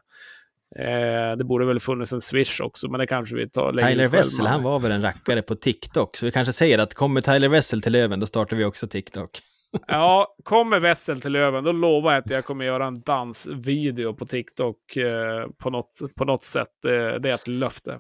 Eh, 0.80 1.32
det 1.38 1.44
borde 1.44 1.66
väl 1.66 1.80
funnits 1.80 2.14
en 2.14 2.22
swish 2.22 2.62
också, 2.62 2.90
men 2.90 3.00
det 3.00 3.08
kanske 3.08 3.36
vi 3.36 3.50
tar 3.50 3.72
längre 3.72 3.92
Tyler 3.92 4.08
Wessel, 4.08 4.48
han 4.48 4.64
var 4.64 4.80
väl 4.80 4.92
en 4.92 5.02
rackare 5.02 5.42
på 5.42 5.56
TikTok, 5.56 6.18
så 6.18 6.26
vi 6.26 6.32
kanske 6.32 6.54
säger 6.54 6.80
att 6.80 6.94
kommer 6.94 7.22
Tyler 7.22 7.48
Wessel 7.48 7.82
till 7.82 7.92
Löven, 7.92 8.20
då 8.20 8.26
startar 8.26 8.58
vi 8.58 8.66
också 8.66 8.88
TikTok. 8.88 9.42
Ja, 9.88 10.36
kommer 10.44 10.80
Wessel 10.80 11.22
till 11.22 11.32
Löven, 11.32 11.64
då 11.64 11.72
lovar 11.72 12.14
jag 12.14 12.24
att 12.24 12.30
jag 12.30 12.46
kommer 12.46 12.66
göra 12.66 12.86
en 12.86 13.02
dansvideo 13.02 14.14
på 14.14 14.26
TikTok 14.26 14.96
eh, 14.96 15.48
på, 15.58 15.70
något, 15.70 16.00
på 16.16 16.26
något 16.26 16.44
sätt. 16.44 16.86
Eh, 16.86 16.92
det 16.92 17.30
är 17.30 17.34
ett 17.34 17.48
löfte. 17.48 18.00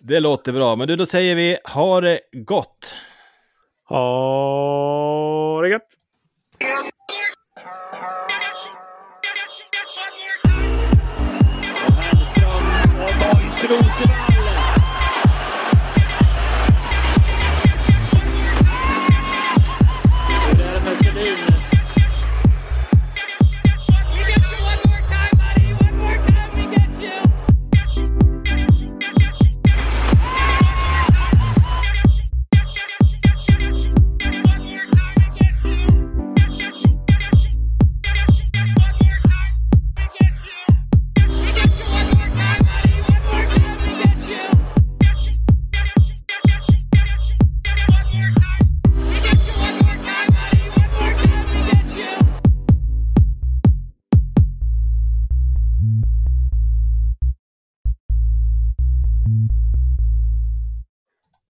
Det 0.00 0.20
låter 0.20 0.52
bra, 0.52 0.76
men 0.76 0.88
du, 0.88 0.96
då 0.96 1.06
säger 1.06 1.34
vi 1.34 1.58
ha 1.64 2.00
det 2.00 2.20
gott. 2.32 2.94
Ha 3.88 5.60
det 5.62 5.68
gött! 5.68 5.96
Och 13.68 14.25